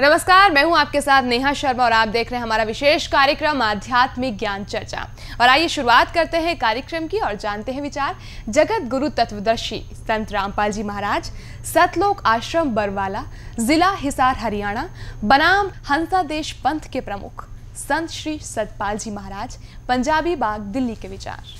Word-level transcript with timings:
नमस्कार 0.00 0.50
मैं 0.52 0.62
हूँ 0.64 0.76
आपके 0.76 1.00
साथ 1.00 1.22
नेहा 1.22 1.52
शर्मा 1.52 1.84
और 1.84 1.92
आप 1.92 2.08
देख 2.08 2.30
रहे 2.30 2.38
हैं 2.38 2.42
हमारा 2.42 2.64
विशेष 2.64 3.06
कार्यक्रम 3.06 3.62
आध्यात्मिक 3.62 4.36
ज्ञान 4.38 4.64
चर्चा। 4.64 5.06
और 5.40 5.48
आइए 5.48 5.68
शुरुआत 5.68 6.12
करते 6.14 6.36
हैं 6.36 6.56
कार्यक्रम 6.58 7.06
की 7.06 7.18
और 7.18 7.34
जानते 7.34 7.72
हैं 7.72 7.82
विचार। 7.82 8.16
जगत 8.48 8.88
गुरु 8.90 9.08
तत्वदर्शी 9.10 9.78
संत 9.94 10.32
रामपाल 10.32 10.72
जी 10.72 10.82
महाराज 10.82 11.30
सतलोक 11.66 12.20
आश्रम 12.26 12.74
बरवाला 12.74 13.24
जिला 13.58 13.90
हिसार 13.94 14.36
हरियाणा 14.38 14.88
बनाम 15.24 15.70
हंसा 15.88 16.22
देश 16.24 16.52
पंथ 16.64 16.90
के 16.92 17.00
प्रमुख 17.00 17.46
संत 17.78 18.10
श्री 18.10 18.38
सतपाल 18.40 18.98
जी 18.98 19.10
महाराज 19.10 19.56
पंजाबी 19.88 20.36
बाग 20.36 20.60
दिल्ली 20.60 20.94
के 20.94 21.08
विचार। 21.08 21.54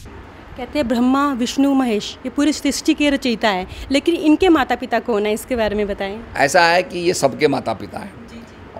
कहते 0.56 0.78
हैं 0.78 0.86
ब्रह्मा 0.88 1.26
विष्णु 1.34 1.72
महेश 1.74 2.16
ये 2.18 2.30
पूरी 2.30 2.52
सृष्टि 2.52 2.94
के 2.94 3.10
रचयिता 3.10 3.48
है 3.48 3.66
लेकिन 3.90 4.14
इनके 4.16 4.48
माता 4.48 4.74
पिता 4.76 5.00
कौन 5.00 5.26
है? 5.26 5.32
इसके 5.32 5.56
बारे 5.56 5.76
में 5.76 5.86
बताएँ। 5.88 6.20
ऐसा 6.36 6.62
है 6.64 6.82
कि 6.82 6.98
ये 6.98 7.14
सबके 7.14 7.48
माता 7.48 7.72
पिता 7.74 7.98
हैं। 7.98 8.25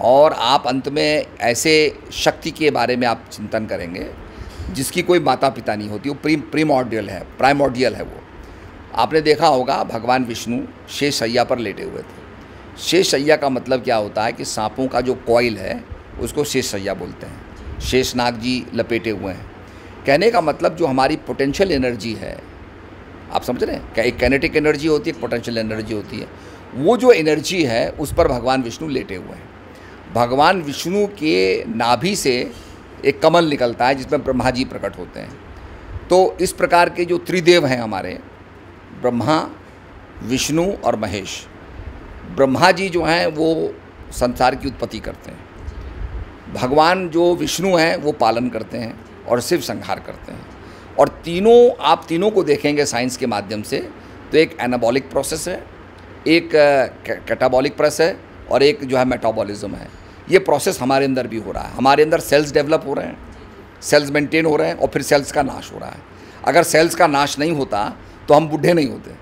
और 0.01 0.33
आप 0.33 0.67
अंत 0.67 0.89
में 0.89 1.27
ऐसे 1.41 1.99
शक्ति 2.13 2.51
के 2.51 2.71
बारे 2.71 2.97
में 2.97 3.07
आप 3.07 3.25
चिंतन 3.33 3.67
करेंगे, 3.67 4.11
जिसकी 4.73 5.03
कोई 5.03 5.21
माता 5.21 5.49
पिता 5.49 5.75
नहीं 5.75 5.89
होती, 5.89 6.09
वो 6.09 6.15
प्री 6.15 6.37
प्रीमॉर्डियल 6.37 7.09
है 7.09 7.21
प्राइमॉर्डियल 7.39 7.95
है 7.95 8.03
वो। 8.03 8.21
आपने 8.95 9.21
देखा 9.21 9.47
होगा, 9.47 9.85
भगवान 9.85 10.25
विष्णु 10.25 10.63
शेष 10.89 11.15
सैया 11.15 11.45
पर 11.45 11.59
लेटे 11.59 11.83
हुए 11.83 12.03
थे। 12.03 12.27
शेष 12.83 13.11
सैया 13.11 13.37
का 13.37 13.49
मतलब 13.49 13.83
क्या 13.83 13.97
होता 13.97 14.25
है 14.25 14.33
कि 14.33 14.45
सांपों 14.45 14.89
का 14.89 15.01
जो 15.01 15.15
कॉइल 15.15 15.59
है, 15.59 15.85
उसको 16.21 16.45
शेष 16.45 16.67
सैया 16.67 16.95
बोलते 16.95 17.27
हैं। 17.27 17.81
शेषनाग 17.81 18.35
जी 18.35 18.67
लपेटे 18.75 19.11
हुए 19.11 19.33
हैं। 19.33 19.51
कहने 20.07 20.31
का 20.31 20.41
मतलब 20.41 20.77
जो 20.77 20.87
हमारी 20.87 21.17
पोटेंशियल 21.17 21.73
एनर्जी 21.73 22.13
है, 22.13 22.43
आप 23.33 23.43
समझ 23.43 23.65
रहे 23.65 23.77
हैं? 23.77 23.95
एक 23.95 24.17
कैनेटिक 24.17 24.57
एनर्जी 24.57 24.89
होती 24.89 25.11
है 25.11 25.21
पोटेंशियल 25.21 25.59
एनर्जी 25.59 25.95
होती 25.95 26.19
है। 26.19 26.27
वो 26.75 26.97
जो 26.97 27.13
एनर्जी 27.13 27.65
है, 27.65 27.91
उस 27.91 28.15
पर 28.15 28.29
भगवान 28.29 28.63
विष्णु 28.63 28.89
लेटे 28.89 29.17
हुए 29.17 29.35
हैं। 29.35 29.56
भगवान 30.15 30.63
विष्णु 30.63 31.07
के 31.19 31.65
नाभि 31.67 32.15
से 32.17 32.53
एक 33.05 33.21
कमल 33.23 33.45
निकलता 33.45 33.87
है 33.87 33.95
जिसमें 33.95 34.23
ब्रह्मा 34.25 34.51
जी 34.51 34.65
प्रकट 34.65 34.99
होते 34.99 35.21
हैं। 35.21 36.09
तो 36.09 36.37
इस 36.41 36.53
प्रकार 36.53 36.89
के 36.89 37.05
जो 37.05 37.19
त्रिदेव 37.19 37.67
हैं 37.67 37.81
हमारे, 37.81 38.19
ब्रह्मा, 39.01 39.39
विष्णु 40.23 40.71
और 40.75 40.97
महेश, 40.97 41.47
ब्रह्मा 42.37 42.71
जी 42.71 42.89
जो 42.89 43.03
हैं 43.05 43.27
वो 43.27 43.75
संसार 44.13 44.55
की 44.55 44.69
उत्पत्ति 44.69 44.99
करते 45.01 45.31
हैं। 45.31 46.55
भगवान 46.55 47.09
जो 47.09 47.35
विष्णु 47.37 47.77
हैं 47.77 47.97
वो 47.97 48.13
पालन 48.13 48.49
करते 48.49 48.79
हैं 48.79 48.95
और 49.29 49.41
शिव 49.41 49.61
संहार 49.61 50.01
करते 50.01 50.33
हैं। 50.33 50.47
और 50.99 51.09
तीनों, 51.25 51.71
आप 51.81 52.05
तीनों 52.09 52.31
को 52.31 52.43
देखेंगे 52.45 52.85
साइंस 52.87 53.17
के 53.17 53.27
माध्यम 53.27 53.63
से 53.63 53.79
तो 54.33 54.39
एक 54.39 54.57
एनाबॉलिक 54.61 55.11
प्रोसेस 55.11 55.49
है, 55.49 55.63
एक 56.27 56.51
कैटाबॉलिक 57.29 57.77
प्रोसेस 57.77 58.01
है 58.01 58.26
और 58.51 58.63
एक 58.63 58.85
जो 58.85 58.97
है 58.97 59.05
मेटाबॉलिज्म 59.05 59.75
है। 59.75 59.89
ये 60.31 60.39
प्रोसेस 60.39 60.81
हमारे 60.81 61.05
अंदर 61.05 61.27
भी 61.27 61.39
हो 61.39 61.53
रहा 61.53 61.65
है। 61.65 61.75
हमारे 61.75 62.03
अंदर 62.03 62.21
सेल्स 62.21 62.53
डेवलप 62.53 62.85
हो 62.87 62.95
रहे 62.95 63.07
हैं 63.07 63.19
सेल्स 63.83 64.11
मेंटेन 64.11 64.47
हो 64.47 64.57
रहे 64.57 64.69
हैं 64.69 64.77
और 64.77 64.89
फिर 64.89 65.03
सेल्स 65.03 65.33
का 65.33 65.43
नाश 65.43 65.71
हो 65.73 65.79
रहा 65.79 65.91
है। 65.91 66.01
अगर 66.45 66.63
सेल्स 66.63 66.95
का 66.95 67.07
नाश 67.07 67.39
नहीं 67.39 67.53
होता 67.53 67.93
तो 68.29 68.35
हम 68.35 68.49
बूढ़े 68.49 68.73
नहीं 68.73 68.89
होते। 68.89 69.15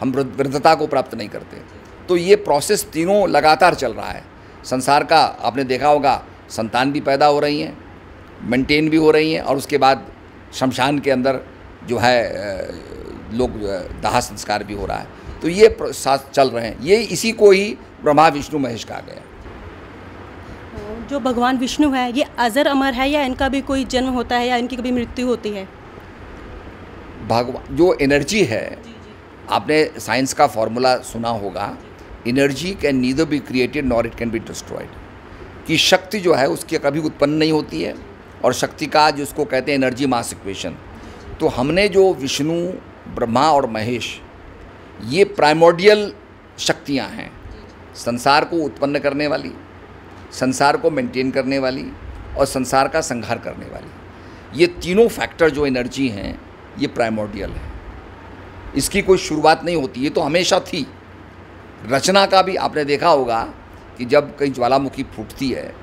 हम 0.00 0.12
वृद्धता 0.12 0.74
को 0.74 0.86
प्राप्त 0.86 1.14
नहीं 1.14 1.28
करते। 1.28 1.60
तो 2.08 2.16
ये 2.16 2.36
प्रोसेस 2.38 2.84
तीनों 2.84 3.28
लगातार 3.28 3.74
चल 3.74 3.92
रहा 3.92 4.10
है। 4.10 4.22
संसार 4.64 5.04
का, 5.04 5.18
आपने 5.18 5.64
देखा 5.64 5.88
होगा, 5.88 6.22
संतान 6.50 6.92
भी 6.92 7.00
पैदा 7.00 7.26
हो 7.26 7.40
रही 7.40 7.60
हैं 7.60 7.76
मेंटेन 8.42 8.88
भी 8.90 8.96
हो 8.96 9.10
रही 9.10 9.32
हैं 9.32 9.40
और 9.42 9.56
उसके 9.56 9.78
बाद 9.78 10.06
शमशान 10.54 10.98
के 10.98 11.10
अंदर 11.10 11.40
जो 11.88 11.98
है 11.98 12.16
लोग 13.32 13.58
दाह 14.02 14.18
संस्कार 14.20 14.64
भी 14.64 14.74
हो 14.74 14.86
रहा 14.86 14.98
है। 14.98 15.06
तो 15.46 15.50
ये 15.50 15.76
साथ 15.80 16.18
चल 16.34 16.48
रहे 16.50 16.66
हैं। 16.66 16.78
ये 16.82 16.96
इसी 16.96 17.30
को 17.32 17.50
ही 17.50 17.76
ब्रह्मा 18.02 18.28
विष्णु 18.28 18.60
महेश 18.60 18.84
कहा 18.84 19.00
गया 19.00 19.20
जो 21.10 21.20
भगवान 21.20 21.58
विष्णु 21.58 21.90
है 21.90 22.10
ये 22.12 22.24
अजर 22.38 22.66
अमर 22.66 22.94
है 22.94 23.08
या 23.10 23.22
इनका 23.22 23.48
भी 23.48 23.60
कोई 23.60 23.84
जन्म 23.84 24.08
होता 24.08 24.36
है 24.36 24.46
या 24.48 24.56
इनकी 24.56 24.76
कभी 24.76 24.90
मृत्यु 24.90 25.26
होती 25.26 25.50
है? 25.50 25.64
भगवान 27.28 27.76
जो 27.76 27.92
एनर्जी 28.02 28.42
है 28.44 28.78
आपने 29.50 29.84
साइंस 29.98 30.32
का 30.32 30.46
फॉर्मूला 30.46 30.96
सुना 31.04 31.28
होगा। 31.28 31.76
Energy 32.28 32.74
can 32.74 32.96
neither 32.96 33.24
be 33.24 33.38
created 33.38 33.86
nor 33.86 34.06
it 34.06 34.14
can 34.14 34.30
be 34.30 34.38
destroyed. 34.38 34.88
कि 35.66 35.76
शक्ति 35.76 36.20
जो 36.20 36.34
है 36.34 36.48
उसकी 36.48 36.78
कभी 36.78 37.00
उत्पन्न 37.02 37.32
नहीं 37.34 37.52
होती 37.52 37.82
है 37.82 37.94
और 38.44 38.52
शक्ति 38.54 38.86
का 38.86 39.10
जिसको 39.12 39.44
कहते 39.44 39.72
हैं 39.72 39.78
एनर्जी 39.78 40.06
मास 40.06 40.32
इक्वेशन। 40.32 40.76
तो 41.40 41.48
हमने 41.48 41.88
जो 41.88 42.12
विष्णु 42.14 42.60
ब्रह्मा 43.14 43.50
और 43.52 43.66
महेश 43.70 44.20
ये 45.04 45.24
प्राइमोडियल 45.24 46.12
शक्तियाँ 46.58 47.08
हैं। 47.08 47.30
संसार 47.94 48.44
को 48.44 48.56
उत्पन्न 48.56 48.98
करने 48.98 49.26
वाली, 49.26 49.52
संसार 50.32 50.76
को 50.76 50.90
मेंटेन 50.90 51.30
करने 51.30 51.58
वाली 51.58 51.92
और 52.38 52.46
संसार 52.46 52.88
का 52.88 53.00
संहार 53.00 53.38
करने 53.38 53.66
वाली। 53.66 54.60
ये 54.60 54.66
तीनों 54.66 55.08
फैक्टर 55.08 55.50
जो 55.50 55.66
एनर्जी 55.66 56.08
हैं, 56.08 56.40
ये 56.78 56.86
प्राइमोडियल 56.86 57.50
है। 57.50 57.72
इसकी 58.76 59.02
कोई 59.02 59.18
शुरुआत 59.18 59.64
नहीं 59.64 59.76
होती, 59.76 60.00
ये 60.00 60.10
तो 60.10 60.20
हमेशा 60.20 60.60
थी। 60.60 60.86
रचना 61.86 62.26
का 62.26 62.42
भी 62.42 62.56
आपने 62.56 62.84
देखा 62.84 63.08
होगा 63.08 63.42
कि 63.98 64.04
जब 64.04 64.36
कहीं 64.36 64.52
ज्वालामुखी 64.52 65.02
फूटती 65.02 65.50
है 65.50 65.74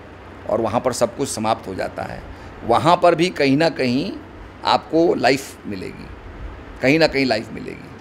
और 0.50 0.62
वहाँ 0.62 0.82
पर 0.82 0.94
सब 0.94 1.18
कुछ 1.18 1.30
समाप्त 1.30 1.68
हो 1.68 1.76
जाता 1.76 2.04
है, 2.04 2.24
वहाँ 2.64 3.00
पर 3.04 3.16
भी 3.16 3.30
कहीं 3.30 3.58
ना 3.58 3.70
कहीं 3.70 4.12
आपको 4.66 5.16
लाइफ 5.16 5.68
मिलेगी। 5.68 6.08
कहीं 6.82 7.00
ना 7.00 7.08
कहीं 7.08 7.26
लाइफ 7.26 7.52
मिलेगी। 7.52 7.93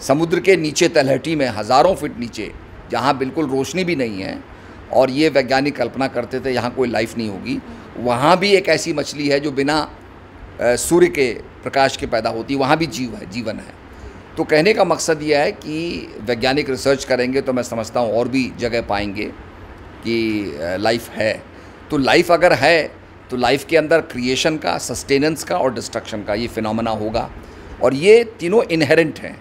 समुद्र 0.00 0.40
के 0.40 0.56
नीचे 0.56 0.88
तलहटी 0.88 1.34
में, 1.36 1.48
हज़ारों 1.48 1.94
फिट 1.94 2.18
नीचे, 2.18 2.50
जहाँ 2.90 3.16
बिल्कुल 3.18 3.46
रोशनी 3.48 3.84
भी 3.84 3.96
नहीं 3.96 4.22
है, 4.22 4.38
और 4.92 5.10
ये 5.10 5.28
वैज्ञानिक 5.30 5.76
कल्पना 5.76 6.08
करते 6.08 6.40
थे, 6.40 6.50
यहाँ 6.50 6.70
कोई 6.70 6.88
लाइफ 6.88 7.16
नहीं 7.18 7.28
होगी, 7.28 7.58
वहाँ 7.98 8.36
भी 8.38 8.50
एक 8.52 8.68
ऐसी 8.68 8.92
मछली 8.92 9.28
है 9.28 9.40
जो 9.40 9.50
बिना 9.52 9.88
सूर्य 10.60 11.08
के 11.08 11.32
प्रकाश 11.62 11.96
के 11.96 12.06
पैदा 12.06 12.30
होती 12.30 12.54
वहाँ 12.56 12.76
भी 12.78 12.86
जीव 12.88 13.14
है, 13.14 13.30
जीवन 13.30 13.56
है। 13.56 13.74
तो 14.36 14.44
कहने 14.44 14.72
का 14.74 14.84
मकसद 14.84 15.22
यह 15.22 15.40
है 15.40 15.52
कि 15.54 16.16
वैज्ञानिक 16.22 16.70
रिसर्च 16.70 17.04
करेंगे 17.04 17.40
तो 17.40 17.52
मैं 17.52 17.62
समझता 17.64 18.00
हूँ, 18.00 18.12
और 18.12 18.28
भी 18.28 18.50
जगह 18.58 18.82
पाएँगे 18.82 19.24
कि 20.04 20.76
लाइफ 20.78 21.08
है। 21.10 21.42
तो 21.90 21.98
लाइफ 21.98 22.30
अगर 22.32 22.52
है 22.54 22.90
तो 23.30 23.36
लाइफ 23.36 23.64
के 23.64 23.76
अंदर 23.76 24.00
क्रिएशन 24.02 24.56
का 24.58 24.76
सस्टेनेंस 24.78 25.44
का 25.44 25.56
और 25.58 25.74
डिस्ट्रक्शन 25.74 26.22
का 26.22 26.34
ये 26.34 26.46
फिनोमेना 26.48 26.90
होगा, 26.92 27.28
और 27.82 27.94
ये 27.94 28.22
तीनों 28.38 28.62
इनहेरेंट 28.64 29.18
हैं। 29.18 29.36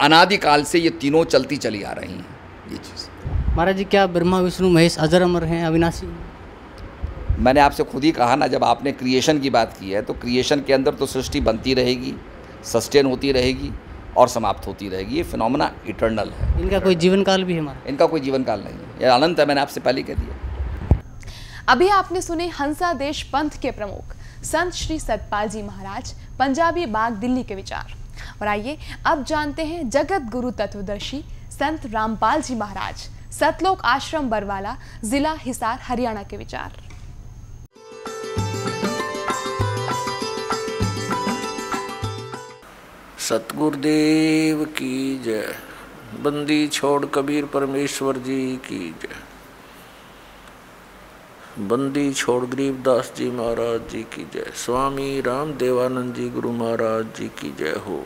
अनादिकाल 0.00 0.64
से 0.64 0.78
ये 0.78 0.90
तीनों 0.92 1.24
चलती 1.24 1.56
चली 1.56 1.82
आ 1.82 1.92
रही 1.92 2.12
हैं 2.12 2.26
ये 2.70 2.78
चीज़। 2.78 3.54
महाराज 3.56 3.76
जी 3.76 3.84
क्या 3.84 4.06
ब्रह्मा 4.06 4.40
विष्णु 4.40 4.68
महेश 4.70 4.96
अजर 4.98 5.22
अमर 5.22 5.44
हैं 5.44 5.64
अविनाशी? 5.66 6.06
मैंने 7.38 7.60
आपसे 7.60 7.82
खुद 7.84 8.04
ही 8.04 8.10
कहा 8.12 8.36
ना 8.36 8.46
जब 8.46 8.64
आपने 8.64 8.92
क्रिएशन 8.92 9.38
की 9.38 9.50
बात 9.50 9.76
की 9.80 9.90
है 9.90 10.02
तो 10.02 10.14
क्रिएशन 10.14 10.60
के 10.60 10.72
अंदर 10.72 10.94
तो 10.94 11.06
सृष्टि 11.06 11.40
बनती 11.40 11.74
रहेगी 11.74 12.14
सस्टेन 12.64 13.06
होती 13.06 13.32
रहेगी 13.32 13.72
और 14.16 14.28
समाप्त 14.28 14.66
होती 14.66 14.88
रहेगी। 14.88 15.16
ये 15.16 15.22
फिनोमेना 15.22 15.70
इटर्नल 15.88 16.30
है। 16.30 16.60
इनका 16.62 16.78
कोई 16.78 16.94
जीवन 16.96 17.22
काल 17.22 17.44
भी 17.44 17.52
है 17.52 17.60
हमारा 17.60 17.88
इनका 17.88 18.06
कोई 18.06 18.20
जीवन 18.20 18.42
काल 18.42 18.60
नहीं 18.60 18.74
है। 18.74 19.02
ये 19.02 19.08
अनंत 19.14 19.40
है 19.40 19.46
मैंने 19.46 19.60
आपसे 19.60 19.80
पहले 19.80 20.02
कह 20.02 20.14
दिया। 20.14 21.02
अभी 21.68 21.88
आपने 21.90 22.20
सुने 22.22 22.46
हंसा 22.60 22.92
देश 22.94 23.22
पंथ 23.32 23.60
के 23.62 23.70
प्रमुख 23.72 24.14
संत 24.44 24.72
श्री 24.74 24.98
सतपाल 25.00 25.48
जी 25.48 25.62
महाराज 25.62 26.14
पंजाबी 26.38 26.86
बाग 26.88 27.12
दिल्ली 27.14 27.42
के 27.42 27.54
विचार। 27.54 27.94
और 28.40 28.48
आइए 28.48 28.78
अब 29.06 29.24
जानते 29.24 29.64
हैं 29.64 29.88
जगत 29.90 30.30
गुरु 30.32 30.50
तत्वदर्शी 30.50 31.22
संत 31.50 31.86
रामपाल 31.86 32.42
जी 32.42 32.54
महाराज, 32.54 33.08
सतलोक 33.32 33.84
आश्रम 33.84 34.28
बरवाला, 34.30 34.76
जिला 35.04 35.32
हिसार, 35.40 35.78
हरियाणा 35.82 36.22
के 36.22 36.36
विचार। 36.36 36.84
सतगुरुदेव 43.18 44.64
की 44.76 45.18
जय, 45.18 45.54
बंदी 46.20 46.66
छोड़ 46.68 47.06
कबीर 47.06 47.44
परमेश्वर 47.44 48.18
जी 48.18 48.56
की 48.66 48.78
जय। 49.02 49.14
बंदी 51.58 52.12
छोड़ 52.12 52.44
गरीबदास 52.44 53.12
जी 53.16 53.30
महाराज 53.30 53.88
जी 53.90 54.02
की 54.02 54.24
जय। 54.24 54.52
स्वामी 54.54 55.20
राम 55.20 55.52
देवानंद 55.52 56.14
जी 56.14 56.28
गुरु 56.28 56.50
महाराज 56.52 57.04
जी 57.16 57.28
की 57.28 57.52
जय 57.58 57.72
हो। 57.86 57.96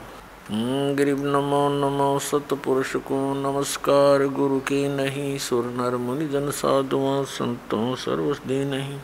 गरीब 0.94 1.24
नमो 1.26 1.62
नमो 1.70 2.18
सतपुरुष 2.18 2.94
को 2.96 3.18
नमस्कार। 3.34 4.26
गुरु 4.28 4.58
की 4.60 4.88
नहीं, 4.88 5.38
सुर 5.38 5.64
नर 5.64 5.96
मुनि 5.96 6.28
जन 6.28 6.50
साधुओं 6.50 7.24
संतों 7.24 7.94
सर्वस्दी 7.94 8.64
नहीं। 8.64 8.98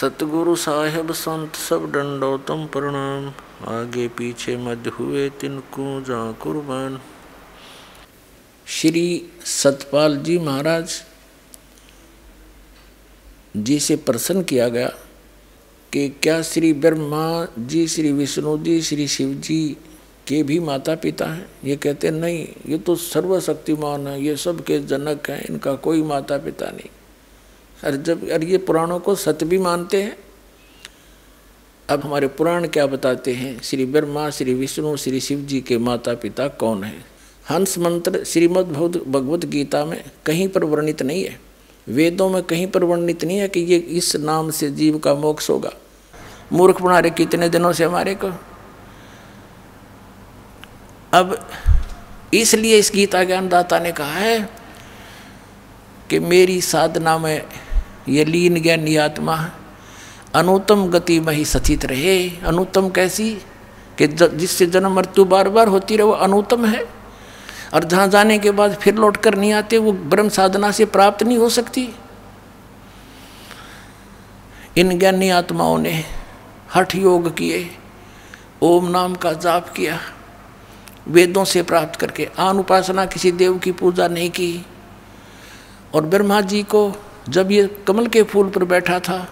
सतगुरु 0.00 0.56
साहेब, 0.56 1.12
संत 1.12 1.54
सब 1.54 1.90
दंडोतम 1.92 2.66
प्रणाम। 2.66 3.32
आगे 3.74 4.08
पीछे 4.08 4.56
मध्य 4.56 4.90
हुए 4.90 5.28
तिनको 5.30 6.00
जा 6.00 6.32
कुर्बान। 6.32 7.00
श्री 8.66 9.32
सतपाल 9.44 10.16
जी 10.16 10.38
महाराज 10.38 11.02
जी 13.56 13.80
से 13.80 13.96
प्रसन्न 13.96 14.42
किया 14.42 14.68
गया 14.68 14.88
कि 15.92 16.08
क्या 16.08 16.42
श्री 16.42 16.72
ब्रह्मा 16.72 17.48
जी, 17.58 17.88
श्री 17.88 18.12
विष्णु 18.12 18.58
जी, 18.58 18.82
श्री 18.82 19.08
शिव 19.08 19.34
जी 19.34 19.76
के 20.28 20.42
भी 20.42 20.60
माता 20.60 20.94
पिता 20.94 21.26
हैं? 21.26 21.46
ये 21.64 21.76
कहते 21.76 22.10
नहीं, 22.10 22.48
ये 22.68 22.78
तो 22.78 22.96
सर्वशक्तिमान 22.96 24.06
है, 24.06 24.24
ये 24.24 24.36
सब 24.36 24.64
के 24.64 24.78
जनक 24.78 25.30
हैं, 25.30 25.44
इनका 25.50 25.74
कोई 25.74 26.02
माता 26.02 26.38
पिता 26.38 26.66
नहीं। 26.66 26.90
अरे 27.84 27.96
जब 27.96 28.30
अरे 28.30 28.46
ये 28.46 28.58
पुराणों 28.58 29.00
को 29.00 29.14
सत्य 29.14 29.46
भी 29.46 29.58
मानते 29.58 30.02
हैं। 30.02 30.16
अब 31.88 32.00
हमारे 32.00 32.28
पुराण 32.28 32.66
क्या 32.66 32.86
बताते 32.86 33.32
हैं? 33.32 33.62
श्री 33.62 33.86
ब्रह्मा, 33.86 34.30
श्री 34.30 34.54
विष्णु, 34.54 34.96
श्री 34.96 35.20
शिव 35.20 35.40
जी 35.40 35.60
के 35.60 35.78
माता 35.78 36.14
पिता 36.14 36.48
कौन 36.48 36.84
है? 36.84 37.04
हंस 37.50 37.78
मंत्र 37.78 38.24
श्रीमद् 38.24 38.72
भगवत 39.08 39.44
गीता 39.44 39.84
में 39.84 40.04
कहीं 40.26 40.48
पर 40.48 40.64
वर्णित 40.64 41.02
नहीं 41.02 41.24
है। 41.24 41.45
वेदों 41.88 42.30
में 42.30 42.42
कहीं 42.42 42.66
पर 42.66 42.84
वर्णित 42.84 43.24
नहीं 43.24 43.38
है 43.38 43.48
कि 43.48 43.60
ये 43.60 43.76
इस 43.76 44.16
नाम 44.16 44.50
से 44.50 44.70
जीव 44.70 44.98
का 44.98 45.14
मोक्ष 45.14 45.50
होगा। 45.50 45.72
मूर्ख 46.52 46.82
बना 46.82 46.98
रहे 46.98 47.10
कितने 47.10 47.48
दिनों 47.48 47.72
से 47.72 47.84
हमारे 47.84 48.14
को। 48.14 48.32
अब 51.12 51.48
इसलिए 52.34 52.78
इस 52.78 52.92
गीता 52.94 53.24
ज्ञानदाता 53.24 53.78
ने 53.78 53.92
कहा 53.92 54.12
है 54.12 54.50
कि 56.10 56.18
मेरी 56.18 56.60
साधना 56.60 57.18
में 57.18 57.42
ये 58.08 58.24
लीन 58.24 58.62
ज्ञानी 58.62 58.96
आत्मा 58.96 59.50
अनुतम 60.34 60.86
गति 60.86 61.20
में 61.20 61.34
ही 61.34 61.44
सचित 61.44 61.84
रहे। 61.84 62.28
अनुतम 62.28 62.88
कैसी? 62.88 63.34
कि 63.98 64.06
जिससे 64.06 64.66
जन्म 64.66 64.96
मृत्यु 64.96 65.24
बार 65.24 65.48
बार 65.48 65.68
होती 65.68 65.96
रहे, 65.96 66.04
वो 66.04 66.12
अनुतम 66.12 66.66
है। 66.66 66.95
और 67.74 67.84
जहाँ 67.84 68.08
जाने 68.08 68.38
के 68.38 68.50
बाद 68.50 68.74
फिर 68.74 68.94
लौट 68.94 69.16
कर 69.16 69.34
नहीं 69.34 69.52
आते, 69.52 69.78
वो 69.78 69.92
ब्रह्म 69.92 70.28
साधना 70.28 70.70
से 70.70 70.84
प्राप्त 70.86 71.22
नहीं 71.22 71.38
हो 71.38 71.48
सकती। 71.48 71.88
इन 74.76 74.98
ज्ञानी 74.98 75.30
आत्माओं 75.30 75.78
ने 75.78 76.02
हठ 76.74 76.94
योग 76.94 77.34
किए, 77.36 77.68
ओम 78.62 78.88
नाम 78.88 79.14
का 79.14 79.32
जाप 79.32 79.68
किया, 79.68 79.98
वेदों 81.08 81.44
से 81.44 81.62
प्राप्त 81.62 82.00
करके 82.00 82.28
आन 82.38 82.58
उपासना 82.58 83.04
किसी 83.06 83.32
देव 83.32 83.58
की 83.58 83.72
पूजा 83.72 84.08
नहीं 84.08 84.30
की। 84.30 84.66
और 85.94 86.04
ब्रह्मा 86.04 86.40
जी 86.40 86.62
को 86.64 86.92
जब 87.28 87.50
ये 87.50 87.66
कमल 87.86 88.06
के 88.06 88.22
फूल 88.22 88.48
पर 88.50 88.64
बैठा 88.64 88.98
था, 89.00 89.26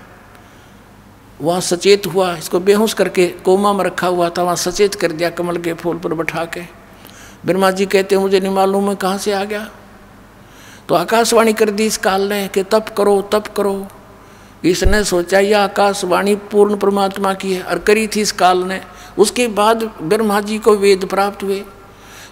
वहाँ 1.41 1.61
सचेत 1.61 2.07
हुआ, 2.07 2.35
इसको 2.37 2.61
बेहोश 2.61 2.93
करके 2.93 3.27
कोमा 3.45 3.73
में 3.73 3.85
रखा 3.85 4.07
हुआ 4.07 4.29
था, 4.29 4.43
वहाँ 4.43 4.57
सचेत 4.57 4.95
कर 4.95 5.13
दिया 5.13 5.31
कमल 5.31 5.57
के 5.57 5.73
फूल 5.75 5.99
पर 5.99 6.15
बैठा 6.15 6.45
के। 6.45 6.63
ब्रह्मा 7.47 7.71
जी 7.71 7.87
कहते, 7.87 8.17
मुझे 8.17 8.41
नहीं 8.41 8.53
मालूम 8.53 8.89
है 8.89 8.95
कहाँ 8.97 9.19
से 9.19 9.33
आ 9.33 9.45
गया। 9.45 9.69
तो 10.89 10.95
आकाशवाणी 10.95 11.53
कर 11.53 11.71
दी 11.71 11.87
इस 11.87 11.97
काल 11.99 12.23
ने 12.23 12.47
कि 12.49 12.63
तप 12.63 12.95
करो 12.97 13.21
तप 13.33 13.47
करो। 13.57 13.87
इसने 14.65 15.03
सोचा, 15.05 15.39
यह 15.39 15.61
आकाशवाणी 15.61 16.35
पूर्ण 16.51 16.77
परमात्मा 16.77 17.33
की 17.35 17.53
है। 17.53 17.63
और 17.63 17.79
करी 17.79 18.07
थी 18.07 18.21
इस 18.21 18.33
काल 18.33 18.65
ने। 18.65 18.81
उसके 19.19 19.47
बाद 19.51 19.83
ब्रह्मा 20.03 20.41
जी 20.41 20.59
को 20.59 20.77
वेद 20.77 21.05
प्राप्त 21.05 21.43
हुए। 21.43 21.63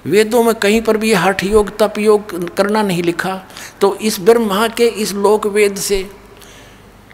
वेदों 0.06 0.43
में 0.43 0.55
कहीं 0.55 0.81
पर 0.82 0.97
भी 0.97 1.12
हठ 1.14 1.44
योग, 1.44 1.76
तप 1.79 1.99
योग 1.99 2.55
करना 2.56 2.82
नहीं 2.82 3.03
लिखा। 3.03 3.41
तो 3.81 3.94
इस 3.97 4.20
ब्रह्मा 4.20 4.67
के 4.69 4.87
इस 4.87 5.12
लोक 5.14 5.47
वेद 5.49 5.76
से 5.79 6.03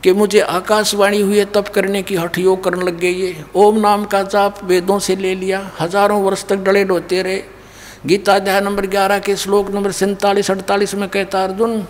कि 0.03 0.13
मुझे 0.13 0.41
आकाशवाणी 0.41 1.21
हुई 1.21 1.39
है, 1.39 1.45
तप 1.45 1.69
करने 1.69 2.03
की 2.03 2.17
हठ 2.17 2.39
योग 2.39 2.63
करने 2.65 2.85
लग 2.85 2.99
गई 2.99 3.13
ये 3.15 3.45
ओम 3.57 3.79
नाम 3.81 4.05
का 4.05 4.23
जाप 4.25 4.65
वेदों 4.65 4.99
से 4.99 5.17
ले 5.17 5.35
लिया। 5.35 5.71
हज़ारों 5.81 6.23
वर्ष 6.23 6.45
तक 6.45 6.57
डले 6.59 6.85
डोते 6.85 7.23
रहे। 7.23 7.43
गीता 8.07 8.35
अध्याय 8.35 8.61
नंबर 8.61 8.87
ग्यारह 8.87 9.19
के 9.19 9.37
श्लोक 9.37 9.71
नंबर 9.71 9.93
सैंतालीस, 9.93 10.51
अड़तालीस 10.51 10.95
में 10.95 11.09
कहता 11.09 11.45
अर्जुन, 11.45 11.87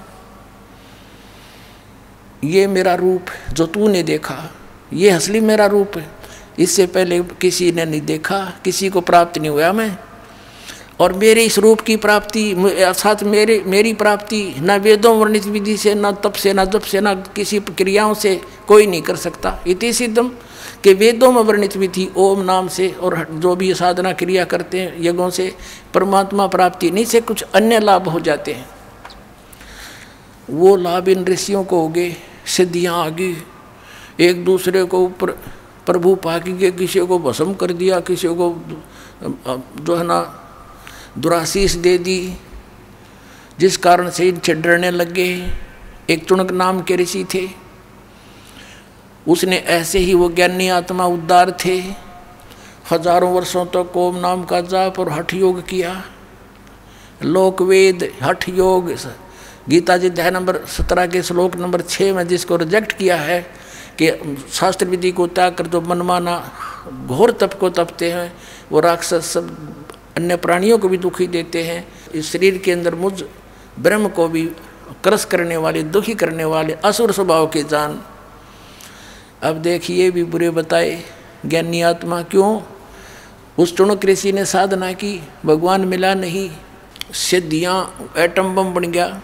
ये 2.45 2.67
मेरा 2.67 2.95
रूप 2.95 3.27
जो 3.53 3.67
तूने 3.67 4.03
देखा, 4.03 4.55
ये 4.93 5.11
असली 5.11 5.41
मेरा 5.41 5.67
रूप 5.67 5.97
है। 5.97 6.11
इससे 6.59 6.87
पहले 6.87 7.21
किसी 7.21 7.73
ने 7.73 7.85
नहीं 7.85 8.01
देखा, 8.01 8.53
किसी 8.65 8.89
को 8.89 9.01
प्राप्त 9.01 9.39
नहीं 9.39 9.51
हुआ 9.51 9.73
मैं। 9.73 9.99
और 11.01 11.13
मेरे 11.13 11.45
इस 11.45 11.59
रूप 11.59 11.81
की 11.81 11.97
प्राप्ति, 11.97 12.53
अर्थात 12.53 13.23
मेरे, 13.23 13.63
मेरी 13.67 13.93
प्राप्ति 13.95 14.55
न 14.59 14.79
वेदों 14.79 15.17
वर्णित 15.17 15.45
विधि 15.45 15.77
से, 15.77 15.95
न 15.95 16.13
तप 16.13 16.33
से, 16.33 16.53
न 16.53 16.65
जप 16.65 16.83
से, 16.83 17.01
न 17.01 17.15
किसी 17.37 17.61
क्रियाओं 17.61 18.15
से 18.15 18.41
कोई 18.69 18.87
नहीं 18.87 19.03
कर 19.03 19.17
सकता। 19.17 19.59
इति 19.67 19.93
सिद्धम 19.93 20.33
कि 20.85 20.93
वेदों 20.95 21.33
में 21.33 21.43
वर्णित 21.43 21.77
विधि 21.77 22.09
ओम 22.17 22.41
नाम 22.41 22.69
से 22.69 22.89
और 22.89 23.27
जो 23.31 23.57
भी 23.57 23.75
साधना 23.75 24.13
क्रिया 24.13 24.45
करते 24.45 24.81
हैं, 24.81 24.97
यज्ञों 25.01 25.31
से 25.31 25.55
परमात्मा 25.95 26.47
प्राप्ति 26.47 26.91
नहीं 26.91 27.05
से 27.05 27.21
कुछ 27.21 27.43
अन्य 27.43 27.79
लाभ 27.81 28.09
हो 28.09 28.21
जाते 28.21 28.53
हैं। 28.53 28.69
वो 30.51 30.77
लाभ 30.77 31.09
इन 31.09 31.25
ऋषियों 31.25 31.65
को 31.65 31.81
हो 31.81 31.89
गए, 31.89 32.17
सिद्धियाँ 32.47 33.05
आ 33.05 33.09
गई। 33.09 33.37
एक 34.21 34.45
दूसरे 34.45 34.85
को 34.85 34.99
ऊपर 34.99 35.31
प्रभु 35.87 36.15
पाकी 36.15 36.59
के 36.59 36.71
किसी 36.71 37.01
को 37.01 37.19
भस्म 37.19 37.55
कर 37.55 37.73
दिया, 37.73 38.01
किसी 38.01 38.29
को 38.29 38.55
जो 39.83 39.97
है 39.97 40.05
ना 40.05 40.21
दुराशीष 41.19 41.73
दे 41.73 41.99
दी। 41.99 42.37
जिस 43.59 43.77
कारण 43.77 44.11
से 44.11 44.29
इनसे 44.29 44.55
डरने 44.55 44.91
लग 44.91 45.13
गए, 45.13 45.53
एक 46.11 46.25
चुनक 46.25 46.51
नाम 46.51 46.83
के 46.83 46.97
ऋषि 46.97 47.25
थे। 47.35 47.49
उसने 49.29 49.57
ऐसे 49.57 49.99
ही 49.99 50.15
वो 50.15 50.29
ज्ञानी 50.31 50.69
आत्मा 50.69 51.07
उद्धार 51.07 51.51
थे। 51.51 52.08
हज़ारों 52.91 53.33
वर्षों 53.33 53.65
तक 53.67 53.91
तो 53.95 54.01
ओम 54.01 54.17
नाम 54.17 54.45
का 54.45 54.61
जाप 54.63 54.99
और 54.99 55.09
हठ 55.13 55.33
योग 55.35 55.61
किया। 55.67 55.91
लोक 57.25 57.61
वेद 57.63 58.09
हठ 58.23 58.49
योग 58.49 58.91
गीता 59.69 59.97
जी 59.97 60.07
अध्याय 60.07 60.31
नंबर 60.31 60.57
सत्रह 60.67 61.07
के 61.07 61.23
श्लोक 61.23 61.57
नंबर 61.57 61.81
छः 61.81 62.15
में 62.15 62.27
जिसको 62.29 62.57
रिजेक्ट 62.57 62.93
किया 62.93 63.17
है 63.17 63.41
कि 63.99 64.11
शास्त्र 64.53 64.87
विधि 64.87 65.11
को 65.13 65.27
त्याग 65.29 65.55
कर 65.55 65.67
जो 65.67 65.81
मनमाना 65.81 66.37
घोर 67.07 67.31
तप 67.33 67.55
को 67.61 67.71
तपते 67.71 68.11
हैं, 68.13 68.33
वो 68.73 68.81
राक्षस 68.81 69.27
सब 69.27 69.51
अन्य 70.17 70.37
प्राणियों 70.39 70.79
को 70.79 70.89
भी 70.89 70.99
दुखी 70.99 71.27
देते 71.27 71.63
हैं। 71.65 71.87
इस 72.15 72.33
शरीर 72.33 72.59
के 72.59 72.73
अंदर 72.73 72.95
मुझ, 72.95 73.23
ब्रह्म 73.79 74.09
को 74.09 74.29
भी 74.29 74.45
क्रस 75.05 75.25
करने 75.25 75.57
वाले, 75.57 75.83
दुखी 75.85 76.15
करने 76.15 76.45
वाले 76.47 76.73
असुर 76.85 77.13
स्वभाव 77.13 77.47
के 77.47 77.63
जान। 77.65 78.01
अब 79.43 79.57
देखिए 79.63 80.11
भी 80.11 80.25
बुरे 80.25 80.51
बताए, 80.53 80.99
ज्ञानी 81.47 81.83
आत्मा 81.83 82.23
क्यों? 82.25 82.61
उस 83.59 83.77
टुणक 83.77 84.05
ऋषि 84.05 84.33
ने 84.33 84.45
साधना 84.45 84.93
की, 84.93 85.21
भगवान 85.47 85.85
मिला 85.85 86.15
नहीं, 86.15 86.51
सिद्धियाँ 87.13 88.13
एटम 88.19 88.55
बम 88.55 88.73
बन 88.75 88.85
गया। 88.85 89.21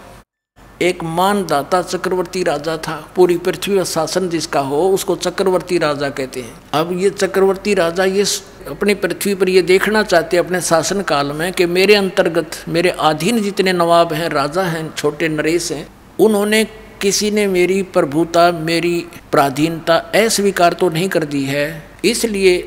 एक 0.81 1.03
मानदाता 1.03 1.81
चक्रवर्ती 1.81 2.43
राजा 2.43 2.75
था, 2.77 2.95
पूरी 3.15 3.37
पृथ्वी 3.37 3.77
का 3.77 3.83
शासन 3.83 4.29
जिसका 4.29 4.59
हो, 4.59 4.81
उसको 4.89 5.15
चक्रवर्ती 5.15 5.77
राजा 5.77 6.09
कहते 6.09 6.41
हैं। 6.41 6.53
अब 6.73 6.91
ये 6.99 7.09
चक्रवर्ती 7.09 7.73
राजा 7.73 8.05
ये 8.05 8.25
अपनी 8.69 8.93
पृथ्वी 8.95 9.35
पर 9.35 9.49
ये 9.49 9.61
देखना 9.61 10.03
चाहते 10.03 10.37
अपने 10.37 10.61
शासन 10.61 11.01
काल 11.01 11.31
में 11.31 11.51
कि 11.53 11.65
मेरे 11.65 11.95
अंतर्गत, 11.95 12.63
मेरे 12.67 12.89
अधीन 12.89 13.41
जितने 13.41 13.73
नवाब 13.73 14.13
हैं, 14.13 14.29
राजा 14.29 14.63
हैं, 14.63 14.93
छोटे 14.95 15.29
नरेश 15.29 15.71
हैं, 15.71 15.87
उन्होंने 16.19 16.63
किसी 17.01 17.31
ने 17.31 17.47
मेरी 17.47 17.81
प्रभुता, 17.83 18.51
मेरी 18.51 19.05
प्राधीनता 19.31 19.95
अस्वीकार 19.95 20.73
तो 20.73 20.89
नहीं 20.89 21.09
कर 21.09 21.23
दी 21.25 21.43
है। 21.43 21.83
इसलिए 22.05 22.57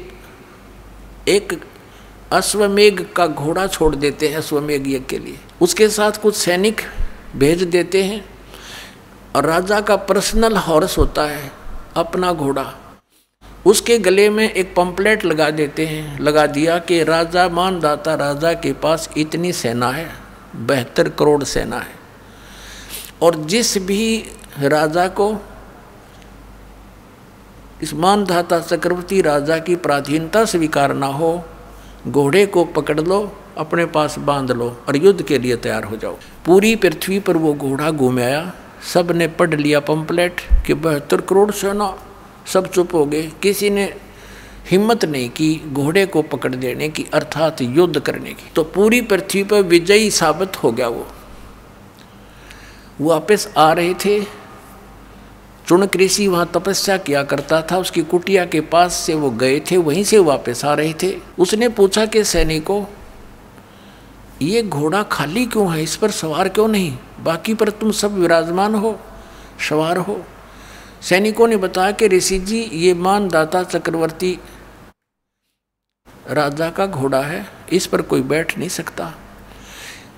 एक 1.28 1.60
अश्वमेघ 2.32 3.00
का 3.16 3.26
घोड़ा 3.26 3.66
छोड़ 3.66 3.94
देते 3.96 4.28
हैं 4.28 4.36
अश्वमेघ 4.36 4.80
यज्ञ 4.80 4.98
के 5.10 5.18
लिए। 5.18 5.38
उसके 5.62 5.88
साथ 5.88 6.12
कुछ 6.12 6.36
सैनिक 6.36 6.80
भेज 7.36 7.62
देते 7.62 8.02
हैं 8.04 8.24
और 9.36 9.46
राजा 9.46 9.80
का 9.80 9.96
पर्सनल 9.96 10.56
हॉर्स 10.56 10.98
होता 10.98 11.22
है 11.22 11.50
अपना 11.96 12.32
घोड़ा। 12.32 12.74
उसके 13.66 13.98
गले 13.98 14.30
में 14.30 14.50
एक 14.52 14.74
पंपलेट 14.76 15.24
लगा 15.24 15.50
देते 15.50 15.86
हैं, 15.86 16.18
लगा 16.18 16.46
दिया 16.46 16.78
कि 16.78 17.02
राजा 17.04 17.48
मानदाता 17.48 18.14
राजा 18.14 18.52
के 18.52 18.72
पास 18.72 19.08
इतनी 19.16 19.52
सेना 19.52 19.90
है, 19.90 20.08
बहत्तर 20.56 21.08
करोड़ 21.08 21.44
सेना 21.44 21.78
है। 21.78 21.96
और 23.22 23.34
जिस 23.44 23.76
भी 23.78 24.24
राजा 24.58 25.06
को 25.08 25.32
इस 27.82 27.94
मानधाता 27.94 28.60
चक्रवर्ती 28.60 29.22
राजा 29.22 29.58
की 29.58 29.76
प्राधीनता 29.76 30.44
स्वीकार 30.44 30.94
ना 30.94 31.06
हो, 31.06 31.44
घोड़े 32.08 32.46
को 32.46 32.64
पकड़ 32.64 33.00
लो, 33.00 33.32
अपने 33.58 33.86
पास 33.86 34.18
बाँध 34.18 34.52
लो 34.52 34.76
और 34.88 34.96
युद्ध 34.96 35.22
के 35.22 35.38
लिए 35.38 35.56
तैयार 35.56 35.84
हो 35.84 35.96
जाओ। 35.96 36.16
पूरी 36.46 36.76
पृथ्वी 36.76 37.20
पर 37.20 37.36
वो 37.36 37.54
घोड़ा 37.54 37.90
घूमाया 37.90 38.52
सबने 38.94 39.28
पढ़ 39.28 39.54
लिया 39.54 39.80
पंपलेट 39.80 40.40
कि 40.66 40.74
बहत्तर 40.74 41.20
करोड़ 41.20 41.50
सेना, 41.50 41.98
सब 42.46 42.70
चुप 42.70 42.94
हो 42.94 43.06
गए। 43.06 43.32
किसी 43.42 43.70
ने 43.70 43.94
हिम्मत 44.70 45.04
नहीं 45.04 45.30
की 45.30 45.62
घोड़े 45.72 46.06
को 46.06 46.22
पकड़ 46.22 46.54
देने 46.54 46.88
की, 46.88 47.06
अर्थात 47.14 47.56
युद्ध 47.60 48.00
करने 48.00 48.30
की। 48.30 48.50
तो 48.56 48.64
पूरी 48.64 49.00
पृथ्वी 49.00 49.42
पर 49.42 49.62
विजयी 49.62 50.10
साबित 50.10 50.62
हो 50.62 50.72
गया 50.72 50.88
वो। 50.88 51.06
वापस 53.00 53.52
आ 53.56 53.72
रहे 53.72 53.94
थे। 53.94 54.47
चुनक 55.68 55.96
ऋषि 55.96 56.28
वहाँ 56.28 56.50
तपस्या 56.54 56.96
किया 56.96 57.22
करता 57.22 57.62
था। 57.62 57.78
उसकी 57.78 58.02
कुटिया 58.02 58.46
के 58.46 58.60
पास 58.60 58.94
से 58.94 59.14
वो 59.14 59.30
गए 59.30 59.60
थे, 59.60 59.76
वहीं 59.76 60.04
से 60.04 60.18
वापस 60.18 60.64
आ 60.64 60.74
रहे 60.74 60.94
थे। 61.02 61.16
उसने 61.38 61.68
पूछा 61.68 62.06
कि, 62.06 62.24
सैनिकों, 62.24 62.84
ये 64.42 64.62
घोड़ा 64.62 65.02
खाली 65.02 65.46
क्यों 65.46 65.72
है? 65.72 65.82
इस 65.82 65.96
पर 65.96 66.10
सवार 66.10 66.48
क्यों 66.48 66.68
नहीं? 66.68 66.98
बाकी 67.20 67.54
पर 67.54 67.68
तुम 67.68 67.90
सब 67.90 68.14
विराजमान 68.14 68.74
हो, 68.74 69.00
सवार 69.70 69.96
हो। 69.96 70.24
सैनिकों 71.02 71.48
ने 71.48 71.56
बताया 71.56 71.90
कि 71.90 72.06
ऋषि 72.06 72.38
जी, 72.38 72.70
ये 72.72 72.94
मानदाता 72.94 73.62
चक्रवर्ती 73.62 74.38
राजा 76.30 76.70
का 76.70 76.86
घोड़ा 76.86 77.20
है, 77.20 77.46
इस 77.72 77.86
पर 77.86 78.02
कोई 78.02 78.22
बैठ 78.22 78.58
नहीं 78.58 78.68
सकता। 78.68 79.14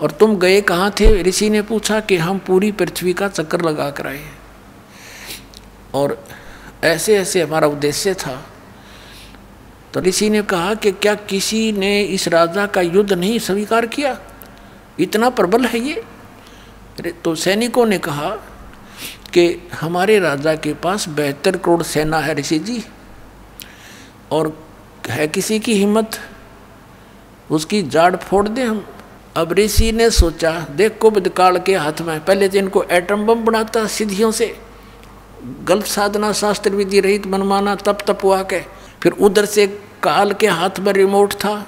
और 0.01 0.11
तुम 0.11 0.37
गए 0.37 0.61
कहाँ 0.61 0.91
थे? 0.91 1.23
ऋषि 1.23 1.51
ने 1.51 1.63
पूछा 1.63 2.01
कि, 2.01 2.17
हम 2.17 2.39
पूरी 2.39 2.73
पृथ्वी 2.73 3.13
का 3.13 3.29
चक्कर 3.29 3.63
लगा 3.63 3.91
कर 3.91 4.07
आए 4.07 4.25
और 5.95 6.25
ऐसे 6.85 7.19
ऐसे 7.19 7.43
हमारा 7.43 7.67
उद्देश्य 7.67 8.15
था। 8.15 8.47
तो 9.95 10.01
ऋषि 10.01 10.31
ने 10.31 10.43
कहा 10.43 10.75
कि 10.75 10.93
क्या 10.93 11.15
किसी 11.15 11.73
ने 11.73 12.03
इस 12.03 12.29
राजा 12.29 12.67
का 12.67 12.81
युद्ध 12.81 13.13
नहीं 13.13 13.39
स्वीकार 13.39 13.87
किया? 13.87 14.19
इतना 15.01 15.31
प्रबल 15.31 15.65
है 15.65 15.79
ये। 15.79 16.03
तो 17.25 17.35
सैनिकों 17.35 17.87
ने 17.87 17.99
कहा 17.99 18.31
कि 19.35 19.69
हमारे 19.81 20.19
राजा 20.19 20.55
के 20.55 20.75
पास 20.75 21.09
बेहतर 21.09 21.57
करोड़ 21.57 21.83
सेना 21.83 22.19
है 22.19 22.35
ऋषि 22.35 22.59
जी, 22.59 22.83
और 24.31 24.67
है 25.09 25.29
किसी 25.29 25.59
की 25.59 25.75
हिम्मत? 25.75 26.19
उसकी 27.51 27.83
जाड़ 27.83 28.17
फोड़ 28.17 28.49
दे 28.49 28.63
हम। 28.63 28.85
अब 29.37 29.53
ऋषि 29.53 29.93
ने 29.93 30.11
सोचा, 30.11 30.53
देख 30.71 30.99
को 30.99 31.11
काल 31.11 31.59
के 31.59 31.75
हाथ 31.75 32.01
में, 32.01 32.25
पहले 32.25 32.49
तो 32.49 32.59
इनको 32.59 32.83
एटम 32.83 33.27
बम 33.27 33.45
बनाता 33.45 33.87
सिद्धियों 33.87 34.31
से। 34.31 34.57
गल्प 35.65 35.85
साधना 35.87 36.33
शास्त्र 36.33 36.71
विधि 36.71 37.01
रहित 37.01 37.27
मनमाना 37.27 37.75
तप 37.77 37.99
तप 38.07 38.25
हुआ 38.25 38.43
के। 38.43 38.61
फिर 39.03 39.13
उधर 39.13 39.45
से 39.47 39.67
काल 40.03 40.33
के 40.33 40.47
हाथ 40.49 40.81
में 40.81 40.93
रिमोट 40.93 41.35
था। 41.35 41.67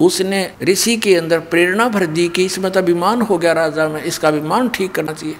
उसने 0.00 0.50
ऋषि 0.62 0.96
के 0.96 1.14
अंदर 1.16 1.38
प्रेरणा 1.50 1.88
भर 1.88 2.06
दी 2.06 2.28
कि 2.28 2.44
इसमें 2.44 2.70
तो 2.72 2.80
अभिमान 2.80 3.20
हो 3.22 3.38
गया 3.38 3.52
राजा 3.52 3.88
में, 3.88 4.02
इसका 4.02 4.28
अभिमान 4.28 4.68
ठीक 4.68 4.92
करना 4.92 5.12
चाहिए। 5.12 5.36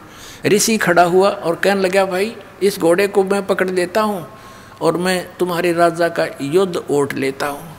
ऋषि 0.46 0.76
खड़ा 0.78 1.02
हुआ 1.04 1.28
और 1.30 1.54
कहने 1.54 1.80
लगा, 1.80 2.04
भाई, 2.04 2.34
इस 2.62 2.78
घोड़े 2.78 3.06
को 3.06 3.24
मैं 3.24 3.46
पकड़ 3.46 3.68
देता 3.70 4.00
हूँ 4.00 4.26
और 4.82 4.96
मैं 4.96 5.26
तुम्हारे 5.38 5.72
राजा 5.72 6.08
का 6.08 6.26
युद्ध 6.42 6.76
ओट 6.76 7.14
लेता 7.14 7.46
हूँ। 7.46 7.72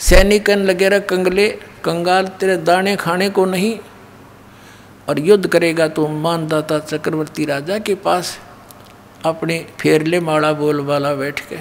सैनिकन 0.00 0.58
लगे 0.60 0.88
रह 0.88 0.98
कंगले, 1.00 1.48
कंगाल 1.84 2.26
तेरे 2.30 2.56
दाने 2.58 2.94
खाने 2.96 3.28
को 3.30 3.44
नहीं, 3.46 3.78
और 5.08 5.18
युद्ध 5.20 5.46
करेगा 5.46 5.88
तो 5.88 6.06
मानदाता 6.08 6.78
चक्रवर्ती 6.80 7.44
राजा 7.44 7.78
के 7.78 7.94
पास 7.96 8.38
अपने 9.24 9.66
फेरले 9.80 10.20
माड़ा 10.20 10.52
बोल 10.52 10.80
वाला 10.80 11.14
बैठ 11.14 11.40
के। 11.40 11.58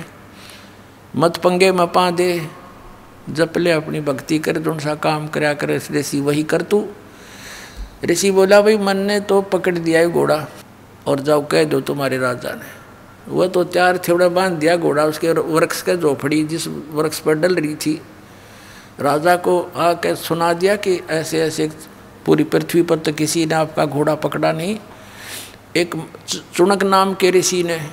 मत 1.15 1.37
पंगे 1.37 1.71
मपा 1.71 2.11
दे 2.11 2.47
जप 3.29 3.57
ले 3.57 3.71
अपनी 3.71 3.99
भक्ति 4.01 4.39
कर, 4.39 4.57
जो 4.57 4.79
सा 4.79 4.95
काम 4.95 5.27
कराया 5.27 5.53
कर 5.53 5.69
ऋषि 5.91 6.19
वही 6.21 6.43
कर 6.43 6.61
तू। 6.61 6.87
ऋषि 8.05 8.31
बोला, 8.31 8.61
भाई 8.61 8.77
मन 8.77 8.97
ने 8.97 9.19
तो 9.19 9.41
पकड़ 9.41 9.77
दिया 9.77 9.99
है 9.99 10.09
घोड़ा, 10.09 10.47
और 11.07 11.19
जाओ 11.19 11.45
कह 11.45 11.63
दो 11.63 11.81
तुम्हारे 11.81 12.17
राजा 12.17 12.53
ने। 12.53 12.77
वह 13.31 13.47
तो 13.47 13.63
चार 13.63 13.97
थोड़ा 13.97 14.27
बाँध 14.27 14.53
दिया 14.53 14.75
घोड़ा, 14.77 15.05
उसके 15.05 15.31
वृक्ष 15.31 15.81
के 15.81 15.97
झोपड़ी 15.97 16.43
जिस 16.43 16.67
वृक्ष 16.67 17.19
पर 17.19 17.33
डल 17.33 17.55
रही 17.55 17.75
थी। 17.75 18.01
राजा 18.99 19.35
को 19.35 19.61
आकर 19.75 20.15
सुना 20.15 20.53
दिया 20.53 20.75
कि 20.75 20.99
ऐसे 21.09 21.41
ऐसे 21.41 21.69
पूरी 22.25 22.43
पृथ्वी 22.43 22.81
पर 22.81 22.97
तो 22.97 23.13
किसी 23.13 23.45
ने 23.45 23.55
आपका 23.55 23.85
घोड़ा 23.85 24.15
पकड़ा 24.15 24.51
नहीं। 24.51 24.77
एक 25.77 25.95
चुनक 26.53 26.83
नाम 26.83 27.13
के 27.13 27.31
ऋषि 27.31 27.63
ने 27.63 27.89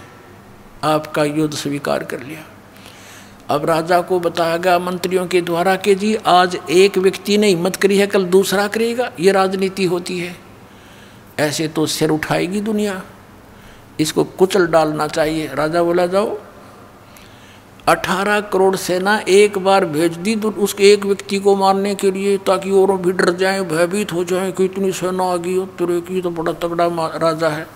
आपका 0.85 1.25
युद्ध 1.25 1.55
स्वीकार 1.55 2.05
कर 2.05 2.23
लिया। 2.23 2.45
अब 3.55 3.65
राजा 3.65 4.01
को 4.01 4.21
बताया 4.21 4.57
गया 4.57 4.79
मंत्रियों 4.79 5.27
के 5.27 5.41
द्वारा 5.41 5.77
कि 5.77 5.95
जी, 5.95 6.15
आज 6.15 6.59
एक 6.71 6.99
व्यक्ति 6.99 7.39
ने 7.39 7.49
हिम्मत 7.49 7.77
करी 7.77 7.99
है, 7.99 8.07
कल 8.07 8.25
दूसरा 8.25 8.69
करेगा। 8.69 9.13
ये 9.21 9.33
राजनीति 9.33 9.85
होती 9.85 10.19
है। 10.19 10.37
ऐसे 11.39 11.69
तो 11.69 11.87
सिर 11.87 12.11
उठाएगी 12.11 12.61
दुनिया। 12.61 13.03
इसको 14.01 14.25
कुचल 14.25 14.67
डालना 14.67 15.09
चाहिए। 15.09 15.51
राजा 15.55 15.83
बोला, 15.83 16.07
जाओ 16.07 16.39
अठारह 17.87 18.41
करोड़ 18.43 18.77
सेना 18.77 19.17
एक 19.29 19.59
बार 19.59 19.85
भेज 19.87 20.17
दी 20.19 20.35
तो 20.37 20.51
उसके 20.51 20.93
एक 20.93 21.05
व्यक्ति 21.07 21.39
को 21.39 21.55
मारने 21.57 21.95
के 21.95 22.11
लिए 22.11 22.37
ताकि 22.39 22.71
और 22.71 22.97
भी 22.97 23.13
डर 23.13 23.31
जाए, 23.33 23.61
भयभीत 23.63 24.13
हो 24.13 24.25
जाए 24.25 24.51
कि 24.53 24.65
इतनी 24.65 24.93
सेना 24.93 25.25
आ 25.25 25.37
गई 25.37 25.55
हो 25.57 25.67
तुरे 25.79 26.01
की 26.01 26.21
तो 26.21 26.31
बड़ा 26.31 26.53
तगड़ा 26.55 26.87
राजा 27.17 27.49
है। 27.49 27.67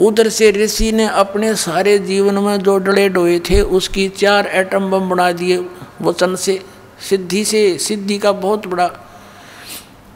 उधर 0.00 0.28
से 0.28 0.50
ऋषि 0.52 0.90
ने 0.92 1.06
अपने 1.06 1.54
सारे 1.56 1.98
जीवन 2.00 2.38
में 2.38 2.58
जो 2.58 2.76
डले 2.78 3.08
डोए 3.08 3.38
थे, 3.40 3.60
उसकी 3.60 4.08
चार 4.08 4.46
एटम 4.46 4.90
बम 4.90 5.08
बना 5.08 5.30
दिए। 5.32 5.58
वचन 6.02 6.34
से, 6.36 6.60
सिद्धि 7.08 7.44
से, 7.44 7.78
सिद्धि 7.78 8.18
का 8.18 8.32
बहुत 8.34 8.66
बड़ा 8.66 8.90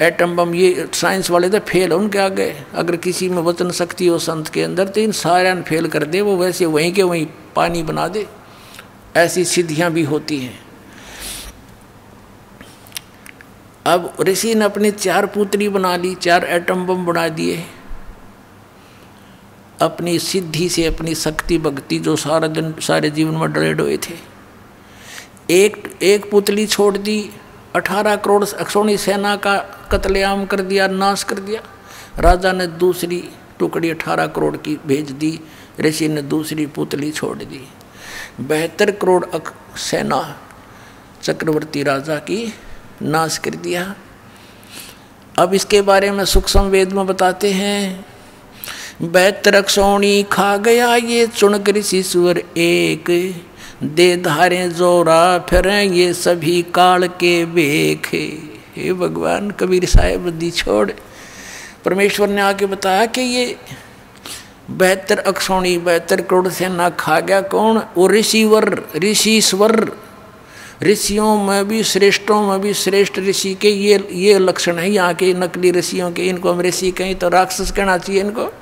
एटम 0.02 0.34
बम, 0.36 0.54
ये 0.54 0.88
साइंस 0.94 1.30
वाले 1.30 1.50
थे 1.50 1.58
फेल 1.60 1.92
उनके 1.92 2.18
आगे। 2.18 2.52
अगर 2.74 2.96
किसी 2.96 3.28
में 3.28 3.42
वचन 3.42 3.70
शक्ति 3.72 4.06
हो 4.06 4.18
संत 4.18 4.48
के 4.48 4.62
अंदर 4.62 4.88
तो 4.88 5.00
इन 5.00 5.12
सारे 5.14 5.54
फेल 5.62 5.86
कर 5.86 6.04
दे, 6.04 6.20
वो 6.20 6.36
वैसे 6.36 6.66
वहीं 6.66 6.92
के 6.92 7.02
वहीं 7.02 7.26
पानी 7.56 7.82
बना 7.82 8.08
दे। 8.08 8.26
ऐसी 9.16 9.44
सिद्धियाँ 9.44 9.90
भी 9.90 10.02
होती 10.02 10.38
हैं। 10.38 10.58
अब 13.86 14.16
ऋषि 14.20 14.54
ने 14.54 14.64
अपनी 14.64 14.90
चार 14.90 15.26
पुत्री 15.26 15.68
बना 15.68 15.96
ली, 15.96 16.14
चार 16.14 16.44
एटम 16.44 16.86
बम 16.86 17.04
बना 17.06 17.28
दिए। 17.28 17.64
अपनी 19.80 20.18
सिद्धि 20.18 20.68
से, 20.68 20.86
अपनी 20.86 21.14
शक्ति 21.14 21.58
भक्ति 21.58 21.98
जो 21.98 22.16
सारा 22.16 22.48
दिन, 22.48 22.74
सारे 22.80 23.10
जीवन 23.10 23.34
में 23.34 23.52
डरे 23.52 23.74
डोए 23.74 23.96
थे। 23.96 24.14
एक 25.50 25.98
एक 26.02 26.30
पुतली 26.30 26.66
छोड़ 26.66 26.96
दी, 26.98 27.30
अठारह 27.74 28.16
करोड़ 28.16 28.44
अक्षोणी 28.44 28.96
सेना 28.96 29.36
का 29.36 29.56
कत्लेआम 29.92 30.46
कर 30.46 30.60
दिया, 30.60 30.88
नाश 30.88 31.22
कर 31.22 31.38
दिया। 31.38 31.62
राजा 32.18 32.52
ने 32.52 32.66
दूसरी 32.66 33.28
टुकड़ी 33.58 33.90
अठारह 33.90 34.26
करोड़ 34.26 34.56
की 34.56 34.78
भेज 34.86 35.10
दी, 35.10 35.40
ऋषि 35.80 36.08
ने 36.08 36.22
दूसरी 36.22 36.66
पुतली 36.66 37.10
छोड़ 37.10 37.38
दी। 37.38 37.68
बहत्तर 38.40 38.90
करोड़ 38.90 39.24
सेना 39.78 40.20
चक्रवर्ती 41.22 41.82
राजा 41.82 42.16
की 42.16 42.54
नाश 43.02 43.38
कर 43.38 43.50
दिया। 43.50 43.94
अब 45.38 45.54
इसके 45.54 45.80
बारे 45.82 46.10
में 46.10 46.24
सूक्ष्म 46.24 46.60
वेद 46.60 46.92
में 46.92 47.06
बताते 47.06 47.52
हैं। 47.52 48.04
बहत्तर 49.02 49.54
अक्षौणी 49.54 50.22
खा 50.22 50.56
गया 50.56 50.94
ये 50.96 51.26
चुनक 51.26 51.68
ऋषि 51.68 52.02
सुअर 52.02 52.38
एक। 52.38 53.10
दे 53.82 54.16
धारे 54.16 54.68
जोरा 54.68 55.38
फिर 55.38 55.68
ये 55.68 56.12
सभी 56.14 56.62
काल 56.74 57.06
के 57.08 57.44
बेख 57.46 58.08
हे 58.76 58.92
भगवान, 58.92 59.50
कबीर 59.50 59.84
साहेब, 59.84 60.28
दी 60.30 60.50
छोड़। 60.50 60.90
परमेश्वर 61.84 62.28
ने 62.28 62.40
आके 62.40 62.66
बताया 62.66 63.06
कि 63.06 63.20
ये 63.20 63.56
बहत्तर 64.70 65.18
अक्षौणी, 65.18 65.78
बेहतर 65.78 66.20
करोड़ 66.20 66.48
से 66.48 66.68
ना 66.68 66.88
खा 66.90 67.20
गया 67.20 67.40
कौन? 67.40 67.82
वो 67.96 68.08
ऋषिवर, 68.08 68.82
ऋषिश्वर। 68.96 69.92
ऋषियों 70.82 71.36
में 71.42 71.68
भी 71.68 71.82
श्रेष्ठों 71.82 72.42
में 72.42 72.60
भी 72.60 72.74
श्रेष्ठ 72.74 73.18
ऋषि 73.18 73.54
के 73.54 73.68
ये 73.68 74.08
ये 74.12 74.38
लक्षण 74.38 74.78
है। 74.78 74.90
यहाँ 74.90 75.14
के 75.14 75.32
नकली 75.34 75.70
ऋषियों 75.70 76.10
के, 76.12 76.22
इनको 76.22 76.52
हम 76.52 76.60
ऋषि 76.60 76.90
कहें 76.90 77.14
तो 77.14 77.28
राक्षस 77.28 77.70
कहना 77.70 77.98
चाहिए 77.98 78.20
इनको। 78.20 78.52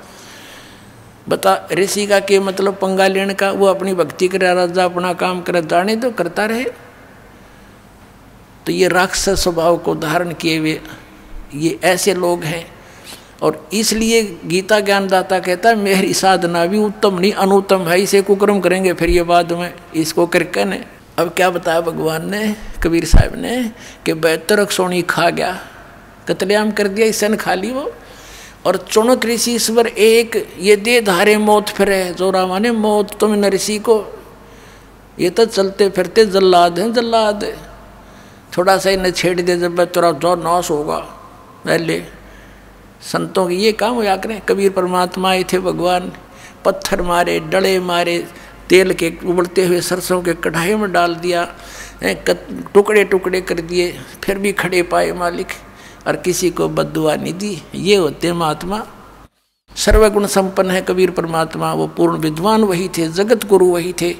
बता, 1.29 1.67
ऋषि 1.73 2.07
का 2.07 2.19
के 2.19 2.39
मतलब? 2.39 2.75
पंगा 2.75 3.07
लेने 3.07 3.33
का, 3.33 3.51
वो 3.51 3.65
अपनी 3.65 3.93
भक्ति 3.93 4.27
करे 4.27 4.53
राजा 4.53 4.85
अपना 4.85 5.13
काम 5.13 5.41
करे 5.41 5.61
जाने 5.61 5.95
तो 5.95 6.11
करता 6.11 6.45
रहे। 6.45 6.63
तो 8.65 8.71
ये 8.71 8.87
राक्षस 8.87 9.43
स्वभाव 9.43 9.77
को 9.77 9.95
धारण 9.95 10.33
किए 10.33 10.57
हुए 10.57 10.79
ये 11.55 11.79
ऐसे 11.83 12.13
लोग 12.13 12.43
हैं 12.43 12.74
और 13.43 13.69
इसलिए 13.73 14.37
गीता 14.45 14.79
ज्ञानदाता 14.79 15.39
कहता 15.39 15.69
है, 15.69 15.75
मेरी 15.75 16.13
साधना 16.13 16.65
भी 16.65 16.77
उत्तम 16.77 17.19
नहीं, 17.19 17.31
अनुत्तम 17.31 17.81
है, 17.81 18.01
इसे 18.01 18.21
कुक्रम 18.21 18.59
करेंगे, 18.59 18.93
फिर 18.93 19.09
ये 19.09 19.23
बाद 19.23 19.51
में 19.51 19.73
इसको 19.95 20.27
करके 20.27 20.65
ने 20.65 20.85
अब 21.19 21.29
क्या 21.29 21.49
बताया 21.49 21.81
भगवान 21.81 22.31
ने, 22.31 22.55
कबीर 22.83 23.05
साहब 23.05 23.35
ने, 23.35 23.71
कि 24.05 24.13
बेहतर 24.13 24.65
सोनी 24.65 25.01
खा 25.01 25.29
गया, 25.29 25.59
कतलेआम 26.27 26.71
कर 26.71 26.87
दिया, 26.87 27.07
इस 27.07 27.23
खा 27.23 27.53
ली 27.53 27.71
वो। 27.71 27.91
और 28.65 28.77
चुनक 28.77 29.25
ऋषि 29.25 29.51
ईश्वर 29.51 29.87
एक, 29.87 30.55
ये 30.59 30.75
दे 30.75 31.01
धारे 31.01 31.37
मौत 31.37 31.69
फिर 31.69 31.87
फिरे 31.87 32.13
जोरा 32.13 32.47
माने 32.47 32.71
मौत, 32.71 33.19
तुम 33.19 33.33
न 33.33 33.45
ऋषि 33.45 33.79
को। 33.79 34.21
ये 35.19 35.29
तो 35.29 35.45
चलते 35.45 35.89
फिरते 35.89 36.25
जल्लाद 36.25 36.79
हैं, 36.79 36.93
जल्लाद। 36.93 37.57
थोड़ा 38.57 38.77
सा 38.77 38.89
इन्हें 38.89 39.11
छेड़ 39.11 39.41
दे, 39.41 39.57
जब 39.57 39.83
तेरा 39.83 40.11
जो 40.11 40.35
नाश 40.35 40.71
होगा, 40.71 40.97
पहले। 41.65 42.05
संतों 43.05 43.47
के 43.47 43.55
ये 43.55 43.71
काम 43.71 43.93
होया 43.95 44.15
करें। 44.17 44.39
कबीर 44.41 44.71
परमात्मा 44.71 45.29
आए 45.29 45.43
थे 45.43 45.59
भगवान। 45.59 46.11
पत्थर 46.65 47.01
मारे 47.01 47.39
डड़े 47.41 47.79
मारे, 47.81 48.17
तेल 48.69 48.93
के 48.93 49.11
उबलते 49.25 49.65
हुए 49.65 49.81
सरसों 49.81 50.21
के 50.21 50.33
कढ़ाई 50.35 50.75
में 50.75 50.91
डाल 50.91 51.15
दिया 51.15 51.47
टुकड़े 52.03 53.03
टुकड़े 53.03 53.41
कर 53.41 53.59
दिए, 53.61 53.91
फिर 54.23 54.37
भी 54.37 54.51
खड़े 54.51 54.81
पाए 54.83 55.11
मालिक, 55.11 55.47
और 56.07 56.15
किसी 56.15 56.49
को 56.49 56.67
बदुआ 56.69 57.15
नहीं 57.15 57.33
दी। 57.33 57.61
ये 57.75 57.95
होते 57.95 58.33
महात्मा। 58.33 58.83
सर्वगुण 59.75 60.25
संपन्न 60.27 60.71
है 60.71 60.81
कबीर 60.81 61.11
परमात्मा। 61.11 61.73
वो 61.73 61.87
पूर्ण 61.87 62.17
विद्वान 62.17 62.63
वही 62.63 62.87
थे, 62.87 63.07
जगत 63.09 63.45
गुरु 63.45 63.65
वही 63.65 63.93
थे, 64.01 64.15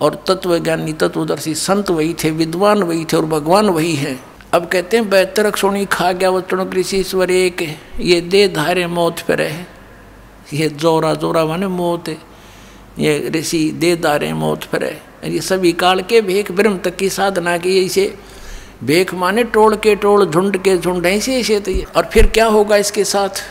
और 0.00 0.14
तत्वज्ञानी, 0.28 0.92
तत्वदर्शी 0.92 1.54
संत 1.54 1.90
वही 1.90 2.14
थे, 2.14 2.30
विद्वान 2.30 2.82
वही 2.82 3.04
थे, 3.04 3.16
और 3.16 3.26
भगवान 3.26 3.68
वही 3.68 3.94
है। 3.94 4.18
अब 4.52 4.66
कहते 4.66 4.96
हैं 4.96 5.08
बेहतर 5.10 5.46
अक्षोणी 5.46 5.84
खा 5.86 6.10
गया, 6.12 6.30
वो 6.30 6.40
तृणक 6.40 6.74
ऋषि 6.74 6.96
ईश्वर 6.96 7.30
एक 7.30 7.62
ये 8.00 8.20
दे 8.22 8.46
धारे 8.48 8.86
मौत 8.86 9.20
पर 9.20 9.40
है 9.40 9.66
ये 10.52 10.68
जोरा 10.70 11.14
जोरा 11.14 11.44
माने 11.46 11.66
मौत 11.68 12.08
है। 12.08 12.16
ये 12.98 13.30
ऋषि 13.34 13.70
दे 13.72 13.94
धारे 13.96 14.32
मौत 14.34 14.64
पर 14.64 14.84
है 14.84 15.00
ये 15.24 15.40
सभी 15.40 15.72
काल 15.74 16.00
के 16.02 16.20
भेख 16.20 16.50
ब्रह्म 16.52 16.78
तक 16.78 16.96
की 16.96 17.08
साधना 17.10 17.56
की, 17.58 17.78
इसे 17.78 18.14
भेख 18.84 19.14
माने 19.14 19.44
टोल 19.46 19.76
के 19.76 19.94
टोल, 19.96 20.26
झुंड 20.26 20.62
के 20.62 20.76
झुंड, 20.78 21.06
ऐसे 21.06 21.38
ऐसे 21.40 21.60
तो 21.60 21.70
ये 21.70 21.86
और 21.96 22.08
फिर 22.12 22.26
क्या 22.26 22.46
होगा 22.46 22.76
इसके 22.76 23.04
साथ? 23.04 23.42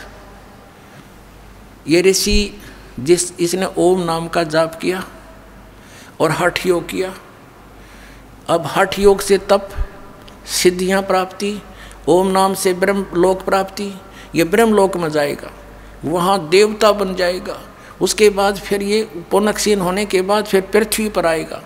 ये 1.88 2.02
ऋषि 2.02 2.60
जिस, 3.00 3.32
इसने 3.40 3.66
ओम 3.78 4.04
नाम 4.04 4.28
का 4.28 4.42
जाप 4.44 4.78
किया 4.80 5.04
और 6.20 6.30
हठ 6.32 6.66
योग 6.66 6.88
किया। 6.88 7.14
अब 8.48 8.66
हठ 8.66 8.98
योग 8.98 9.20
से 9.20 9.38
तप 9.50 9.68
सिद्धियाँ 10.46 11.02
प्राप्ति, 11.02 11.60
ओम 12.08 12.26
नाम 12.26 12.54
से 12.54 12.72
ब्रह्म 12.74 13.06
लोक 13.14 13.42
प्राप्ति, 13.42 13.92
ये 14.34 14.44
ब्रह्म 14.44 14.74
लोक 14.74 14.96
में 14.96 15.08
जाएगा, 15.10 15.50
वहाँ 16.04 16.48
देवता 16.48 16.92
बन 16.92 17.14
जाएगा, 17.14 17.58
उसके 18.00 18.28
बाद 18.30 18.56
फिर 18.58 18.82
ये 18.82 19.02
पुनक्षीन 19.30 19.80
होने 19.80 20.04
के 20.06 20.22
बाद 20.22 20.44
फिर 20.44 20.60
पृथ्वी 20.72 21.08
पर 21.08 21.26
आएगा, 21.26 21.62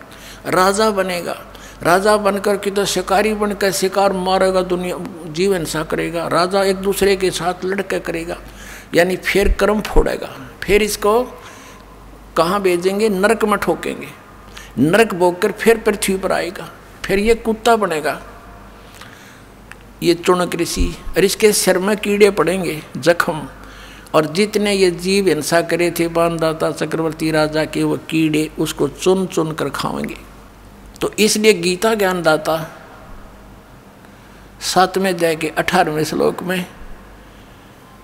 राजा 0.47 0.90
बनेगा, 0.90 1.37
राजा 1.83 2.16
बनकर 2.16 2.56
के 2.56 2.71
तो 2.71 2.85
शिकारी 2.85 3.33
बनकर 3.35 3.73
शिकार 3.73 4.12
मारेगा 4.12 4.62
दुनिया, 4.62 4.99
जीवन 5.33 5.64
सा 5.64 5.83
करेगा 5.85 6.26
राजा 6.28 6.62
एक 6.64 6.76
दूसरे 6.76 7.16
के 7.16 7.30
साथ 7.30 7.64
लड़के 7.64 7.99
करेगा, 8.00 8.37
यानी 8.95 9.16
फिर 9.16 9.52
कर्म 9.52 9.80
फोड़ेगा, 9.80 10.28
फिर 10.62 10.83
इसको 10.83 11.23
कहाँ 12.37 12.61
भेजेंगे? 12.62 13.09
नरक 13.09 13.45
में 13.45 13.59
ठोकेंगे, 13.59 14.09
नरक 14.78 15.14
भोग 15.14 15.50
फिर 15.52 15.78
पृथ्वी 15.78 16.16
पर 16.16 16.33
आएगा, 16.33 16.68
फिर 17.04 17.18
ये 17.18 17.35
कुत्ता 17.35 17.76
बनेगा 17.76 18.21
ये 20.03 20.15
चुनक 20.15 20.53
कृषि। 20.53 20.97
और 21.17 21.25
इसके 21.25 21.53
सिर 21.53 21.79
में 21.79 21.97
कीड़े 21.97 22.31
पड़ेंगे, 22.31 22.83
जख्म। 22.97 23.49
और 24.15 24.26
जितने 24.26 24.73
ये 24.73 24.91
जीव 24.91 25.29
हिंसा 25.29 25.61
करे 25.61 25.91
थे 25.91 26.09
बानदाता 26.09 26.71
चक्रवर्ती 26.71 27.31
राजा 27.31 27.65
के, 27.65 27.83
वो 27.83 27.97
कीड़े 27.97 28.50
उसको 28.59 28.88
चुन 28.88 29.26
चुन 29.26 29.53
कर 29.53 29.69
खाएँगे। 29.69 30.17
तो 31.00 31.12
इसलिए 31.19 31.53
गीता 31.53 31.95
ज्ञानदाता 31.95 32.73
सातवें 34.61 35.11
अध्याय 35.11 35.37
के 35.37 35.49
अठारहवें 35.49 36.05
श्लोक 36.05 36.43
में 36.43 36.67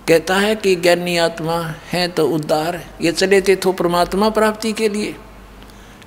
कहता 0.08 0.36
है 0.36 0.54
कि 0.56 0.76
ज्ञानी 0.76 1.18
आत्मा 1.18 1.74
है 1.92 2.08
तो 2.08 2.28
उद्धार। 2.28 2.86
ये 3.00 3.12
चले 3.12 3.42
थे 3.42 3.56
तो 3.56 3.72
परमात्मा 3.72 4.30
प्राप्ति 4.30 4.72
के 4.72 4.88
लिए। 4.88 5.16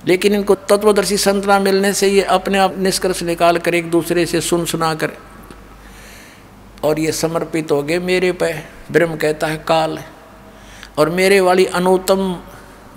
लेकिन 0.06 0.34
इनको 0.34 0.54
तत्वदर्शी 0.54 1.16
संतना 1.16 1.58
मिलने 1.58 1.92
से 1.92 2.08
ये 2.08 2.22
अपने 2.22 2.58
आप 2.58 2.78
निष्कर्ष 2.78 3.22
निकाल 3.22 3.58
कर 3.58 3.74
एक 3.74 3.90
दूसरे 3.90 4.26
से 4.26 4.40
सुन 4.40 4.64
सुना 4.64 4.94
कर 4.94 5.12
और 6.84 6.98
ये 6.98 7.12
समर्पित 7.12 7.72
हो 7.72 7.82
गए 7.82 7.98
मेरे 7.98 8.32
पे। 8.32 8.54
ब्रह्म 8.92 9.16
कहता 9.16 9.46
है, 9.46 9.56
काल 9.56 9.98
और 10.98 11.10
मेरे 11.10 11.40
वाली 11.40 11.64
अनुत्तम 11.64 12.40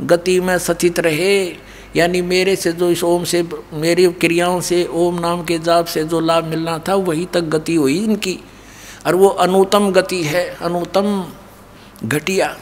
गति 0.02 0.40
में 0.40 0.58
सचित 0.58 1.00
रहे। 1.00 1.70
यानी 1.96 2.22
मेरे 2.22 2.56
से 2.56 2.72
जो 2.72 2.90
इस 2.90 3.04
ओम 3.04 3.24
से, 3.24 3.50
मेरी 3.74 4.08
क्रियाओं 4.08 4.62
से, 4.62 4.86
ओम 4.86 5.20
नाम 5.20 5.44
के 5.44 5.60
जाप 5.60 5.86
से 5.86 6.04
जो 6.04 6.20
लाभ 6.20 6.44
मिलना 6.44 6.78
था, 6.78 6.96
वही 6.96 7.26
तक 7.26 7.42
गति 7.42 7.76
हुई 7.76 8.04
इनकी। 8.04 8.40
और 9.08 9.16
वो 9.16 9.28
अनुतम 9.28 9.92
गति 9.92 10.24
है, 10.24 10.58
अनुतम 10.62 11.26
घटिया। 12.06 12.58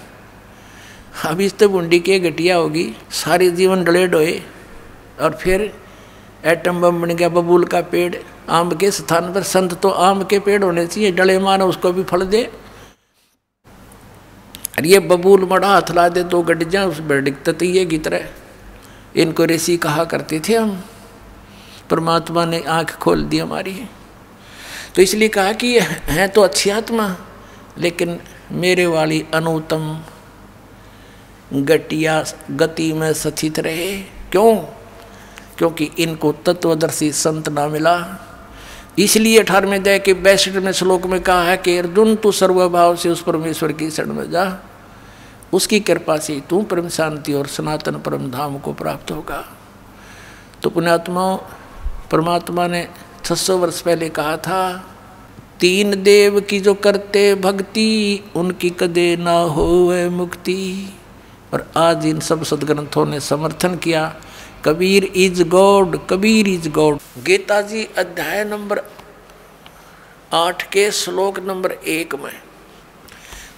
अब 1.26 1.42
इस 1.42 1.58
तो 1.58 1.70
बुंडी 1.70 2.00
के 2.00 2.20
घटिया 2.20 2.56
होगी। 2.56 2.94
सारे 3.12 3.52
जीवन 3.52 3.84
डले 3.84 4.08
डोए 4.08 4.42
और 5.22 5.34
फिर 5.34 5.74
एटम 6.44 6.82
बम 6.82 7.02
बन 7.02 7.10
गया, 7.10 7.30
बबूल 7.30 7.64
का 7.66 7.82
पेड़, 7.82 8.16
आम 8.50 8.72
के 8.72 8.92
स्थान 8.92 9.34
पर 9.34 9.44
संत 9.44 9.74
तो 9.74 9.90
आम 9.90 10.24
के 10.24 10.40
पेड़ 10.40 10.64
होने 10.64 10.86
चाहिए, 10.88 11.12
डले 11.12 11.38
मानो 11.40 11.68
उसको 11.68 11.92
भी 11.92 12.04
फल 12.04 12.26
दे। 12.26 12.44
और 14.78 14.86
ये 14.86 15.00
बबूल 15.00 15.48
मड़ा 15.52 15.68
हाथ 15.68 15.92
ला 15.92 16.08
दे 16.10 16.24
तो 16.24 16.42
गड 16.42 16.64
जा 16.70 16.86
उस 16.86 17.00
बड़िकता 17.02 17.66
ये 17.66 17.86
की 17.86 17.98
तरह। 17.98 18.30
इनको 19.16 19.46
ऋषि 19.46 19.78
कहा 19.78 20.04
करते 20.04 20.40
थे 20.40 20.56
हम, 20.56 20.82
परमात्मा 21.90 22.46
ने 22.46 22.62
आँख 22.62 22.96
खोल 22.96 23.24
दी 23.26 23.40
हमारी। 23.40 23.74
तो 24.96 25.02
इसलिए 25.02 25.30
कहा 25.30 25.52
कि 25.54 25.78
हैं 25.80 26.30
तो 26.30 26.42
अच्छी 26.42 26.70
आत्मा, 26.70 27.16
लेकिन 27.78 28.20
मेरे 28.52 28.86
वाली 28.86 29.26
अनुतम 29.34 30.00
गटिया, 31.54 32.24
गति 32.52 32.92
में 32.94 33.14
सचित 33.14 33.60
रहे। 33.60 33.98
क्यों? 34.32 34.56
क्योंकि 35.58 35.90
इनको 36.00 36.32
तत्वदर्शी 36.32 37.12
संत 37.12 37.50
ना 37.50 37.68
मिला। 37.68 38.24
इसलिए 39.00 39.40
अठारहवें 39.40 39.84
दया 39.84 39.98
के 39.98 40.14
बैसठवें 40.14 40.72
श्लोक 40.72 41.06
में 41.06 41.22
कहा 41.22 41.44
है 41.44 41.58
कि 41.58 41.78
अर्जुन, 41.78 42.16
तू 42.16 42.32
सर्वभाव 42.32 42.96
से 42.96 43.10
उस 43.10 43.22
परमेश्वर 43.22 43.72
की 43.72 43.92
शरण 43.92 44.14
में 44.14 44.32
जा। 44.32 44.58
उसकी 45.54 45.80
कृपा 45.80 46.18
से 46.18 46.42
तू 46.50 46.62
परम 46.62 46.90
शांति 46.90 47.34
और 47.34 47.48
सनातन 47.48 47.96
परम 47.96 48.32
धाम 48.32 48.58
को 48.58 48.74
प्राप्त 48.74 49.12
होगा। 49.12 49.46
तो 50.64 50.70
पुण्यात्मा 50.70 51.36
परमात्मा 52.12 52.68
ने 52.68 52.88
600 53.26 53.58
वर्ष 53.58 53.82
पहले 53.82 54.10
कहा 54.10 54.38
था, 54.38 54.88
तीन 55.60 56.04
देव 56.04 56.40
की 56.40 56.60
जो 56.60 56.74
करते 56.74 57.36
भक्ति, 57.36 58.24
उनकी 58.36 58.70
कदे 58.70 59.16
ना 59.16 59.40
हो 59.40 59.92
मुक्ति। 60.10 60.94
और 61.54 61.72
आज 61.78 62.06
इन 62.06 62.20
सब 62.20 62.44
सदग्रंथों 62.44 63.06
ने 63.06 63.20
समर्थन 63.20 63.76
किया। 63.76 64.16
Kabir 64.66 65.04
is 65.06 65.44
God, 65.44 65.98
Kabir 66.10 66.48
is 66.48 66.70
God. 66.70 66.98
Gita 67.24 67.62
ji 67.62 67.84
अध्याय 67.98 68.44
नंबर 68.44 68.82
आठ 70.34 70.64
के 70.72 70.90
श्लोक 70.92 71.40
नंबर 71.40 71.72
एक 71.72 72.16
में 72.16 72.42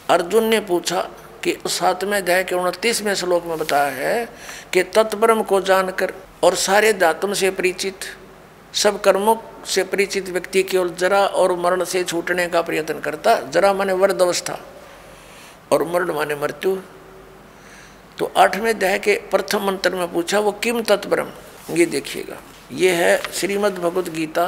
अर्जुन 0.09 0.43
ने 0.43 0.59
पूछा 0.59 1.01
कि 1.43 1.55
सातवें 1.67 2.17
अध्याय 2.17 2.43
के 2.43 2.55
उनतीसवें 2.55 3.13
श्लोक 3.15 3.45
में 3.45 3.57
बताया 3.57 3.91
है 3.91 4.25
कि 4.73 4.83
तत्परम 4.95 5.41
को 5.43 5.61
जानकर 5.61 6.13
और 6.43 6.55
सारे 6.55 6.93
दातुम 6.93 7.33
से 7.33 7.51
परिचित, 7.51 7.95
सब 8.73 9.01
कर्मों 9.01 9.35
से 9.65 9.83
परिचित 9.83 10.29
व्यक्ति 10.29 10.63
केवल 10.63 10.89
जरा 10.89 11.25
और 11.25 11.55
मरण 11.55 11.83
से 11.83 12.03
छूटने 12.03 12.47
का 12.47 12.61
प्रयत्न 12.61 12.99
करता। 12.99 13.35
जरा 13.49 13.73
माने 13.73 13.93
वर्द 13.93 14.21
अवस्था 14.21 14.59
और 15.71 15.83
मरण 15.83 16.13
माने 16.13 16.35
मृत्यु। 16.35 16.77
तो 18.19 18.31
आठवें 18.37 18.69
अध्याय 18.69 18.97
के 18.99 19.13
प्रथम 19.31 19.63
मंत्र 19.63 19.95
में 19.95 20.11
पूछा, 20.13 20.39
वो 20.39 20.51
किम 20.51 20.81
तत्परम? 20.81 21.27
ये 21.71 21.85
देखिएगा। 21.85 22.37
ये 22.71 22.91
है 22.91 23.21
श्रीमद् 23.33 23.79
भगवद 23.79 24.07
गीता, 24.07 24.43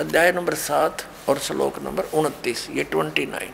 अध्याय 0.00 0.32
नंबर 0.32 0.54
सात 0.54 1.02
और 1.28 1.38
श्लोक 1.38 1.78
नंबर 1.82 2.04
उनतीस, 2.14 2.68
ये 2.70 2.84
ट्वेंटी 2.84 3.26
नाइन। 3.26 3.50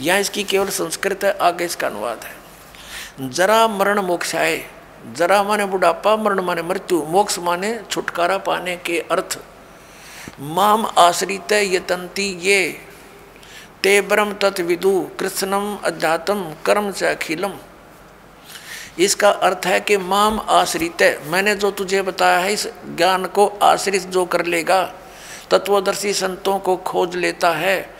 यहाँ 0.00 0.20
इसकी 0.20 0.44
केवल 0.44 0.68
संस्कृत 0.68 1.24
है, 1.24 1.32
आगे 1.38 1.64
इसका 1.64 1.86
अनुवाद 1.86 2.24
है। 2.24 3.30
जरा 3.30 3.66
मरण 3.68 4.00
मोक्षाए 4.00 4.62
जरा 5.16 5.42
माने 5.42 5.64
बुढ़ापा, 5.66 6.16
मरण 6.16 6.40
माने 6.40 6.62
मृत्यु, 6.62 7.02
मोक्ष 7.02 7.38
माने 7.38 7.78
छुटकारा 7.90 8.38
पाने 8.38 8.76
के 8.76 9.00
अर्थ। 9.00 9.38
माम 10.40 10.86
आश्रित 10.98 11.52
यतंती 11.52 12.30
ये, 12.42 12.60
ते 13.82 14.00
ब्रह्म 14.00 14.32
तत्विदु 14.32 15.00
कृष्णम 15.20 15.76
अध्यात्म 15.84 16.54
कर्म 16.66 16.92
से 16.92 17.06
अखिलम। 17.06 17.58
इसका 18.98 19.30
अर्थ 19.30 19.66
है 19.66 19.80
कि 19.80 19.96
माम 19.96 20.40
आश्रित 20.40 21.02
है। 21.02 21.30
मैंने 21.30 21.54
जो 21.54 21.70
तुझे 21.70 22.02
बताया 22.02 22.38
है, 22.38 22.52
इस 22.52 22.66
ज्ञान 22.96 23.26
को 23.26 23.46
आश्रित 23.46 24.02
जो 24.02 24.24
कर 24.24 24.46
लेगा, 24.46 24.94
तत्वदर्शी 25.50 26.12
संतों 26.12 26.58
को 26.58 26.76
खोज 26.76 27.16
लेता 27.16 27.50
है। 27.50 27.94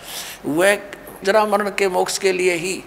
वह 0.46 0.78
जरा 1.24 1.46
मरण 1.46 1.70
के 1.70 1.88
मोक्ष 1.88 2.18
के 2.18 2.32
लिए 2.32 2.54
ही 2.54 2.82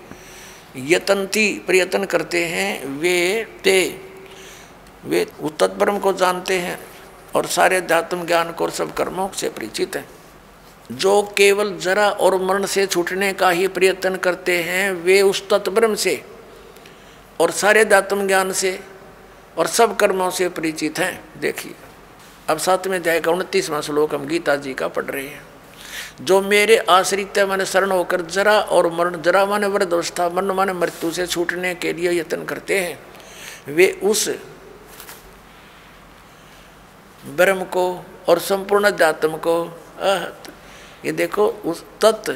यतनती 0.76 1.64
प्रयत्न 1.68 2.06
करते 2.06 2.46
हैं। 2.46 2.86
वे 2.86 3.48
ते, 3.64 4.02
वे 5.06 5.26
तत्परम 5.60 6.00
को 6.00 6.14
जानते 6.14 6.60
हैं 6.60 6.80
और 7.36 7.46
सारे 7.46 7.76
अध्यात्म 7.76 8.26
ज्ञान 8.26 8.52
को 8.52 8.64
और 8.64 8.72
सब 8.72 8.94
कर्मों 8.94 9.30
से 9.30 9.50
परिचित 9.50 9.96
हैं। 9.96 10.08
जो 10.92 11.22
केवल 11.38 11.78
जरा 11.78 12.10
और 12.10 12.42
मरण 12.42 12.66
से 12.66 12.88
छूटने 12.88 13.34
का 13.34 13.50
ही 13.50 13.68
प्रयत्न 13.68 14.16
करते 14.16 14.64
हैं, 14.64 14.92
वे 14.92 15.22
उस 15.22 15.50
तत्परम 15.50 15.96
से 15.96 16.24
और 17.40 17.52
सारे 17.52 17.86
दातम 17.86 18.28
ज्ञान 18.28 18.52
से 18.54 18.80
और 19.58 19.68
सब 19.68 19.96
कर्मों 19.96 20.30
से 20.32 20.50
परिचित 20.50 21.00
हैं। 21.00 21.40
देखिए, 21.40 21.76
अब 22.50 22.58
सातवें 22.58 22.98
अध्याय 23.00 23.20
का 23.20 23.32
उनतीसवां 23.32 23.82
श्लोक 23.82 24.16
हम 24.16 24.26
गीता 24.26 24.56
जी 24.56 24.74
का 24.74 24.88
पढ़ 24.88 25.06
रहे 25.06 25.28
हैं। 25.28 25.44
जो 26.22 26.42
मेरे 26.42 26.78
आश्रित 26.90 27.40
मन 27.40 27.64
शरण 27.64 27.92
होकर 27.92 28.22
जरा 28.22 28.60
और 28.60 28.92
मरण, 28.94 29.22
जरा 29.22 29.46
मन 29.46 29.66
वृद्ध 29.66 29.94
अवस्था 29.94 30.30
मन 30.30 30.52
माने 30.52 30.74
मृत्यु 30.74 31.12
से 31.12 31.28
छूटने 31.28 31.74
के 31.76 31.94
लिए 31.94 32.12
यत्न 32.20 32.46
करते 32.46 32.80
हैं। 32.80 33.00
वे 33.68 33.88
उस 34.04 34.30
ब्रह्म 37.26 37.64
को 37.66 38.06
और 38.30 38.40
संपूर्ण 38.40 38.86
अध्यात्म 38.86 39.38
को 39.38 39.56
ये 41.06 41.12
देखो, 41.12 41.48
उस 41.48 41.84
तत् 42.02 42.30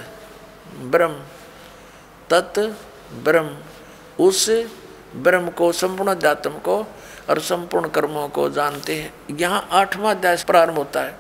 ब्रह्म 0.82 1.24
तत् 2.30 2.60
ब्रह्म, 3.24 3.58
उस 4.20 4.50
ब्रह्म 5.16 5.50
को, 5.50 5.72
संपूर्ण 5.72 6.12
अध्यात्म 6.12 6.52
को 6.52 6.88
और 7.30 7.40
संपूर्ण 7.40 7.88
कर्मों 7.88 8.30
को 8.30 8.50
जानते 8.50 8.96
हैं। 8.96 9.38
यहाँ 9.38 9.68
आठवां 9.72 10.16
अध्याय 10.16 10.38
प्रारंभ 10.38 10.76
होता 10.76 11.02
है। 11.02 11.16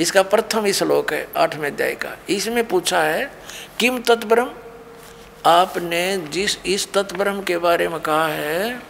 इसका 0.00 0.22
प्रथम 0.22 0.72
श्लोक 0.72 1.12
है, 1.12 1.28
आठवें 1.36 1.70
अध्याय 1.70 1.94
का। 1.94 2.16
इसमें 2.28 2.68
पूछा 2.68 3.02
है, 3.02 3.32
किम 3.78 3.98
तत्ब्रह्म? 3.98 4.50
आपने 5.46 6.16
जिस, 6.16 6.64
इस 6.66 6.92
तत्ब्रह्म 6.92 7.42
के 7.42 7.58
बारे 7.58 7.88
में 7.88 8.00
कहा 8.00 8.28
है 8.28 8.82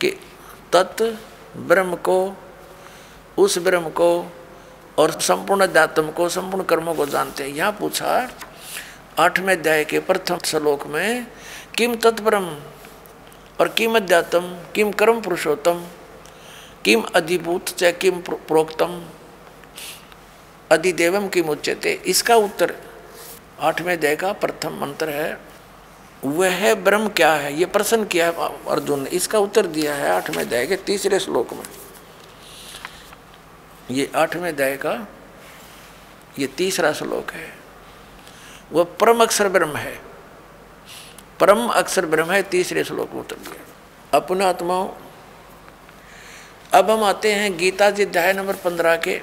कि 0.00 0.10
तत् 0.72 1.02
ब्रह्म 1.56 1.94
को, 1.94 2.36
उस 3.38 3.58
ब्रह्म 3.58 3.88
को 3.88 4.32
और 4.98 5.10
संपूर्ण 5.10 5.60
अध्यात्म 5.60 6.10
को, 6.10 6.28
संपूर्ण 6.28 6.64
कर्मों 6.64 6.94
को 6.94 7.06
जानते 7.06 7.42
हैं। 7.44 7.50
यहाँ 7.50 7.72
पूछा, 7.72 8.30
आठवें 9.18 9.56
अध्याय 9.56 9.84
के 9.84 9.98
प्रथम 9.98 10.38
श्लोक 10.44 10.86
में, 10.86 11.26
किम 11.76 11.96
तत्ब्रह्म? 11.96 12.58
और 13.60 13.68
किम 13.68 13.96
अध्यात्म 13.96 14.40
किम 14.74 14.90
कर्म 14.92 15.20
पुरुषोत्तम, 15.20 15.84
किम 16.84 17.02
अधिभूत 17.14 17.68
च 17.68 17.92
किम 18.00 18.20
प्रोक्तम, 18.20 19.02
अधिदेवम 20.70 21.28
किम 21.28 21.48
उच्चते 21.48 21.92
इसका 22.06 22.36
उत्तर 22.36 22.74
आठवें 23.60 23.92
अध्याय 23.92 24.16
का 24.16 24.32
प्रथम 24.32 24.78
मंत्र 24.80 25.08
है, 25.08 25.38
वह 26.24 26.74
ब्रह्म 26.74 27.08
क्या 27.08 27.32
है? 27.32 27.52
ये 27.58 27.64
प्रश्न 27.66 28.04
किया 28.04 28.26
है 28.26 28.48
अर्जुन 28.68 29.02
ने। 29.02 29.10
इसका 29.10 29.38
उत्तर 29.38 29.66
दिया 29.66 29.94
है 29.94 30.10
आठवें 30.10 30.44
अध्याय 30.44 30.66
के 30.66 30.76
तीसरे 30.76 31.18
श्लोक 31.20 31.52
में। 31.52 31.64
ये 33.90 34.10
आठवें 34.16 34.48
अध्याय 34.48 34.76
का, 34.76 34.94
ये 36.38 36.46
तीसरा 36.46 36.92
श्लोक 36.92 37.30
है। 37.30 37.52
वह 38.72 38.84
परम 39.00 39.22
अक्षर 39.22 39.48
ब्रह्म 39.48 39.76
है। 39.76 40.13
परम 41.44 41.66
अक्षर 41.68 42.06
ब्रह्म 42.06 42.30
है, 42.30 42.42
तीसरे 42.42 42.82
श्लोक 42.84 43.10
में 43.12 43.20
उत्तर 43.20 43.36
दिया। 43.36 44.18
अपने 44.18 44.44
आत्माओं 44.44 44.88
अब 46.72 46.90
हम 46.90 47.02
आते 47.04 47.32
हैं 47.32 47.56
गीता 47.56 47.90
जी 47.90 48.04
अध्याय 48.04 48.32
नंबर 48.32 48.54
पंद्रह 48.54 48.96
के, 48.96 49.20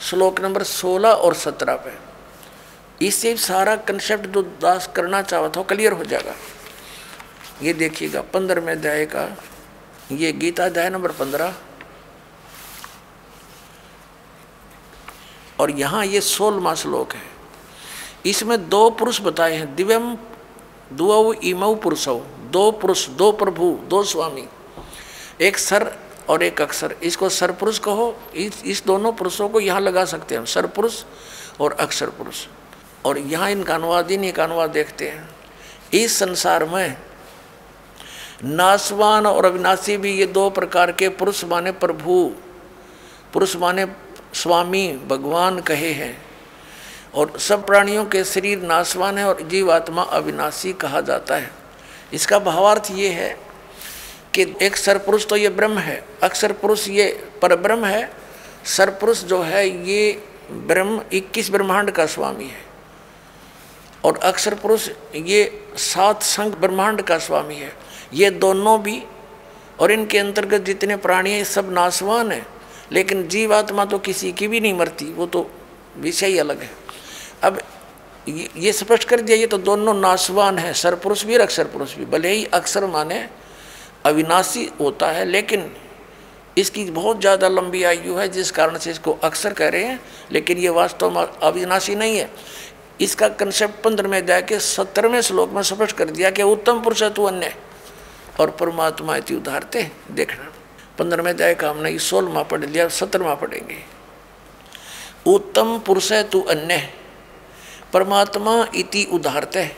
श्लोक 0.00 0.40
नंबर 0.40 0.62
सोलह 0.62 1.08
और 1.08 1.34
सत्रह 1.34 1.76
पे। 1.76 3.06
इससे 3.06 3.36
सारा 3.36 3.76
कंसेप्ट 3.76 4.26
जो 4.26 4.42
दास 4.42 4.90
करना 4.96 5.22
चाहता 5.22 5.60
था 5.60 5.62
क्लियर 5.64 5.92
हो 5.92 6.04
जाएगा। 6.04 6.34
ये 7.62 7.72
देखिएगा, 7.72 8.20
पंद्रहवें 8.22 8.72
अध्याय 8.72 9.04
का, 9.06 9.24
ये 10.12 10.32
गीता 10.32 10.64
अध्याय 10.64 10.90
नंबर 10.90 11.12
पंद्रह। 11.12 11.54
और 15.60 15.70
यहाँ 15.70 16.04
ये 16.06 16.20
सोलवा 16.20 16.74
श्लोक 16.74 17.12
है। 17.12 17.22
इसमें 18.26 18.68
दो 18.68 18.90
पुरुष 18.90 19.20
बताए 19.20 19.56
हैं, 19.56 19.74
दिव्यम 19.74 20.16
दुअ 20.92 21.34
इमऊ 21.44 21.74
पुरुषौ, 21.74 22.20
दो 22.50 22.70
पुरुष, 22.70 23.08
दो 23.08 23.32
प्रभु, 23.32 23.78
दो 23.84 24.02
स्वामी। 24.04 24.46
एक 25.40 25.58
सर 25.58 25.98
और 26.28 26.42
एक 26.42 26.60
अक्षर। 26.60 26.96
इसको 27.02 27.28
सरपुरुष 27.28 27.78
कहो, 27.78 28.16
इस 28.34 28.62
इस 28.64 28.84
दोनों 28.86 29.12
पुरुषों 29.12 29.48
को 29.48 29.60
यहाँ 29.60 29.80
लगा 29.80 30.04
सकते 30.04 30.34
हैं 30.34 30.44
सरपुरुष 30.44 31.04
और 31.60 31.72
अक्षर 31.72 32.10
पुरुष। 32.10 32.46
और 33.04 33.18
यहाँ 33.18 33.50
इनका 33.50 33.74
अनुवाद 33.74 34.10
इन 34.10 34.24
एक 34.24 34.40
अनुवाद 34.40 34.70
देखते 34.70 35.08
हैं। 35.08 35.28
इस 35.94 36.18
संसार 36.18 36.64
में 36.64 36.96
नासवान 38.44 39.26
और 39.26 39.44
अविनाशी 39.44 39.96
भी 39.96 40.12
ये 40.12 40.26
दो 40.26 40.50
प्रकार 40.50 40.92
के 40.92 41.08
पुरुष 41.08 41.44
माने 41.44 41.72
प्रभु, 41.72 42.34
पुरुष 43.32 43.56
माने 43.56 43.86
स्वामी, 44.34 45.00
भगवान 45.08 45.60
कहे 45.60 45.92
हैं। 45.92 46.31
और 47.14 47.38
सब 47.38 47.66
प्राणियों 47.66 48.04
के 48.04 48.24
शरीर 48.24 48.62
नासवान 48.62 49.18
है 49.18 49.24
और 49.24 49.42
जीवात्मा 49.42 50.02
अविनाशी 50.02 50.72
कहा 50.72 51.00
जाता 51.00 51.36
है। 51.36 51.50
इसका 52.12 52.38
भावार्थ 52.38 52.90
ये 52.90 53.08
है 53.08 53.36
कि 54.34 54.42
एक 54.62 54.76
सरपुरुष 54.76 55.26
तो 55.26 55.36
ये 55.36 55.48
ब्रह्म 55.50 55.78
है 55.78 56.02
अक्षर 56.22 56.52
पुरुष 56.52 56.88
ये 56.88 57.06
पर 57.42 57.56
ब्रह्म 57.56 57.84
है 57.84 58.10
सरपुरुष 58.66 59.22
जो 59.24 59.40
है 59.42 59.68
ये 59.88 60.10
ब्रह्म 60.50 61.00
21 61.12 61.50
ब्रह्मांड 61.50 61.90
का 61.90 62.06
स्वामी 62.06 62.44
है 62.44 62.60
और 64.04 64.18
अक्षर 64.24 64.54
पुरुष 64.54 64.88
ये 65.16 65.42
सात 65.78 66.22
संघ 66.22 66.54
ब्रह्मांड 66.54 67.02
का 67.02 67.18
स्वामी 67.18 67.54
है। 67.54 67.72
ये 68.14 68.30
दोनों 68.30 68.80
भी 68.82 69.02
और 69.80 69.92
इनके 69.92 70.18
अंतर्गत 70.18 70.60
जितने 70.60 70.96
प्राणी 70.96 71.32
हैं 71.32 71.44
सब 71.44 71.72
नासवान 71.72 72.32
हैं, 72.32 72.46
लेकिन 72.92 73.26
जीवात्मा 73.28 73.84
तो 73.84 73.98
किसी 73.98 74.32
की 74.32 74.48
भी 74.48 74.60
नहीं 74.60 74.74
मरती, 74.74 75.04
वो 75.04 75.26
तो 75.26 75.50
विषय 75.96 76.26
ही 76.26 76.38
अलग 76.38 76.60
है। 76.60 76.70
अब 77.42 77.58
ये 78.28 78.72
स्पष्ट 78.72 79.04
कर 79.04 79.20
दिया, 79.20 79.36
ये 79.36 79.46
तो 79.46 79.58
दोनों 79.60 79.94
नासवान 79.94 80.58
हैं 80.58 80.72
सरपुरुष 80.74 81.24
भी 81.24 81.36
और 81.36 81.40
अक्षर 81.40 81.66
पुरुष 81.66 81.94
भी। 81.96 82.04
भले 82.06 82.30
ही 82.30 82.44
अक्षर 82.54 82.86
माने 82.86 83.26
अविनाशी 84.06 84.68
होता 84.80 85.10
है, 85.10 85.24
लेकिन 85.26 85.70
इसकी 86.56 86.84
बहुत 86.86 87.20
ज़्यादा 87.20 87.48
लंबी 87.48 87.82
आयु 87.84 88.14
है, 88.14 88.28
जिस 88.28 88.50
कारण 88.50 88.78
से 88.78 88.90
इसको 88.90 89.12
अक्सर 89.24 89.52
कह 89.52 89.68
रहे 89.68 89.84
हैं, 89.84 90.00
लेकिन 90.32 90.58
ये 90.58 90.68
वास्तव 90.70 91.10
में 91.10 91.22
अविनाशी 91.22 91.94
नहीं 91.96 92.16
है। 92.18 92.30
इसका 93.00 93.28
कंसेप्ट 93.30 93.82
पंद्रहवें 93.84 94.18
अध्याय 94.18 94.42
के 94.42 94.58
सत्तरवें 94.60 95.20
श्लोक 95.22 95.50
में 95.50 95.62
स्पष्ट 95.64 95.96
कर 95.96 96.10
दिया 96.10 96.30
कि 96.30 96.42
उत्तम 96.44 96.82
पुरुष 96.82 97.02
तू 97.04 97.24
अन्य, 97.24 97.52
और 98.40 98.50
परमात्मा 98.52 99.16
इति 99.16 99.34
उधारते 99.34 99.90
देखना। 100.12 100.50
पंद्रहवें 100.98 101.30
अध्याय 101.30 101.54
का 101.54 101.70
हमने 101.70 101.98
सोलवा 102.00 102.42
पढ़ 102.44 102.64
लिया, 102.64 102.88
सत्रहवा 102.90 103.34
पढ़ेंगे। 103.34 103.78
उत्तम 105.26 105.78
पुरुष 105.78 106.12
है 106.12 106.22
तू 106.24 106.40
अन्य 106.42 106.82
परमात्मा 107.92 108.66
इति 108.74 109.04
उदाहरत 109.12 109.56
है। 109.56 109.76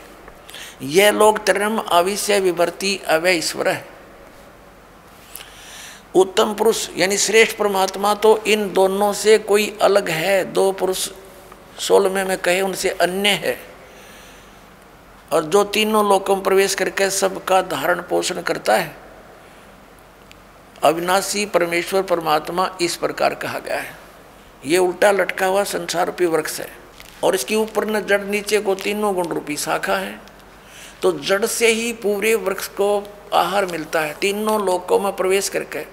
यह 0.83 1.11
लोग 1.11 1.45
तरम 1.47 1.81
आविश्य 1.81 2.41
विभर्ति 2.41 3.01
अवय 3.07 3.37
ईश्वर 3.37 3.69
है। 3.69 3.87
उत्तम 6.15 6.55
पुरुष 6.55 6.89
यानी 6.97 7.19
श्रेष्ठ 7.19 7.57
परमात्मा 7.57 8.15
तो 8.15 8.37
इन 8.47 8.73
दोनों 8.73 9.13
से 9.13 9.39
कोई 9.39 9.79
अलग 9.83 10.09
है। 10.09 10.45
दो 10.45 10.73
पुरुष 10.73 11.09
सोलह 11.79 12.25
में 12.25 12.39
कहे 12.39 12.61
उनसे 12.61 12.89
अन्य 12.89 13.29
है। 13.29 13.59
और 15.33 15.45
जो 15.45 15.65
तीनों 15.65 16.09
लोकों 16.09 16.35
में 16.37 16.45
प्रवेश 16.45 16.75
करके 16.75 17.11
सबका 17.11 17.63
धारण 17.63 18.01
पोषण 18.01 18.43
करता 18.43 18.77
है, 18.77 18.97
अविनाशी 20.83 21.47
परमेश्वर 21.47 22.03
परमात्मा 22.03 22.79
इस 22.81 22.97
प्रकार 22.97 23.35
कहा 23.35 23.59
गया 23.59 23.77
है। 23.77 23.97
ये 24.67 24.79
उल्टा 24.79 25.11
लटका 25.11 25.47
हुआ 25.47 25.65
संसार 25.65 26.07
रूपी 26.07 26.27
वृक्ष 26.27 26.61
है। 26.61 26.84
और 27.23 27.35
इसके 27.35 27.55
ऊपर 27.55 27.87
न 27.87 28.01
जड़, 28.01 28.23
नीचे 28.23 28.61
को 28.61 28.75
तीनों 28.75 29.15
गुण 29.15 29.27
रूपी 29.27 29.57
शाखा 29.57 29.97
है। 29.97 30.21
तो 31.03 31.13
जड़ 31.13 31.47
से 31.47 31.69
ही 31.69 31.93
पूरे 31.93 32.35
वृक्ष 32.35 32.69
को 32.69 33.05
आहार 33.35 33.67
मिलता 33.67 34.01
है। 34.01 34.15
तीनों 34.15 34.67
लोकों 34.67 34.99
में 34.99 35.17
प्रवेश 35.17 35.49
करके 35.49 35.85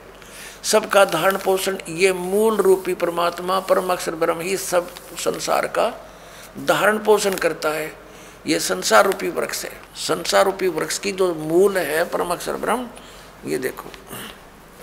सबका 0.64 1.06
धारण 1.06 1.38
पोषण, 1.38 1.78
ये 1.90 2.14
मूल 2.14 2.58
रूपी 2.58 2.94
परमात्मा, 2.94 3.60
परम 3.60 3.92
अक्षर 3.92 4.16
ब्रह्म 4.16 4.40
ही 4.40 4.58
सब 4.58 4.90
संसार 5.18 5.68
का 5.68 5.94
धारण 6.68 6.98
पोषण 6.98 7.34
करता 7.34 7.70
है। 7.70 7.94
ये 8.48 8.60
संसार 8.60 9.06
रूपी 9.06 9.30
वृक्ष 9.30 9.64
है। 9.66 9.72
संसार 9.96 10.46
रूपी 10.46 10.68
वृक्ष 10.68 10.98
की 10.98 11.12
जो 11.12 11.34
मूल 11.34 11.78
है, 11.78 12.04
परम 12.04 12.32
अक्षर 12.32 12.54
ब्रह्म, 12.54 12.88
ये 13.46 13.58
देखो। 13.58 13.90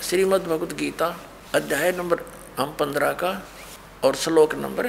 श्रीमद् 0.03 0.45
भगवद 0.45 0.73
गीता 0.73 1.17
अध्याय 1.55 1.93
नंबर 1.93 2.21
हम 2.59 2.77
पंद्रह 2.81 3.13
का 3.13 3.47
और 4.05 4.15
श्लोक 4.15 4.55
नंबर 4.55 4.87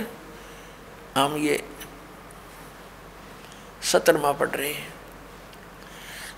हम 1.18 1.38
ये 1.38 1.64
सतरमा 3.92 4.32
पढ़ 4.32 4.50
रहे 4.50 4.74
हैं। 4.74 4.94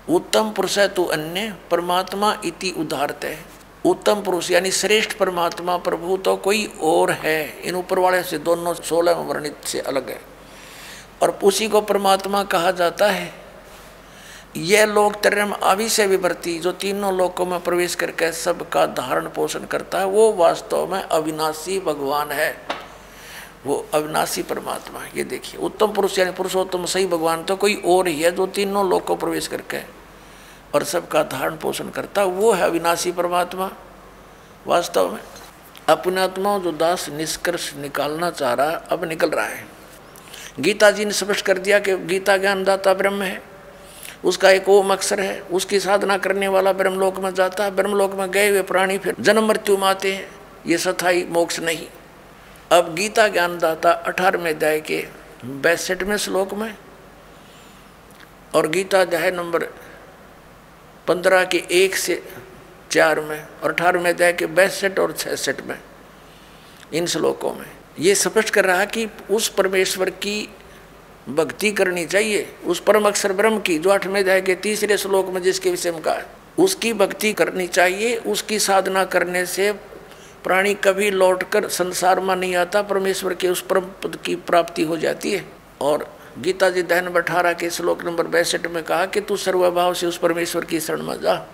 उत्तम 0.08 0.50
पुरुष 0.50 0.78
है 0.78 0.88
तो 0.88 1.04
अन्य, 1.04 1.54
परमात्मा 1.70 2.38
इति 2.44 2.70
उदारत 2.70 3.20
है। 3.24 3.44
उत्तम 3.84 4.22
पुरुष 4.22 4.50
यानी 4.50 4.70
श्रेष्ठ 4.70 5.12
परमात्मा 5.12 5.76
प्रभु 5.76 6.16
तो 6.16 6.36
कोई 6.36 6.66
और 6.82 7.10
है। 7.10 7.60
इन 7.60 7.74
ऊपर 7.74 7.98
वाले 7.98 8.22
से 8.22 8.38
दोनों 8.38 8.74
सोलह 8.74 9.12
वर्णित 9.12 9.56
से 9.64 9.80
अलग 9.80 10.10
है। 10.10 10.20
और 11.22 11.38
उसी 11.42 11.68
को 11.68 11.80
परमात्मा 11.80 12.44
कहा 12.44 12.70
जाता 12.70 13.10
है। 13.10 13.34
यह 14.56 14.84
लोक 14.84 15.14
तरम 15.14 15.54
आवि 15.62 15.88
से 15.88 16.06
विभर्ती 16.06 16.58
जो 16.58 16.72
तीनों 16.72 17.16
लोकों 17.16 17.46
में 17.46 17.60
प्रवेश 17.60 17.94
करके 17.94 18.32
सबका 18.32 18.86
धारण 18.86 19.28
पोषण 19.28 19.64
करता 19.64 19.98
है, 19.98 20.04
वो 20.04 20.32
वास्तव 20.32 20.92
में 20.92 21.02
अविनाशी 21.02 21.80
भगवान 21.80 22.30
है। 22.30 22.71
वो 23.66 23.74
अविनाशी 23.94 24.42
परमात्मा 24.42 25.04
ये 25.16 25.24
देखिए। 25.24 25.60
उत्तम 25.60 25.92
पुरुष 25.92 26.18
यानी 26.18 26.30
पुरुषोत्तम 26.30 26.84
सही 26.84 27.06
भगवान 27.06 27.42
तो 27.44 27.56
कोई 27.56 27.74
और 27.86 28.08
ही 28.08 28.20
है, 28.20 28.30
जो 28.30 28.46
तीनों 28.46 28.88
लोग 28.90 29.04
को 29.04 29.16
प्रवेश 29.16 29.46
करके 29.46 29.80
और 30.74 30.84
सबका 30.84 31.22
धारण 31.22 31.56
पोषण 31.56 31.88
करता 31.88 32.24
वो 32.24 32.52
है 32.52 32.64
अविनाशी 32.64 33.12
परमात्मा, 33.12 33.70
वास्तव 34.66 35.12
में। 35.12 35.20
अपने 35.88 36.20
आत्मा 36.20 36.58
जो 36.58 36.72
दास 36.72 37.08
निष्कर्ष 37.08 37.72
निकालना 37.74 38.30
चाह 38.30 38.52
रहा 38.54 38.76
अब 38.88 39.04
निकल 39.04 39.30
रहा 39.30 39.46
है। 39.46 39.64
गीता 40.60 40.90
जी 40.90 41.04
ने 41.04 41.12
स्पष्ट 41.12 41.44
कर 41.46 41.58
दिया 41.58 41.78
कि 41.78 41.96
गीता 41.96 42.36
ज्ञानदाता 42.36 42.94
ब्रह्म 42.94 43.22
है। 43.22 43.42
उसका 44.24 44.50
एक 44.50 44.68
ओम 44.68 44.92
अक्षर 44.92 45.20
है, 45.20 45.40
उसकी 45.40 45.80
साधना 45.80 46.16
करने 46.18 46.48
वाला 46.48 46.72
ब्रह्मलोक 46.72 47.18
में 47.18 47.32
जाता 47.34 47.64
है। 47.64 47.70
ब्रह्मलोक 47.70 48.14
में 48.14 48.30
गए 48.30 48.48
हुए 48.48 48.62
प्राणी 48.62 48.98
फिर 48.98 49.16
जन्म 49.20 49.48
मृत्यु 49.48 49.76
में 49.76 49.86
आते 49.88 50.12
हैं। 50.14 50.30
ये 50.66 50.78
सथाई 50.78 51.26
मोक्ष 51.30 51.58
नहीं। 51.60 51.86
अब 52.72 52.94
गीता 52.94 53.26
ज्ञानदाता 53.28 53.90
अठारहवें 53.90 54.50
अध्याय 54.50 54.78
के 54.80 54.98
बैसठवें 55.44 56.16
श्लोक 56.16 56.54
में 56.54 56.74
और 58.54 58.68
गीता 58.68 59.00
अध्याय 59.00 59.30
नंबर 59.30 59.64
पंद्रह 61.08 61.44
के 61.44 61.62
एक 61.70 61.96
से 61.96 62.22
चार 62.90 63.20
में 63.20 63.46
और 63.62 63.70
अठारहवें 63.70 64.10
अध्याय 64.10 64.32
के 64.32 64.46
बैसठ 64.46 64.98
और 64.98 65.12
छसठ 65.12 65.60
में, 65.66 65.78
इन 66.92 67.06
श्लोकों 67.06 67.52
में। 67.54 67.66
ये 67.98 68.14
स्पष्ट 68.14 68.50
कर 68.50 68.64
रहा 68.64 68.84
कि 68.86 69.08
उस 69.30 69.48
परमेश्वर 69.48 70.10
की 70.10 70.48
भक्ति 71.28 71.72
करनी 71.72 72.06
चाहिए, 72.06 72.48
उस 72.64 72.80
परम 72.80 73.08
अक्षर 73.08 73.32
ब्रह्म 73.32 73.60
की, 73.60 73.78
जो 73.78 73.90
आठवें 73.90 74.20
अध्याय 74.20 74.40
के 74.40 74.54
तीसरे 74.54 74.98
श्लोक 74.98 75.28
में 75.28 75.42
जिसके 75.42 75.70
विषय 75.70 75.92
में 75.92 76.02
कहा 76.02 76.22
उसकी 76.58 76.92
भक्ति 76.92 77.32
करनी 77.32 77.66
चाहिए, 77.68 78.16
उसकी 78.16 78.58
साधना 78.60 79.04
करने 79.04 79.46
से 79.46 79.72
प्राणी 80.44 80.74
कभी 80.74 81.10
लौटकर 81.10 81.68
संसार 81.68 82.20
में 82.20 82.36
नहीं 82.36 82.56
आता, 82.56 82.82
परमेश्वर 82.82 83.34
के 83.34 83.48
उस 83.48 83.60
परम 83.60 83.80
पद 83.80 84.18
की 84.24 84.34
प्राप्ति 84.34 84.82
हो 84.82 84.96
जाती 84.96 85.32
है। 85.32 85.44
और 85.80 86.16
गीता 86.38 86.70
जी 86.70 86.82
दहन 86.82 87.06
अठारह 87.06 87.52
के 87.52 87.70
श्लोक 87.70 88.04
नंबर 88.04 88.26
बैसठ 88.26 88.66
में 88.66 88.82
कहा 88.82 89.06
कि 89.06 89.20
तू 89.20 89.36
सर्वभाव 89.36 89.94
से 89.94 90.06
उस 90.06 90.18
परमेश्वर 90.18 90.64
की 90.64 90.80
शरण 90.80 91.02
में 91.02 91.20
जा। 91.20 91.46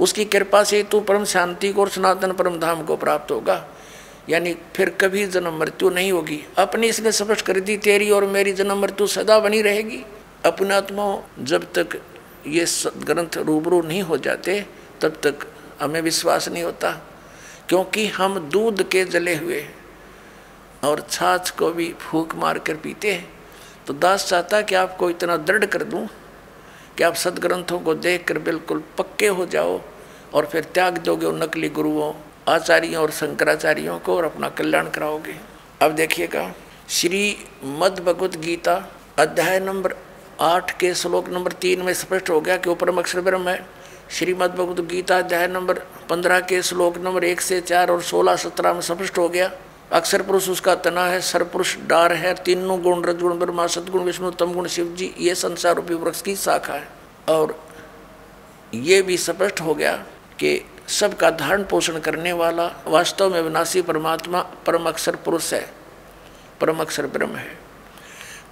उसकी 0.00 0.24
कृपा 0.24 0.64
से 0.64 0.82
तू 0.82 1.00
परम 1.00 1.24
शांति 1.24 1.72
को 1.72 1.80
और 1.80 1.88
सनातन 1.88 2.32
परम 2.32 2.58
धाम 2.60 2.82
को 2.82 2.96
प्राप्त 2.96 3.32
होगा। 3.32 3.68
यानी 4.28 4.56
फिर 4.76 4.90
कभी 4.90 5.26
जन्म 5.26 5.58
मृत्यु 5.58 5.90
नहीं 5.90 6.12
होगी। 6.12 6.44
अपनी 6.58 6.86
इसने 6.86 7.12
स्पष्ट 7.12 7.46
कर 7.46 7.60
दी, 7.60 7.76
तेरी 7.76 8.10
और 8.10 8.24
मेरी 8.26 8.52
जन्म 8.52 8.78
मृत्यु 8.78 9.06
सदा 9.06 9.38
बनी 9.38 9.62
रहेगी। 9.62 10.04
अपने 10.44 10.74
आत्मा 10.74 11.28
जब 11.40 11.72
तक 11.72 12.02
ये 12.46 12.66
ग्रंथ 12.96 13.38
रूबरू 13.38 13.82
नहीं 13.82 14.02
हो 14.02 14.16
जाते, 14.16 14.66
तब 15.00 15.08
तक 15.08 15.34
हमें 15.80 16.00
विश्वास 16.00 16.48
नहीं 16.48 16.62
होता। 16.62 17.13
क्योंकि 17.68 18.06
हम 18.06 18.38
दूध 18.48 18.88
के 18.88 19.04
जले 19.04 19.34
हुए 19.36 19.60
हैं 19.60 20.88
और 20.88 21.06
छाछ 21.10 21.50
को 21.50 21.70
भी 21.70 21.92
फूक 22.00 22.34
मार 22.34 22.58
कर 22.58 22.74
पीते 22.74 23.12
हैं। 23.12 23.28
तो 23.86 23.94
दास 23.94 24.26
चाहता 24.28 24.60
कि 24.62 24.74
आपको 24.74 25.10
इतना 25.10 25.36
दृढ़ 25.36 25.64
कर 25.64 25.84
दूँ 25.84 26.06
कि 26.98 27.02
आप 27.02 27.14
सदग्रंथों 27.14 27.78
को 27.78 27.94
देख 27.94 28.24
कर 28.24 28.38
बिल्कुल 28.38 28.82
पक्के 28.98 29.26
हो 29.28 29.46
जाओ 29.46 29.80
और 30.34 30.46
फिर 30.46 30.64
त्याग 30.64 30.98
दोगे 30.98 31.26
उन 31.26 31.42
नकली 31.42 31.68
गुरुओं, 31.68 32.12
आचार्यों 32.48 33.02
और 33.02 33.10
शंकराचार्यों 33.10 33.98
को 33.98 34.16
और 34.16 34.24
अपना 34.24 34.48
कल्याण 34.48 34.90
कराओगे। 34.90 35.36
अब 35.82 35.92
देखिएगा, 35.92 36.52
श्री 36.88 37.36
मद 37.64 38.00
भगवत 38.00 38.36
गीता 38.36 38.74
अध्याय 39.18 39.60
नंबर 39.60 39.94
आठ 40.40 40.78
के 40.78 40.94
श्लोक 40.94 41.28
नंबर 41.28 41.52
तीन 41.52 41.82
में 41.82 41.92
स्पष्ट 41.94 42.30
हो 42.30 42.40
गया 42.40 42.56
कि 42.56 42.68
वो 42.68 42.74
परम 42.74 42.98
अक्षर 42.98 43.20
ब्रह्म 43.20 43.48
है। 43.48 43.66
श्रीमद 44.14 44.50
भगवत 44.50 44.80
गीता 44.80 45.16
अध्याय 45.18 45.46
नंबर 45.48 45.78
पंद्रह 46.10 46.40
के 46.40 46.60
श्लोक 46.62 46.98
नंबर 46.98 47.24
एक 47.24 47.40
से 47.40 47.60
चार 47.60 47.90
और 47.90 48.02
सोलह 48.02 48.36
सत्रह 48.36 48.72
में 48.72 48.80
स्पष्ट 48.80 49.16
हो 49.18 49.28
गया। 49.28 49.50
अक्षर 49.92 50.22
पुरुष 50.22 50.48
उसका 50.48 50.74
तना 50.74 51.06
है 51.06 51.20
सरपुरुष 51.20 51.76
डार 51.86 52.12
है, 52.12 52.34
तीनों 52.34 52.80
गुण 52.82 53.02
रजगुण 53.04 53.38
ब्रह्मा, 53.38 53.66
सदगुण, 53.66 54.02
विष्णु 54.02 54.30
तम 54.30 54.52
गुण, 54.52 54.68
शिव 54.68 54.94
जी, 54.94 55.12
ये 55.18 55.34
संसार 55.34 55.74
रूपी 55.76 55.94
वृक्ष 55.94 56.22
की 56.22 56.36
शाखा 56.36 56.74
है। 56.74 56.88
और 57.28 57.58
ये 58.74 59.00
भी 59.02 59.16
स्पष्ट 59.16 59.60
हो 59.60 59.74
गया 59.74 59.96
कि 60.38 60.60
सबका 60.90 61.30
धारण 61.32 61.64
पोषण 61.64 61.98
करने 61.98 62.32
वाला 62.34 62.70
वास्तव 62.86 63.32
में 63.32 63.40
विनाशी 63.40 63.82
परमात्मा 63.82 64.42
परम 64.66 64.88
अक्षर 64.88 65.16
पुरुष 65.16 65.52
है, 65.54 65.66
परम 66.60 66.80
अक्षर 66.80 67.06
ब्रह्म 67.08 67.36
है। 67.36 67.63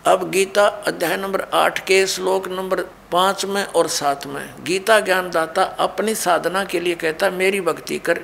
अब 0.04 0.22
गीता 0.30 0.62
अध्याय 0.86 1.16
नंबर 1.16 1.40
आठ 1.54 1.78
के 1.78 2.06
श्लोक 2.06 2.46
नंबर 2.48 2.80
पाँच 3.12 3.44
में 3.44 3.64
और 3.64 3.88
सात 3.88 4.26
में, 4.26 4.64
गीता 4.64 4.98
ज्ञानदाता 5.00 5.62
अपनी 5.62 6.14
साधना 6.14 6.64
के 6.64 6.80
लिए 6.80 6.94
कहता, 6.94 7.28
मेरी 7.30 7.60
भक्ति 7.60 7.98
कर। 7.98 8.20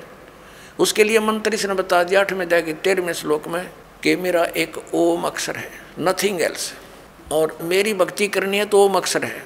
उसके 0.79 1.03
लिए 1.03 1.19
मंत्र 1.19 1.53
इसने 1.53 1.73
बता 1.73 2.03
दिया, 2.03 2.19
आठवें 2.19 2.45
अध्याय 2.45 2.61
के 2.61 2.73
तेरहवें 2.73 3.13
श्लोक 3.13 3.47
में 3.47 3.69
कि 4.03 4.15
मेरा 4.15 4.43
एक 4.43 4.77
ओम 4.93 5.23
अक्षर 5.23 5.55
है 5.55 5.71
नथिंग 5.99 6.41
एल्स 6.41 6.71
और 7.31 7.57
मेरी 7.61 7.93
भक्ति 7.93 8.27
करनी 8.27 8.57
है 8.57 8.65
तो 8.65 8.83
ओम 8.85 8.95
अक्षर 8.95 9.23
है। 9.23 9.43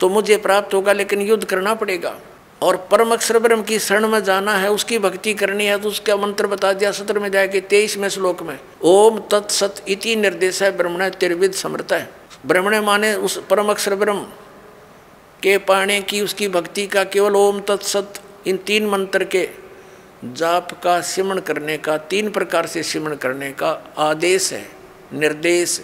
तो 0.00 0.08
मुझे 0.08 0.36
प्राप्त 0.38 0.74
होगा, 0.74 0.92
लेकिन 0.92 1.20
युद्ध 1.20 1.44
करना 1.44 1.74
पड़ेगा। 1.74 2.16
और 2.62 2.76
परम 2.90 3.12
अक्षर 3.12 3.38
ब्रह्म 3.38 3.62
की 3.62 3.78
शरण 3.78 4.06
में 4.08 4.22
जाना 4.24 4.56
है, 4.56 4.70
उसकी 4.70 4.98
भक्ति 4.98 5.34
करनी 5.34 5.66
है 5.66 5.78
तो 5.78 5.88
उसका 5.88 6.16
मंत्र 6.16 6.46
बता 6.46 6.72
दिया 6.72 6.90
सत्र 6.92 7.18
में 7.18 7.30
जाएगी 7.30 7.60
तेईसवें 7.62 8.08
श्लोक 8.08 8.42
में, 8.42 8.58
ओम 8.82 9.18
तत्सत 9.30 9.82
इति 9.88 10.16
निर्देश 10.16 10.62
है 10.62 10.70
ब्रह्मण 10.76 11.08
त्रिविद 11.10 11.52
समृत 11.54 11.92
है। 11.92 12.08
ब्रह्मण 12.46 12.80
माने 12.80 13.14
उस 13.14 13.38
परम 13.50 13.70
अक्षर 13.70 13.94
ब्रह्म 13.94 14.22
के 15.42 15.56
पाने 15.60 16.00
की, 16.02 16.20
उसकी 16.20 16.48
भक्ति 16.48 16.86
का 16.86 17.04
केवल 17.06 17.36
ओम 17.36 17.60
तत्सत 17.60 18.20
इन 18.46 18.56
तीन 18.56 18.86
मंत्र 18.88 19.24
के 19.26 19.48
जाप 20.26 20.72
का 20.82 21.00
सिमरण 21.02 21.40
करने 21.40 21.76
का, 21.78 21.96
तीन 21.98 22.30
प्रकार 22.30 22.66
से 22.66 22.82
सिमरण 22.82 23.16
करने 23.16 23.50
का 23.52 23.70
आदेश 23.98 24.52
है, 24.52 24.66
निर्देश। 25.12 25.80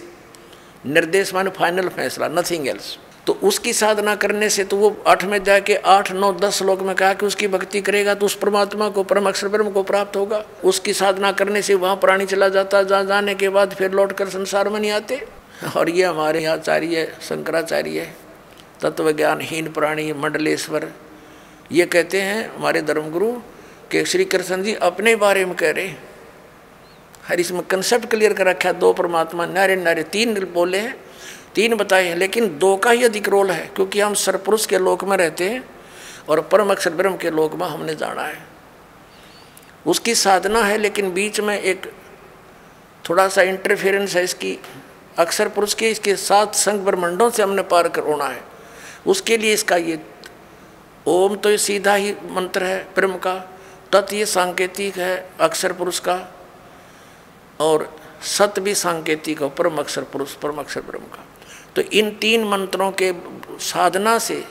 निर्देश 0.85 1.33
माने 1.33 1.49
फाइनल 1.49 1.87
फैसला 1.89 2.27
नथिंग 2.29 2.67
एल्स 2.67 2.97
तो 3.27 3.33
उसकी 3.43 3.73
साधना 3.73 4.15
करने 4.15 4.49
से 4.49 4.63
तो 4.63 4.77
वो 4.77 5.03
आठ 5.07 5.23
में 5.23 5.43
जाके 5.43 5.75
आठ, 5.75 6.11
नौ, 6.11 6.31
दस 6.33 6.61
लोग 6.61 6.81
में 6.81 6.95
कहा 6.95 7.13
कि 7.13 7.25
उसकी 7.25 7.47
भक्ति 7.47 7.81
करेगा 7.81 8.13
तो 8.13 8.25
उस 8.25 8.35
परमात्मा 8.35 8.89
को, 8.89 9.03
परम 9.03 9.27
अक्षर 9.27 9.47
ब्रह्म 9.47 9.71
को 9.71 9.83
प्राप्त 9.83 10.15
होगा। 10.17 10.43
उसकी 10.63 10.93
साधना 10.93 11.31
करने 11.31 11.61
से 11.61 11.75
वहाँ 11.75 11.95
प्राणी 11.95 12.25
चला 12.25 12.49
जाता, 12.49 12.83
जहाँ 12.83 13.05
जाने 13.05 13.35
के 13.35 13.49
बाद 13.49 13.73
फिर 13.73 13.91
लौट 13.91 14.11
कर 14.11 14.29
संसार 14.29 14.69
में 14.69 14.79
नहीं 14.79 14.91
आते। 14.91 15.27
और 15.77 15.89
ये 15.89 16.03
हमारे 16.03 16.45
आचार्य, 16.45 17.05
शंकराचार्य 17.21 18.13
तत्व 18.81 19.11
ज्ञानहीन 19.11 19.71
प्राणी, 19.71 20.13
मंडलेश्वर, 20.13 20.87
ये 21.71 21.85
कहते 21.85 22.21
हैं, 22.21 22.55
हमारे 22.55 22.81
धर्मगुरु, 22.81 23.31
कि 23.91 24.05
श्री 24.05 24.25
कृष्ण 24.25 24.63
जी 24.63 24.73
अपने 24.73 25.15
बारे 25.15 25.45
में 25.45 25.55
कह 25.55 25.71
रहे 25.71 25.85
हैं। 25.85 26.03
हर 27.27 27.39
इसमें 27.39 27.61
कंसेप्ट 27.61 28.05
क्लियर 28.05 28.33
कर 28.33 28.45
रखा 28.45 28.71
दो 28.71 28.93
परमात्मा 28.93 29.45
नारे 29.45 29.75
नारे 29.75 30.03
तीन 30.03 30.33
बोले 30.53 30.77
हैं। 30.77 30.95
तीन 31.55 31.75
बताए 31.75 32.07
हैं, 32.07 32.15
लेकिन 32.15 32.57
दो 32.57 32.75
का 32.77 32.91
ही 32.91 33.03
अधिक 33.03 33.29
रोल 33.29 33.51
है, 33.51 33.65
क्योंकि 33.75 33.99
हम 33.99 34.13
सरपुरुष 34.15 34.65
के 34.65 34.77
लोक 34.77 35.03
में 35.03 35.15
रहते 35.17 35.49
हैं 35.49 35.63
और 36.29 36.41
परम 36.41 36.71
अक्षर 36.71 36.93
ब्रह्म 36.93 37.17
के 37.17 37.29
लोक 37.31 37.55
में 37.55 37.65
हमने 37.67 37.95
जाना 37.95 38.23
है। 38.23 38.45
उसकी 39.85 40.15
साधना 40.15 40.63
है, 40.63 40.77
लेकिन 40.77 41.13
बीच 41.13 41.39
में 41.39 41.59
एक 41.59 41.91
थोड़ा 43.05 43.27
सा 43.27 43.41
इंटरफेरेंस 43.43 44.15
है 44.15 44.23
इसकी 44.23 44.57
अक्षर 45.17 45.47
पुरुष 45.49 45.73
के 45.73 45.89
इसके 45.91 46.15
साथ 46.15 46.53
संघ 46.55 46.79
ब्रह्मंडों 46.81 47.29
से 47.29 47.43
हमने 47.43 47.61
पार 47.63 47.87
कर 47.89 48.03
होना 48.03 48.25
है। 48.25 48.41
उसके 49.07 49.37
लिए 49.37 49.53
इसका 49.53 49.75
ये 49.75 49.99
ओम 51.07 51.35
तो 51.35 51.49
ये 51.49 51.57
सीधा 51.57 51.93
ही 51.95 52.15
मंत्र 52.31 52.63
है, 52.63 52.83
ब्रह्म 52.95 53.17
का, 53.17 53.35
तत् 53.91 54.13
ये 54.13 54.25
सांकेतिक 54.25 54.97
है 54.97 55.29
अक्षर 55.39 55.73
पुरुष 55.73 55.99
का, 55.99 56.19
और 57.59 57.89
सत 58.27 58.59
भी 58.59 58.75
सांकेतिक 58.75 59.41
है 59.41 59.49
परम 59.49 59.77
अक्षर 59.77 60.03
पुरुष 60.03 60.33
परम 60.33 60.57
अक्षर 60.57 60.81
ब्रह्म 60.81 61.05
का। 61.05 61.23
तो 61.77 61.81
इन 61.93 62.09
तीन 62.11 62.43
मंत्रों 62.43 62.91
के 62.91 63.11
साधना 63.61 64.17
से 64.19 64.43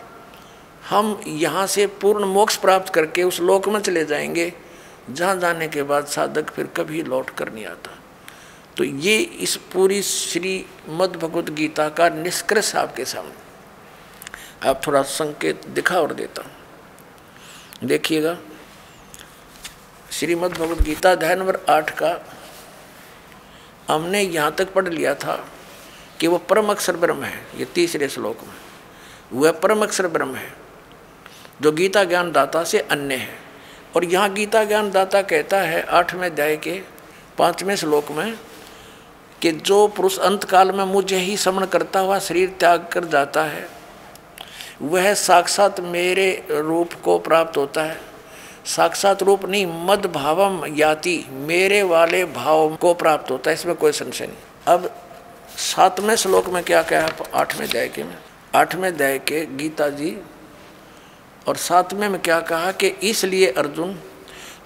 हम 0.91 1.21
यहाँ 1.27 1.67
से 1.67 1.87
पूर्ण 2.01 2.25
मोक्ष 2.25 2.57
प्राप्त 2.57 2.93
करके 2.95 3.23
उस 3.23 3.41
लोक 3.41 3.69
में 3.69 3.81
चले 3.81 4.05
जाएँगे, 4.05 4.53
जहाँ 5.11 5.39
जाने 5.41 5.69
के 5.69 5.83
बाद 5.83 6.07
साधक 6.07 6.51
फिर 6.51 6.67
कभी 6.67 7.03
लौट 7.03 7.31
कर 7.31 7.53
नहीं 7.53 7.65
आता। 7.67 7.99
तो 8.77 8.85
ये 8.85 9.17
इस 9.19 9.57
पूरी 9.73 10.01
श्री 10.03 10.65
मद 10.89 11.17
भगवत 11.17 11.51
गीता 11.51 11.89
का 11.89 12.09
निष्कर्ष 12.09 12.75
आपके 12.77 13.05
सामने। 13.05 14.69
आप 14.69 14.81
थोड़ा 14.87 15.03
संकेत 15.03 15.67
दिखा 15.67 16.01
और 16.01 16.15
देता 16.15 16.43
हूँ। 16.43 17.89
देखिएगा 17.89 18.37
श्रीमद् 20.11 20.53
भगवद 20.53 20.85
गीता 20.85 21.13
अध्याय 21.13 21.35
नंबर 21.35 21.59
आठ 21.69 21.91
का, 21.91 22.15
हमने 23.89 24.23
यहाँ 24.23 24.55
तक 24.59 24.73
पढ़ 24.73 24.89
लिया 24.89 25.15
था। 25.15 25.37
कि 26.21 26.27
वह 26.27 26.39
परम 26.51 26.71
अक्षर 26.71 26.97
ब्रह्म 26.97 27.23
है, 27.23 27.41
ये 27.59 27.65
तीसरे 27.65 28.09
श्लोक 28.09 28.43
में। 28.43 28.55
वह 29.33 29.53
परम 29.53 29.83
अक्षर 29.83 30.07
ब्रह्म 30.09 30.35
है, 30.35 30.53
जो 31.63 31.73
गीता 31.73 32.05
ज्ञान 32.05 32.33
दाता 32.33 32.63
से 32.65 32.79
अन्य 32.81 33.15
है। 33.15 33.39
और 33.97 34.05
यहाँ 34.05 34.33
गीता 34.33 34.65
ज्ञान 34.65 34.91
दाता 34.91 35.23
कहता 35.23 35.61
है 35.61 35.83
आठवें 35.83 36.27
अध्याय 36.27 36.57
के 36.57 36.81
पाँचवें 37.39 37.75
श्लोक 37.77 38.11
में 38.11 38.39
कि 39.43 39.53
जो 39.53 39.87
पुरुष 39.89 40.19
अंत 40.19 40.45
काल 40.45 40.73
में 40.73 40.85
मुझे 40.85 41.17
ही 41.17 41.37
समण 41.37 41.67
करता 41.67 42.01
हुआ 42.01 42.19
शरीर 42.19 42.57
त्याग 42.61 42.89
कर 42.93 43.05
जाता 43.05 43.45
है, 43.45 43.67
वह 44.83 45.13
साक्षात 45.15 45.81
मेरे 45.81 46.47
रूप 46.51 46.95
को 46.95 47.19
प्राप्त 47.19 47.57
होता 47.57 47.83
है। 47.83 48.01
साक्षात 48.67 49.23
रूप 49.23 49.45
नहीं, 49.45 49.67
मद 49.87 50.07
भावम 50.07 50.65
याति 50.77 51.25
मेरे 51.31 51.83
वाले 51.83 52.25
भाव 52.25 52.75
को 52.77 52.95
प्राप्त 52.95 53.31
होता 53.31 53.51
है, 53.51 53.55
इसमें 53.55 53.75
कोई 53.75 53.93
संशय 53.93 54.27
नहीं। 54.27 54.37
अब 54.67 54.91
सातवें 55.57 56.17
श्लोक 56.17 56.49
में 56.49 56.63
क्या 56.65 56.83
कहा 56.83 57.09
आठवें 57.35 57.67
अध्याय 57.67 57.89
के 57.89 58.03
में। 58.03 58.17
आठवें 58.55 58.89
अध्याय 58.89 59.19
के 59.19 59.45
गीता 59.47 59.89
जी 59.89 60.17
और 61.49 61.57
सातवें 61.57 62.09
में 62.09 62.21
क्या 62.21 62.41
कहा 62.41 62.73
कि 62.73 62.87
इसलिए 62.87 63.47
अर्जुन, 63.53 63.99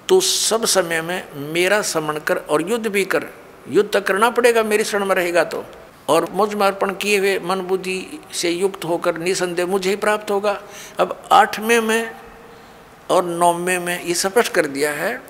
तू 0.09 0.21
सब 0.21 0.65
समय 0.65 1.01
में 1.03 1.53
मेरा 1.53 1.83
समण 1.83 2.19
कर 2.19 2.37
और 2.37 2.71
युद्ध 2.71 2.87
भी 2.87 3.05
कर। 3.05 3.27
युद्ध 3.69 3.91
तक 3.93 4.07
करना 4.07 4.31
पड़ेगा, 4.31 4.63
मेरी 4.63 4.85
शरण 4.85 5.05
में 5.05 5.15
रहेगा 5.15 5.45
तो। 5.45 5.65
और 6.09 6.31
मुझमें 6.31 6.67
अर्पण 6.67 6.95
किए 6.95 7.19
हुए 7.19 7.39
मन 7.39 7.61
बुद्धि 7.61 8.21
से 8.33 8.51
युक्त 8.51 8.85
होकर 8.85 9.19
निसंदेह 9.19 9.67
मुझे 9.67 9.91
ही 9.91 9.97
प्राप्त 9.97 10.31
होगा। 10.31 10.61
अब 10.99 11.29
आठवें 11.33 11.81
में 11.81 12.11
और 13.11 13.25
नौवें 13.25 13.79
में 13.79 14.03
ये 14.03 14.15
स्पष्ट 14.15 14.53
कर 14.53 14.67
दिया 14.67 14.93
है। 14.93 15.21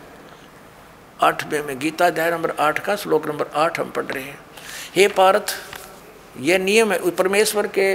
आठवें 1.21 1.63
में 1.63 1.79
गीता 1.79 2.07
अध्याय 2.07 2.31
नंबर 2.31 2.51
आठ 2.51 2.79
का 2.79 2.97
श्लोक 2.97 3.27
नंबर 3.27 3.47
आठ 3.55 3.81
हम 3.81 3.91
पढ़ 3.91 4.05
रहे 4.05 4.25
हैं। 4.25 4.39
हे 4.97 5.09
पार्थ 5.09 5.55
यह 6.41 6.59
नियम 6.59 6.93
है 6.93 7.11
परमेश्वर 7.11 7.67
के 7.67 7.95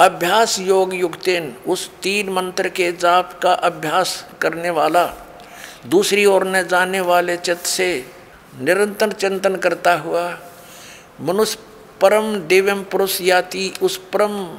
अभ्यास 0.00 0.58
योग 0.58 0.94
युक्तेन, 0.94 1.56
उस 1.68 1.90
तीन 2.02 2.28
मंत्र 2.28 2.68
के 2.68 2.92
जाप 2.92 3.40
का 3.42 3.52
अभ्यास 3.52 4.26
करने 4.40 4.70
वाला, 4.70 5.06
दूसरी 5.86 6.24
ओर 6.24 6.46
न 6.46 6.62
जाने 6.68 7.00
वाले 7.00 7.36
चित्त 7.36 7.66
से 7.66 8.06
निरंतर 8.60 9.12
चिंतन 9.12 9.56
करता 9.56 9.94
हुआ, 9.94 10.38
मनुष्य 11.20 11.58
परम 12.00 12.36
दिव्यम 12.36 12.82
पुरुष 12.82 13.20
याति, 13.20 13.74
उस 13.82 13.96
परम 13.96 14.58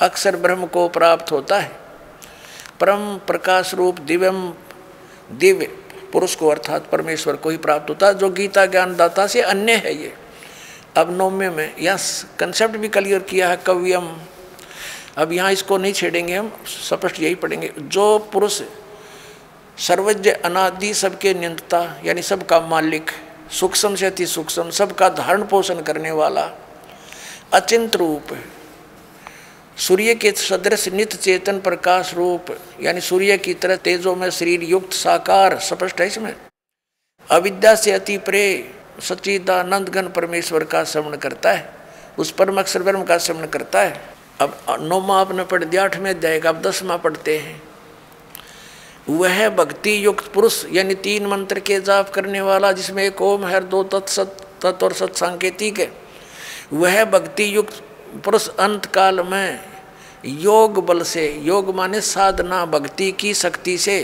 अक्षर 0.00 0.36
ब्रह्म 0.36 0.66
को 0.66 0.88
प्राप्त 0.88 1.32
होता 1.32 1.58
है। 1.60 1.72
परम 2.80 3.18
प्रकाश 3.18 3.74
रूप 3.74 3.98
दिव्यम 3.98 4.54
दिव्य 5.32 5.66
पुरुष 6.12 6.34
को 6.34 6.48
अर्थात 6.48 6.90
परमेश्वर 6.90 7.36
को 7.36 7.50
ही 7.50 7.56
प्राप्त 7.56 7.90
होता 7.90 8.06
है, 8.06 8.14
जो 8.14 8.30
गीता 8.30 8.66
ज्ञान 8.66 8.96
दाता 8.96 9.26
से 9.26 9.40
अन्य 9.40 9.72
है 9.72 10.02
ये। 10.02 10.21
अब 10.96 11.10
नौम्य 11.10 11.50
में। 11.50 11.74
यह 11.78 11.96
कंसेप्ट 12.38 12.76
भी 12.76 12.88
क्लियर 12.88 13.22
किया 13.22 13.48
है 13.48 13.56
कव्यम। 13.56 14.08
अब 15.18 15.32
यहाँ 15.32 15.52
इसको 15.52 15.76
नहीं 15.78 15.92
छेड़ेंगे 15.92 16.34
हम, 16.34 16.52
स्पष्ट 16.66 17.20
यही 17.20 17.34
पढ़ेंगे। 17.34 17.72
जो 17.78 18.18
पुरुष 18.32 18.60
सर्वज्ञ, 19.78 20.30
अनादि 20.30 20.92
सबके 20.94 21.32
नियंत्रता 21.34 22.00
यानी 22.04 22.22
सबका 22.22 22.60
मालिक 22.60 23.10
सूक्ष्म 23.50 23.94
से 23.94 24.06
अति 24.06 24.26
सूक्ष्म 24.26 24.70
सबका 24.70 25.08
धारण 25.08 25.42
पोषण 25.44 25.80
करने 25.80 26.10
वाला, 26.10 26.50
अचिंत 27.52 27.96
रूप, 27.96 28.36
सूर्य 29.78 30.14
के 30.14 30.30
सदृश 30.32 30.88
नित 30.88 31.16
चेतन 31.16 31.60
प्रकाश 31.60 32.12
रूप, 32.14 32.46
यानी 32.80 33.00
सूर्य 33.00 33.38
की 33.38 33.54
तरह 33.54 33.76
तेजों 33.76 34.14
में 34.16 34.28
शरीर 34.30 34.62
युक्त 34.62 34.92
साकार, 34.92 35.58
स्पष्ट 35.58 36.00
है 36.00 36.06
इसमें? 36.06 36.34
अविद्या 37.30 37.74
से 37.74 37.92
अति 37.92 38.18
प्रे 38.18 38.44
सच्चिदानंद 39.00 39.88
गण 39.88 40.08
परमेश्वर 40.08 40.64
का 40.64 40.84
श्रवण 40.84 41.16
करता 41.16 41.52
है, 41.52 41.74
उस 42.18 42.30
परम 42.30 42.58
अक्षर 42.58 42.82
ब्रह्म 42.82 43.02
का 43.02 43.18
श्रवण 43.18 43.46
करता 43.46 43.80
है। 43.80 44.00
अब 44.40 44.56
नौमा 44.80 45.20
आपने 45.20 45.44
पढ़ 45.44 45.64
दिया 45.64 45.84
आठवें 45.84 46.10
अध्याय 46.10 46.40
का 46.40 46.48
अब 46.48 46.60
दसवा 46.62 46.96
पढ़ते 46.96 47.38
हैं। 47.38 47.62
वह 49.08 49.48
भक्ति 49.48 50.04
युक्त 50.04 50.32
पुरुष, 50.32 50.64
यानी 50.72 50.94
तीन 50.94 51.26
मंत्र 51.26 51.60
के 51.60 51.80
जाप 51.80 52.10
करने 52.10 52.40
वाला, 52.40 52.72
जिसमें 52.72 53.02
एक 53.04 53.22
ओम 53.22 53.44
है, 53.44 53.60
दो 53.60 53.82
तत्सत 53.84 54.36
तत् 54.62 54.82
और 54.82 54.92
सत 54.92 55.16
सांकेतिक 55.16 55.78
है। 55.80 55.90
वह 56.72 57.04
भक्ति 57.04 57.56
युक्त 57.56 57.82
पुरुष 58.24 58.48
अंत 58.48 58.86
काल 58.86 59.20
में 59.20 59.60
योग 60.24 60.84
बल 60.86 61.02
से, 61.02 61.26
योग 61.42 61.74
माने 61.74 62.00
साधना, 62.00 62.64
भक्ति 62.66 63.10
की 63.12 63.34
शक्ति 63.34 63.78
से, 63.78 63.98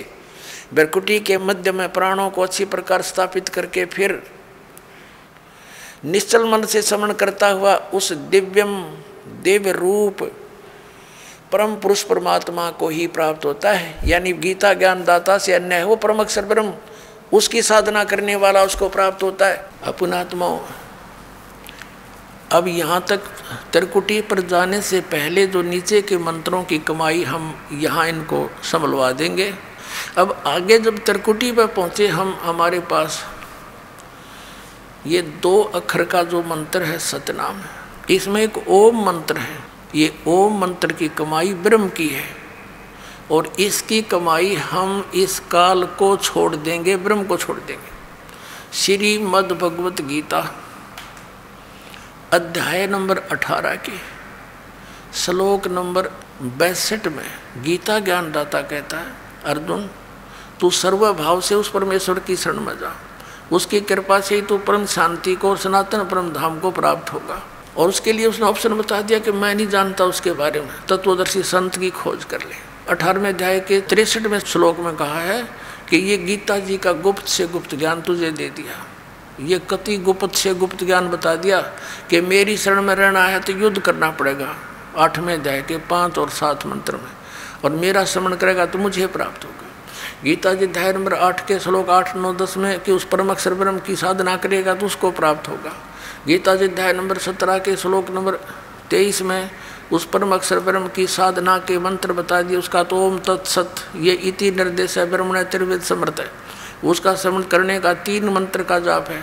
बेरकुटी 0.74 1.20
के 1.20 1.38
मध्य 1.38 1.72
में 1.72 1.92
प्राणों 1.92 2.30
को 2.30 2.42
अच्छी 2.42 2.64
प्रकार 2.64 3.02
स्थापित 3.02 3.48
करके 3.48 3.84
फिर 3.84 4.22
निश्चल 6.04 6.44
मन 6.44 6.64
से 6.64 6.82
समन 6.82 7.12
करता 7.12 7.48
हुआ 7.48 7.74
उस 7.94 8.12
दिव्यम 8.12 8.74
दिव्य 9.42 9.72
रूप 9.72 10.22
परम 11.52 11.74
पुरुष 11.74 12.02
परमात्मा 12.02 12.70
को 12.70 12.88
ही 12.88 13.06
प्राप्त 13.06 13.44
होता 13.44 13.70
है। 13.72 14.08
यानी 14.08 14.32
गीता 14.32 14.72
ज्ञान 14.74 15.04
दाता 15.04 15.38
से 15.38 15.52
अन्य 15.54 15.74
है, 15.74 15.84
वो 15.84 15.96
परम 15.96 16.20
अक्षर 16.20 16.44
ब्रह्म, 16.44 16.72
उसकी 17.32 17.62
साधना 17.62 18.04
करने 18.04 18.36
वाला 18.36 18.62
उसको 18.64 18.88
प्राप्त 18.88 19.22
होता 19.22 19.46
है। 19.46 19.70
अपनात्माओं 19.84 20.58
अब 22.52 22.68
यहाँ 22.68 23.04
तक 23.08 23.20
त्रिकुटी 23.72 24.20
पर 24.20 24.40
जाने 24.40 24.80
से 24.82 25.00
पहले 25.06 25.46
जो 25.46 25.62
नीचे 25.62 26.00
के 26.02 26.18
मंत्रों 26.18 26.62
की 26.64 26.78
कमाई 26.78 27.22
हम 27.24 27.54
यहाँ 27.72 28.06
इनको 28.08 28.48
संभलवा 28.64 29.10
देंगे। 29.12 29.52
अब 30.18 30.42
आगे 30.46 30.78
जब 30.78 30.98
त्रिकुटी 30.98 31.52
पर 31.52 31.66
पहुँचे 31.66 32.06
हम, 32.08 32.38
हमारे 32.42 32.80
पास 32.80 33.24
ये 35.06 35.22
दो 35.22 35.62
अक्षर 35.62 36.04
का 36.04 36.22
जो 36.22 36.42
मंत्र 36.42 36.82
है 36.82 36.98
सतनाम 36.98 37.56
है। 37.56 37.88
इसमें 38.10 38.42
एक 38.42 38.68
ओम 38.68 39.06
मंत्र 39.06 39.36
है। 39.36 39.64
ये 39.94 40.18
ओम 40.26 40.58
मंत्र 40.58 40.92
की 40.92 41.08
कमाई 41.08 41.54
ब्रह्म 41.54 41.88
की 41.88 42.08
है। 42.08 42.36
और 43.30 43.46
इसकी 43.60 44.02
कमाई 44.02 44.54
हम 44.54 45.10
इस 45.14 45.40
काल 45.40 45.84
को 45.84 46.16
छोड़ 46.16 46.56
देंगे, 46.56 46.96
ब्रह्म 46.96 47.24
को 47.24 47.36
छोड़ 47.36 47.58
देंगे। 47.60 47.98
श्री 48.72 49.18
मद 49.18 49.52
भगवत 49.52 50.00
गीता, 50.00 50.54
अध्याय 52.32 52.86
नंबर 52.86 53.18
अठारह 53.18 53.76
के, 53.76 53.92
श्लोक 55.14 55.68
नंबर 55.68 56.08
बैसठ 56.42 57.08
में 57.08 57.30
गीता 57.62 57.98
ज्ञानदाता 57.98 58.62
कहता 58.62 58.98
है, 58.98 59.12
अर्जुन, 59.44 59.90
तू 60.60 60.70
सर्वभाव 60.70 61.40
से 61.40 61.54
उस 61.54 61.70
परमेश्वर 61.70 62.18
की 62.18 62.36
शरण 62.36 62.60
में 62.60 62.78
जा। 62.78 63.07
उसकी 63.52 63.80
कृपा 63.80 64.20
से 64.20 64.34
ही 64.34 64.42
तू 64.42 64.58
परम 64.58 64.86
शांति 64.86 65.34
को 65.34 65.50
और 65.50 65.58
सनातन 65.58 65.98
परम 65.98 66.32
धाम 66.32 66.58
को 66.58 66.70
प्राप्त 66.70 67.12
होगा। 67.12 67.42
और 67.76 67.88
उसके 67.88 68.12
लिए 68.12 68.26
उसने 68.26 68.46
ऑप्शन 68.46 68.74
बता 68.74 69.00
दिया 69.00 69.18
कि 69.18 69.32
मैं 69.32 69.54
नहीं 69.54 69.68
जानता 69.68 70.04
उसके 70.04 70.32
बारे 70.32 70.60
में। 70.60 70.70
तत्वदर्शी 70.88 71.42
संत 71.42 71.76
की 71.76 71.90
खोज 71.90 72.24
कर 72.24 72.38
ले। 72.40 72.54
अठारहवें 72.88 73.28
अध्याय 73.28 73.60
के 73.60 73.80
तिरसठवें 73.80 74.38
श्लोक 74.38 74.78
में 74.78 74.96
कहा 74.96 75.20
है 75.20 75.48
कि 75.90 75.96
ये 75.96 76.16
गीता 76.16 76.58
जी 76.58 76.76
का 76.76 76.92
गुप्त 76.92 77.26
से 77.26 77.46
गुप्त 77.46 77.74
ज्ञान 77.74 78.00
तुझे 78.00 78.30
दे 78.30 78.48
दिया। 78.48 78.86
ये 79.40 79.60
कति 79.70 79.96
गुप्त 79.96 80.34
से 80.34 80.54
गुप्त 80.54 80.84
ज्ञान 80.84 81.08
बता 81.08 81.34
दिया 81.34 81.60
कि 82.10 82.20
मेरी 82.20 82.56
शरण 82.56 82.82
में 82.82 82.94
रहना 82.94 83.24
है 83.24 83.40
तो 83.40 83.52
युद्ध 83.52 83.78
करना 83.78 84.10
पड़ेगा। 84.10 84.56
आठवें 84.96 85.34
अध्याय 85.34 85.62
के 85.62 85.76
पाँच 85.76 86.18
और 86.18 86.30
सात 86.30 86.66
मंत्र 86.66 86.96
में। 86.96 87.12
और 87.64 87.70
मेरा 87.70 88.04
श्रवण 88.04 88.36
करेगा 88.36 88.66
तो 88.66 88.78
मुझे 88.78 89.06
प्राप्त 89.06 89.44
होगा। 89.44 89.67
गीता 90.24 90.52
जी 90.54 90.64
अध्याय 90.64 90.92
नंबर 90.92 91.14
आठ 91.14 91.46
के 91.46 91.58
श्लोक 91.58 91.90
आठ, 91.90 92.16
नौ, 92.16 92.32
दस 92.34 92.56
में 92.56 92.80
कि 92.80 92.92
उस 92.92 93.04
परम 93.04 93.30
अक्षर 93.30 93.54
ब्रह्म 93.54 93.78
की 93.78 93.96
साधना 93.96 94.36
करेगा 94.36 94.74
तो 94.74 94.86
उसको 94.86 95.10
प्राप्त 95.10 95.48
होगा। 95.48 95.72
गीता 96.26 96.54
जी 96.56 96.64
अध्याय 96.64 96.92
नंबर 96.92 97.18
सत्रह 97.18 97.58
के 97.58 97.76
श्लोक 97.76 98.10
नंबर 98.10 98.34
तेईस 98.90 99.22
में 99.22 99.50
उस 99.92 100.04
परम 100.04 100.34
अक्षर 100.34 100.60
ब्रह्म 100.60 100.88
की 100.88 101.06
साधना 101.06 101.56
के 101.58 101.78
मंत्र 101.78 102.12
बता 102.12 102.40
दिए 102.42 102.56
उसका 102.56 102.82
तो 102.82 102.96
ओम 102.96 103.18
तत्सत 103.18 103.74
ये 103.96 104.12
इति 104.12 104.50
निर्देश 104.50 104.98
है, 104.98 105.10
ब्रह्मण 105.10 105.42
त्रिवेद 105.42 105.82
समर्थ 105.82 106.20
है। 106.20 106.30
उसका 106.84 107.14
श्रवण 107.14 107.42
करने 107.42 107.78
का 107.80 107.94
तीन 107.94 108.28
मंत्र 108.28 108.62
का 108.62 108.78
जाप 108.78 109.08
है। 109.08 109.22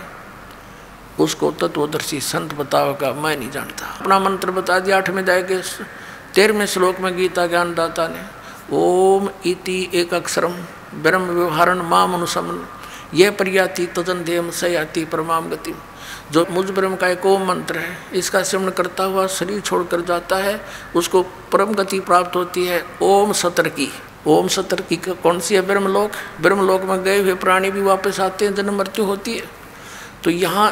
उसको 1.20 1.50
तत्वदर्शी 1.50 2.20
संत 2.20 2.52
बताओगा 2.54 3.12
मैं 3.12 3.36
नहीं 3.36 3.50
जानता। 3.50 3.86
अपना 4.00 4.18
मंत्र 4.18 4.50
बता 4.50 4.78
दिया 4.78 4.96
आठवें 4.96 5.22
अध्याय 5.22 5.42
के 5.42 5.60
तेरहवें 6.34 6.66
श्लोक 6.66 7.00
में 7.00 7.16
गीता 7.16 7.46
ज्ञानदाता 7.46 8.06
ने। 8.08 8.22
ओम 8.72 9.28
इति 9.46 9.90
एक 9.94 10.14
अक्षरम 10.14 10.54
ब्रह्म 11.02 11.24
व्यवहारण 11.24 11.82
माम 11.82 12.14
अनुसमन। 12.14 12.66
यह 13.14 13.30
प्रयाति 13.30 13.86
तजन 13.86 14.24
देम 14.24 14.50
सयाति 14.50 15.04
परमाम 15.04 15.48
गति 15.50 15.74
जो 16.32 16.46
मुझ 16.50 16.64
ब्रह्म 16.70 16.96
का 16.96 17.08
एक 17.08 17.26
ओम 17.26 17.46
मंत्र 17.48 17.78
है, 17.78 17.96
इसका 18.14 18.42
श्रवण 18.42 18.70
करता 18.70 19.04
हुआ 19.04 19.26
शरीर 19.26 19.60
छोड़कर 19.60 20.00
जाता 20.00 20.36
है, 20.36 20.60
उसको 20.96 21.22
परम 21.52 21.74
गति 21.74 22.00
प्राप्त 22.00 22.36
होती 22.36 22.66
है, 22.66 22.84
ओम 23.02 23.32
सतर 23.32 23.68
की 23.68 23.88
ओम 24.26 24.48
सतर 24.48 24.80
की 24.80 24.96
कौन 24.96 25.40
सी 25.40 25.54
है 25.54 25.60
ब्रह्मलोक? 25.62 26.10
ब्रह्मलोक 26.40 26.82
में 26.82 27.02
गए 27.02 27.18
हुए 27.20 27.34
प्राणी 27.34 27.70
भी 27.70 27.82
वापस 27.82 28.20
आते 28.20 28.44
हैं, 28.44 28.54
जन्म 28.54 28.78
मृत्यु 28.78 29.04
होती 29.04 29.34
है। 29.34 29.44
तो 30.24 30.30
यहाँ 30.30 30.70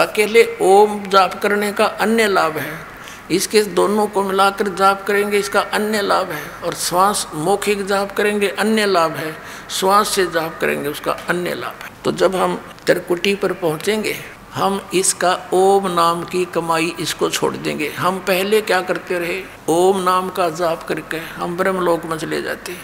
अकेले 0.00 0.44
ओम 0.62 1.02
जाप 1.04 1.40
करने 1.42 1.72
का 1.72 1.84
अन्य 1.84 2.26
लाभ 2.28 2.56
है। 2.58 2.95
इसके 3.30 3.62
दोनों 3.62 4.06
को 4.06 4.22
मिलाकर 4.22 4.68
जाप 4.68 5.02
करेंगे, 5.02 5.38
इसका 5.38 5.60
अन्य 5.60 6.02
लाभ 6.02 6.30
है। 6.30 6.42
और 6.64 6.74
श्वास 6.74 7.26
मौखिक 7.34 7.84
जाप 7.86 8.12
करेंगे, 8.12 8.48
अन्य 8.48 8.86
लाभ 8.86 9.12
है। 9.12 9.34
श्वास 9.70 10.08
से 10.08 10.26
जाप 10.26 10.58
करेंगे, 10.60 10.88
उसका 10.88 11.12
अन्य 11.28 11.54
लाभ 11.54 11.82
है। 11.82 11.90
तो 12.04 12.12
जब 12.12 12.36
हम 12.36 12.60
त्रिकुटी 12.86 13.34
पर 13.34 13.52
पहुँचेंगे, 13.52 14.16
हम 14.54 14.80
इसका 14.94 15.32
ओम 15.52 15.86
नाम 15.86 16.22
की 16.24 16.44
कमाई 16.44 16.94
इसको 17.00 17.28
छोड़ 17.30 17.56
देंगे। 17.56 17.88
हम 17.88 18.18
पहले 18.18 18.60
क्या 18.60 18.80
करते 18.80 19.18
रहे? 19.18 19.42
ओम 19.68 20.02
नाम 20.02 20.28
का 20.28 20.48
जाप 20.50 20.82
करके 20.82 21.16
हम 21.16 21.56
ब्रह्मलोक 21.56 22.04
में 22.04 22.16
चले 22.18 22.40
जाते। 22.42 22.76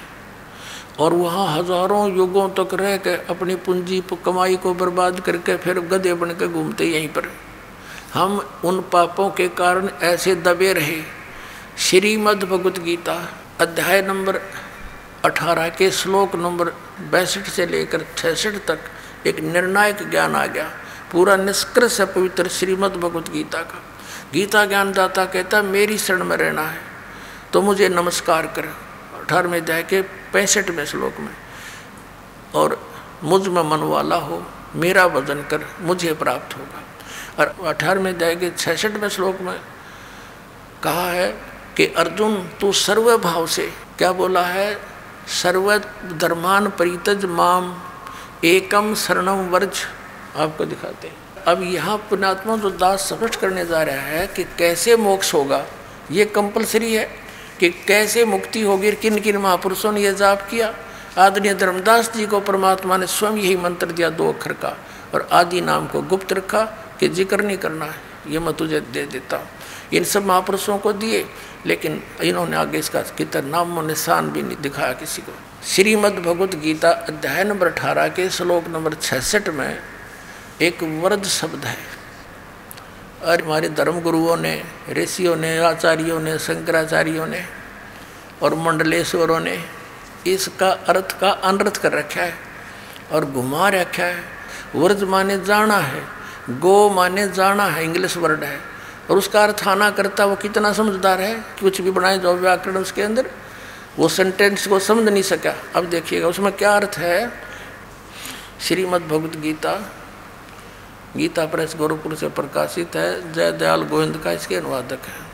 और 1.01 1.15
वहाँ 1.15 1.47
हज़ारों 1.49 2.17
युगों 2.17 2.49
तक 2.49 2.75
रह 2.75 2.97
के 2.97 3.15
अपनी 3.27 3.55
पूंजी 3.57 4.03
कमाई 4.25 4.57
को 4.57 4.75
बर्बाद 4.75 5.21
करके 5.21 5.57
फिर 5.57 5.81
गधे 5.89 6.15
बन 6.15 6.31
के 6.31 6.49
घूमते 6.49 6.85
यहीं 6.85 7.09
पर। 7.09 7.29
हम 8.15 8.39
उन 8.65 8.81
पापों 8.93 9.29
के 9.31 9.47
कारण 9.51 9.89
ऐसे 10.03 10.35
दबे 10.37 10.73
रहे। 10.73 11.01
श्रीमद् 11.79 12.45
भगवत 12.45 12.79
गीता 12.79 13.15
अध्याय 13.61 14.01
नंबर 14.03 14.41
अठारह 15.25 15.69
के 15.69 15.91
श्लोक 15.91 16.35
नंबर 16.37 16.71
बैसठ 17.11 17.49
से 17.49 17.67
लेकर 17.67 18.05
छसठ 18.17 18.59
तक 18.69 18.79
एक 19.27 19.41
निर्णायक 19.43 20.03
ज्ञान 20.11 20.37
आ 20.37 20.45
गया। 20.47 20.69
पूरा 21.13 21.37
निष्कृष 21.37 21.99
है 22.01 22.07
पवित्र 22.07 22.49
श्रीमद् 22.49 22.97
भगवत 22.97 23.31
गीता 23.31 23.63
का। 23.63 23.83
गीता 24.33 24.65
ज्ञानदाता 24.67 25.25
कहता, 25.25 25.63
मेरी 25.63 25.99
शरण 25.99 26.25
में 26.25 26.37
रहना 26.37 26.63
है 26.63 26.81
तो 27.53 27.63
मुझे 27.63 27.89
नमस्कार 27.89 28.47
कर। 28.57 28.69
अठारहवें 29.21 29.61
अध्याय 29.61 29.83
के 29.83 30.03
पैंसठवें 30.33 30.85
श्लोक 30.87 31.21
में, 31.21 31.35
और 32.55 32.79
मुझमें 33.25 33.63
मन 33.63 33.89
वाला 33.89 34.17
हो, 34.19 34.43
मेरा 34.77 35.07
वज़न 35.07 35.43
कर, 35.51 35.67
मुझे 35.81 36.13
प्राप्त 36.15 36.57
होगा। 36.59 36.82
और 37.39 37.57
अठारहवें 37.65 38.15
अध्याय 38.15 38.37
के 38.37 38.51
छसठवें 38.51 39.09
श्लोक 39.09 39.41
में 39.41 39.61
कहा 40.83 41.11
है 41.11 41.41
कि, 41.77 41.87
अर्जुन, 41.87 42.37
तू 42.61 42.73
सर्व 42.73 43.19
भाव 43.19 43.47
से, 43.47 43.73
क्या 43.99 44.13
बोला 44.13 44.43
है? 44.43 44.79
सर्व 45.29 45.79
धर्मान 46.19 46.71
परितज 46.71 47.25
माम, 47.25 47.79
एकम 48.45 48.95
शरणम 48.95 49.49
वर्ज। 49.49 49.79
आपको 50.37 50.65
दिखाते 50.65 51.09
हैं। 51.09 51.17
अब 51.45 51.63
यहाँ 51.63 51.97
पुणात्मा 51.97 52.57
जो 52.57 52.71
दास 52.71 53.01
स्पष्ट 53.01 53.37
करने 53.37 53.67
जा 53.67 53.83
रहा 53.83 53.97
है 53.97 54.27
कि 54.27 54.45
कैसे 54.45 54.97
मोक्ष 54.97 55.35
होगा, 55.35 55.67
ये 56.11 56.25
कंपलसरी 56.25 56.95
है 56.95 57.11
कि 57.61 57.71
कैसे 57.71 58.25
मुक्ति 58.25 58.63
होगी 58.63 58.93
किन 58.93 59.19
किन 59.19 59.37
महापुरुषों 59.37 59.93
ने 59.93 60.01
यह 60.01 60.13
जाप 60.13 60.49
किया। 60.51 60.75
आदरणीय 61.19 61.55
धर्मदास 61.55 62.13
जी 62.17 62.27
को 62.27 62.41
परमात्मा 62.41 62.97
ने 62.97 63.07
स्वयं 63.07 63.33
यही 63.33 63.57
मंत्र 63.57 63.87
दिया, 63.87 64.11
दो 64.11 64.33
अक्षर 64.33 64.53
का, 64.53 64.77
और 65.15 65.29
आदि 65.33 65.61
नाम 65.61 65.87
को 65.87 66.03
गुप्त 66.03 66.33
रखा 66.33 66.79
कि 67.03 67.09
ज़िक्र 67.11 67.43
नहीं 67.43 67.57
करना 67.59 67.85
है, 67.85 67.95
ये 68.29 68.39
मैं 68.39 68.55
तुझे 68.55 68.81
दे 68.81 69.05
देता 69.09 69.37
हूँ। 69.37 69.49
इन 69.93 70.05
सब 70.05 70.27
महापुरुषों 70.27 70.79
को 70.79 70.93
दिए, 70.95 71.25
लेकिन 71.67 72.03
इन्होंने 72.23 72.57
आगे 72.57 72.79
इसका 72.79 73.01
कितना 73.19 73.41
नाम 73.49 73.81
निशान 73.87 74.31
भी 74.31 74.43
नहीं 74.43 74.57
दिखाया 74.63 74.93
किसी 74.93 75.23
को। 75.23 75.33
श्रीमद् 75.67 76.19
भगवत 76.19 76.55
गीता 76.57 76.91
अध्याय 76.91 77.45
नंबर 77.45 77.67
अठारह 77.69 78.09
के 78.09 78.29
श्लोक 78.31 78.69
नंबर 78.69 78.95
छसठ 78.95 79.49
में 79.49 79.79
एक 80.63 80.83
वरद 81.03 81.25
शब्द 81.31 81.65
है। 81.65 81.77
और 83.23 83.43
हमारे 83.43 83.69
धर्म 83.71 84.01
गुरुओं 84.01 84.37
ने, 84.37 84.55
ऋषियों 84.93 85.37
ने, 85.37 85.57
आचार्यों 85.59 86.21
ने, 86.21 86.39
शंकराचार्यों 86.39 87.27
ने 87.27 87.45
और 88.43 88.55
मंडलेश्वरों 88.61 89.41
ने 89.41 89.59
इसका 90.27 90.71
अर्थ 90.89 91.19
का 91.21 91.31
अनर्थ 91.45 91.77
कर 91.77 91.93
रखा 91.93 92.23
है 92.23 92.35
और 93.13 93.25
घुमा 93.25 93.69
रखा 93.71 94.05
है। 94.05 94.25
वर्ज 94.75 95.03
माने 95.05 95.39
जाना 95.45 95.77
है। 95.77 96.03
गो 96.51 96.91
माने 96.91 97.29
जाना 97.29 97.65
है, 97.65 97.85
इंग्लिश 97.85 98.17
वर्ड 98.17 98.45
है। 98.45 98.61
और 99.11 99.19
उसका 99.19 99.45
अर्थ 99.45 99.69
आना 99.69 99.91
करता 99.91 100.25
वो 100.25 100.37
कितना 100.37 100.73
समझदार 100.73 101.21
है 101.21 101.35
कुछ 101.61 101.81
भी 101.81 101.91
बनाए 101.91 102.19
जो 102.19 102.35
व्याकरण 102.35 102.77
उसके 102.77 103.03
अंदर, 103.03 103.31
वो 103.99 104.09
सेंटेंस 104.09 104.67
को 104.67 104.79
समझ 104.79 105.05
नहीं 105.05 105.23
सका। 105.23 105.55
अब 105.77 105.85
देखिएगा, 105.85 106.29
उसमें 106.29 106.53
क्या 106.53 106.77
अर्थ 106.77 106.95
है? 106.99 107.33
श्रीमद् 108.61 109.09
भगवत 109.09 109.37
गीता 109.37 109.93
गीता 111.17 111.47
प्रेस 111.47 111.75
गोरखपुर 111.79 112.15
से 112.15 112.29
प्रकाशित 112.29 112.97
है। 112.97 113.33
जय 113.33 113.53
दयाल 113.53 113.83
गोविंद 113.83 114.21
का 114.25 114.33
इसके 114.33 114.57
अनुवादक 114.57 114.99
है। 115.07 115.33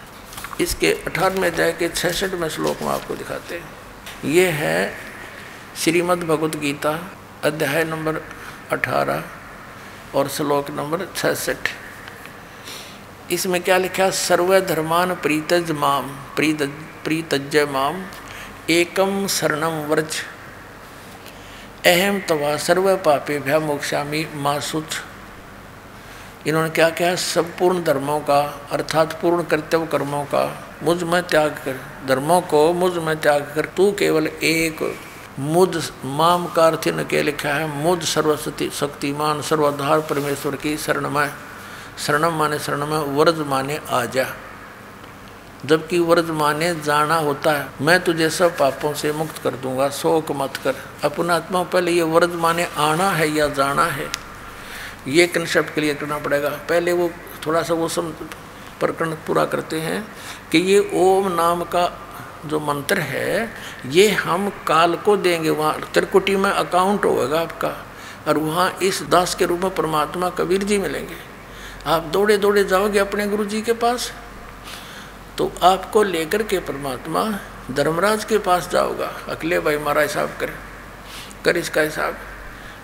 इसके 0.61 0.93
अठारहवें 0.93 1.51
अध्याय 1.51 1.73
के 1.73 1.89
छसठवें 1.89 2.49
श्लोक 2.49 2.83
में 2.83 2.89
आपको 2.89 3.15
दिखाते 3.15 3.55
हैं। 3.55 3.71
ये 4.25 4.49
है 4.49 4.95
श्रीमद् 5.77 6.25
भगवत 6.25 6.57
गीता, 6.57 7.11
अध्याय 7.45 7.85
नंबर 7.85 8.17
अठारह। 8.73 9.25
और 10.15 10.29
श्लोक 10.29 10.71
नंबर 10.71 11.07
छसठ। 11.17 11.69
इसमें 13.31 13.63
क्या 13.63 13.79
लिखा? 13.79 14.11
सर्वधर्मान 14.11 15.15
प्रीतज 15.15 15.71
माम, 15.71 16.09
प्रीत, 16.37 16.63
प्रीतज 17.05 17.57
माम 17.71 18.03
एकम 18.71 19.27
शरणम 19.27 19.81
व्रज। 19.89 20.23
अहम 21.87 22.21
तवा 22.29 22.57
सर्व 22.57 22.97
पापे 22.97 23.39
भ्या 23.39 23.59
मोक्षामी 23.61 24.27
मासुच 24.35 24.97
इन्होंने 26.47 26.71
क्या 26.71 26.89
क्या 26.91 27.15
संपूर्ण 27.15 27.83
धर्मों 27.85 28.19
का, 28.21 28.41
अर्थात 28.73 29.13
पूर्ण 29.23 29.43
कर्तव्य 29.43 29.87
कर्मों 29.87 30.25
का, 30.25 30.43
मुझमें 30.83 31.23
त्याग 31.23 31.51
कर, 31.65 31.81
धर्मों 32.07 32.41
को 32.41 32.73
मुझमें 32.73 33.17
त्याग 33.21 33.53
कर, 33.55 33.67
तू 33.67 33.91
केवल 33.93 34.27
एक 34.27 34.83
मुझ 35.39 35.91
माम 36.05 36.47
का 36.47 36.67
अर्थ 36.67 36.89
के 37.11 37.23
लिखा 37.23 37.49
है, 37.49 37.67
मुद 37.83 38.01
सर्वशक्ति, 38.01 38.71
शक्तिमान, 38.71 39.43
सर्वाधार 39.43 40.01
परमेश्वर 40.01 40.57
की 40.57 40.77
शरण 40.77 41.11
में 41.11 41.31
शरणम 42.07 42.33
माने 42.33 42.59
शरण 42.59 42.87
में 42.87 42.99
वर्ज 42.99 43.39
माने 43.39 43.81
आ 43.91 44.05
जा 44.05 44.27
जबकि 45.67 45.99
वर्ज 45.99 46.31
माने 46.31 46.75
जाना 46.75 47.17
होता 47.17 47.53
है, 47.53 47.69
मैं 47.81 48.01
तुझे 48.01 48.31
सब 48.31 48.59
पापों 48.59 48.95
से 48.95 49.13
मुक्त 49.13 49.39
कर 49.39 49.51
दूँगा, 49.51 49.89
शोक 49.89 50.33
मत 50.33 50.57
कर। 50.57 50.75
अपना 51.05 51.37
आत्मा 51.37 51.63
पहले 51.63 51.93
ये 51.93 52.03
वर्ज 52.03 52.35
माने 52.35 52.69
आना 52.77 53.11
है 53.11 53.29
या 53.31 53.49
जाना 53.49 53.85
है? 53.85 54.07
ये 55.09 55.27
कंसेप्ट 55.27 55.75
क्लियर 55.75 55.95
करना 55.95 56.19
पड़ेगा? 56.19 56.49
पहले 56.49 56.93
वो 56.93 57.11
थोड़ा 57.47 57.63
सा 57.63 57.75
वो 57.75 57.89
सम 57.89 58.11
प्रकरण 58.81 59.13
पूरा 59.13 59.45
करते 59.45 59.81
हैं 59.81 60.07
कि 60.53 60.59
ये 60.59 60.91
ओम 60.95 61.33
नाम 61.33 61.63
का 61.63 62.08
जो 62.47 62.61
मंत्र 62.61 62.99
है, 62.99 63.53
ये 63.87 64.09
हम 64.11 64.49
काल 64.67 64.95
को 64.97 65.17
देंगे। 65.17 65.51
वहाँ 65.51 65.91
त्रिकुटी 65.95 66.37
में 66.37 66.51
अकाउंट 66.51 67.05
होगा 67.05 67.41
आपका। 67.41 67.75
और 68.29 68.39
वहाँ 68.39 68.71
इस 68.83 69.03
दास 69.03 69.35
के 69.35 69.47
रूप 69.47 69.61
में 69.61 69.75
परमात्मा 69.75 70.31
कबीर 70.31 70.63
जी 70.63 70.79
मिलेंगे। 70.79 71.17
आप 71.87 72.03
दौड़े 72.03 72.37
दौड़े 72.37 72.65
जाओगे 72.65 72.99
अपने 72.99 73.27
गुरु 73.27 73.45
जी 73.45 73.63
के 73.63 73.73
पास 73.73 74.13
तो 75.39 75.51
आपको 75.63 76.03
लेकर 76.03 76.43
के 76.43 76.59
परमात्मा 76.59 77.23
धर्मराज 77.71 78.25
के 78.25 78.39
पास 78.39 78.69
जाओगा। 78.71 79.07
अकेले 79.29 79.61
भाई 79.61 79.77
हमारा 79.77 80.03
हिसाब 80.03 80.29
कर। 80.41 80.51
कर 81.45 81.57
इसका 81.57 81.81
हिसाब। 81.81 82.17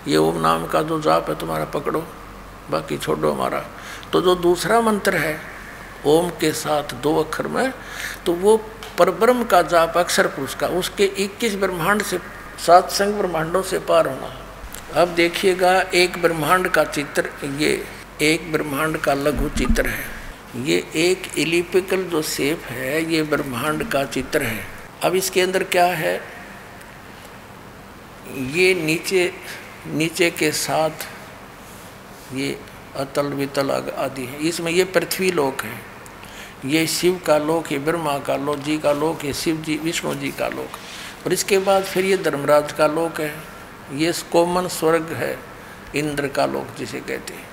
ये 0.07 0.17
ओम 0.17 0.37
नाम 0.41 0.65
का 0.65 0.81
जो 0.81 1.01
जाप 1.01 1.29
है, 1.29 1.35
तुम्हारा 1.35 1.65
पकड़ो। 1.65 2.05
बाकी 2.71 2.97
छोड़ो 2.97 3.31
हमारा। 3.31 3.65
तो 4.13 4.21
जो 4.21 4.35
दूसरा 4.35 4.81
मंत्र 4.81 5.15
है, 5.15 5.39
ओम 6.05 6.29
के 6.29 6.51
साथ 6.51 6.93
दो 6.93 7.15
अक्षर 7.23 7.47
में 7.47 7.73
तो 8.25 8.33
वो 8.33 8.57
परब्रह्म 8.99 9.43
का 9.43 9.61
जाप 9.61 9.97
अक्षर 9.97 10.27
पुरुष 10.27 10.55
का 10.55 10.67
उसके 10.67 11.05
21 11.05 11.55
ब्रह्मांड 11.55 12.03
से, 12.03 12.19
सात 12.65 12.89
संग 12.89 13.13
ब्रह्मांडों 13.13 13.61
से 13.61 13.79
पार 13.79 14.07
होना। 14.07 14.41
अब 15.01 15.07
देखिएगा, 15.07 15.81
एक 15.81 16.21
ब्रह्मांड 16.21 16.67
का 16.67 16.83
चित्र, 16.83 17.29
ये 17.45 17.85
एक 18.21 18.51
ब्रह्मांड 18.51 18.97
का 18.97 19.13
लघु 19.13 19.49
चित्र 19.49 19.87
है। 19.87 20.05
ये 20.63 20.87
एक 20.95 21.37
इलिपिकल 21.37 22.03
जो 22.03 22.21
शेप 22.21 22.61
है, 22.63 23.13
ये 23.13 23.23
ब्रह्मांड 23.23 23.89
का 23.89 24.03
चित्र 24.05 24.43
है। 24.43 24.65
अब 25.03 25.15
इसके 25.15 25.41
अंदर 25.41 25.63
क्या 25.63 25.85
है? 25.85 26.21
ये 28.35 28.73
नीचे 28.73 29.33
नीचे 29.87 30.29
के 30.31 30.51
साथ 30.51 31.07
ये 32.33 32.59
अतल 32.95 33.25
वितल 33.25 33.71
आदि 33.71 34.25
है। 34.25 34.39
इसमें 34.39 34.71
ये 34.71 34.83
पृथ्वी 34.83 35.31
लोक 35.31 35.61
है। 35.61 35.94
ये 36.65 36.87
शिव 36.87 37.21
का 37.25 37.37
लोक 37.37 37.67
है, 37.67 37.79
ब्रह्मा 37.79 38.17
का 38.19 38.35
लोक, 38.35 38.57
जी 38.57 38.77
का 38.77 38.91
लोक 38.91 39.23
है, 39.23 39.33
शिव 39.33 39.57
जी, 39.57 39.77
विष्णु 39.77 40.13
जी 40.15 40.31
का 40.31 40.47
लोक। 40.47 41.25
और 41.25 41.33
इसके 41.33 41.57
बाद 41.57 41.83
फिर 41.83 42.05
ये 42.05 42.17
धर्मराज 42.17 42.71
का 42.71 42.87
लोक 42.87 43.19
है, 43.21 43.33
ये 43.93 44.13
कोमन 44.31 44.67
स्वर्ग 44.67 45.11
है, 45.13 45.37
इंद्र 45.95 46.27
का 46.27 46.45
लोक 46.45 46.75
जिसे 46.77 46.99
कहते 46.99 47.33
हैं। 47.33 47.47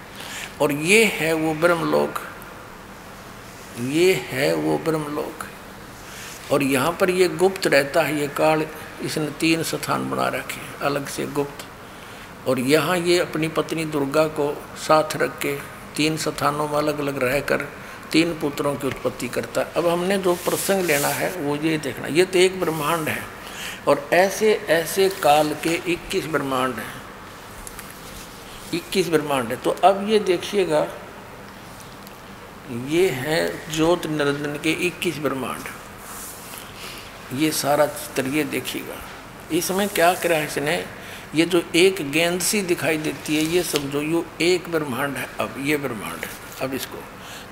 और 0.61 0.73
ये 0.73 1.05
है 1.05 1.33
वो 1.33 1.55
ब्रह्मलोक, 1.55 2.21
ये 3.81 4.13
है 4.29 4.55
वो 4.55 4.79
ब्रह्मलोक। 4.79 5.47
और 6.53 6.63
यहाँ 6.63 6.93
पर 6.93 7.11
ये 7.11 7.29
गुप्त 7.29 7.67
रहता 7.67 8.03
है, 8.03 8.21
ये 8.21 8.29
काल 8.29 8.67
इसने 9.03 9.31
तीन 9.41 9.63
स्थान 9.63 10.11
बना 10.11 10.29
रखे 10.29 10.61
हैं, 10.61 10.79
अलग 10.79 11.09
से 11.09 11.27
गुप्त। 11.27 11.67
और 12.49 12.61
यहाँ 12.61 12.97
ये 12.99 13.19
अपनी 13.19 13.49
पत्नी 13.49 13.85
दुर्गा 13.85 14.27
को 14.27 14.53
साथ 14.79 15.17
रख 15.17 15.39
के 15.39 15.55
तीन 15.97 16.17
स्थानों 16.17 16.69
में 16.69 16.77
अलग 16.79 16.99
अलग 16.99 17.23
रहकर 17.23 17.69
तीन 18.13 18.39
पुत्रों 18.39 18.75
की 18.77 18.87
उत्पत्ति 18.87 19.29
करता 19.29 19.61
है। 19.61 19.73
अब 19.77 19.87
हमने 19.87 20.19
जो 20.19 20.35
प्रसंग 20.35 20.85
लेना 20.85 21.09
है, 21.09 21.31
वो 21.37 21.57
ये 21.57 21.79
देखना 21.79 22.07
ये 22.07 22.25
तो 22.25 22.39
एक 22.39 22.61
ब्रह्मांड 22.61 23.09
है 23.09 23.23
और 23.89 24.11
ऐसे 24.13 24.55
ऐसे 24.69 25.09
काल 25.09 25.55
के 25.55 25.93
21 25.93 26.27
ब्रह्मांड 26.27 26.75
हैं। 26.75 27.03
21 28.75 29.09
ब्रह्मांड 29.09 29.49
है। 29.49 29.57
तो 29.57 29.71
अब 29.71 30.09
ये 30.09 30.19
देखिएगा, 30.19 30.89
ये 32.89 33.09
है 33.09 33.73
ज्योत 33.75 34.07
निरंजन 34.07 34.57
के 34.57 34.73
21 34.87 35.19
ब्रह्मांड। 35.19 35.65
ये 37.41 37.51
सारा 37.51 37.87
चित्र 37.87 38.27
ये 38.27 38.45
देखिएगा। 38.45 38.97
इसमें 39.57 39.89
क्या 39.89 40.15
करा 40.15 40.37
है 40.37 40.47
इसने? 40.47 40.87
ये 41.35 41.45
जो 41.45 41.63
एक 41.75 42.11
गेंद 42.11 42.41
सी 42.41 42.63
दिखाई 42.63 42.97
देती 42.97 43.37
है, 43.37 43.43
ये 43.43 43.63
समझो, 43.63 44.01
यू 44.01 44.25
एक 44.41 44.69
ब्रह्मांड 44.69 45.17
है। 45.17 45.29
अब 45.41 45.55
ये 45.59 45.77
ब्रह्मांड 45.77 46.25
है। 46.25 46.31
अब 46.61 46.75
इसको 46.75 46.99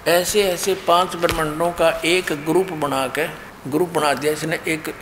ऐसे 0.08 0.42
ऐसे 0.42 0.74
पाँच 0.86 1.16
ब्रह्मांडों 1.16 1.70
का 1.72 1.90
एक 2.04 2.32
ग्रुप 2.46 2.70
बना 2.74 3.06
के, 3.08 3.26
ग्रुप 3.70 3.88
बना 3.88 4.12
दिया, 4.14 4.32
इसने 4.32 4.58
एक 4.68 4.94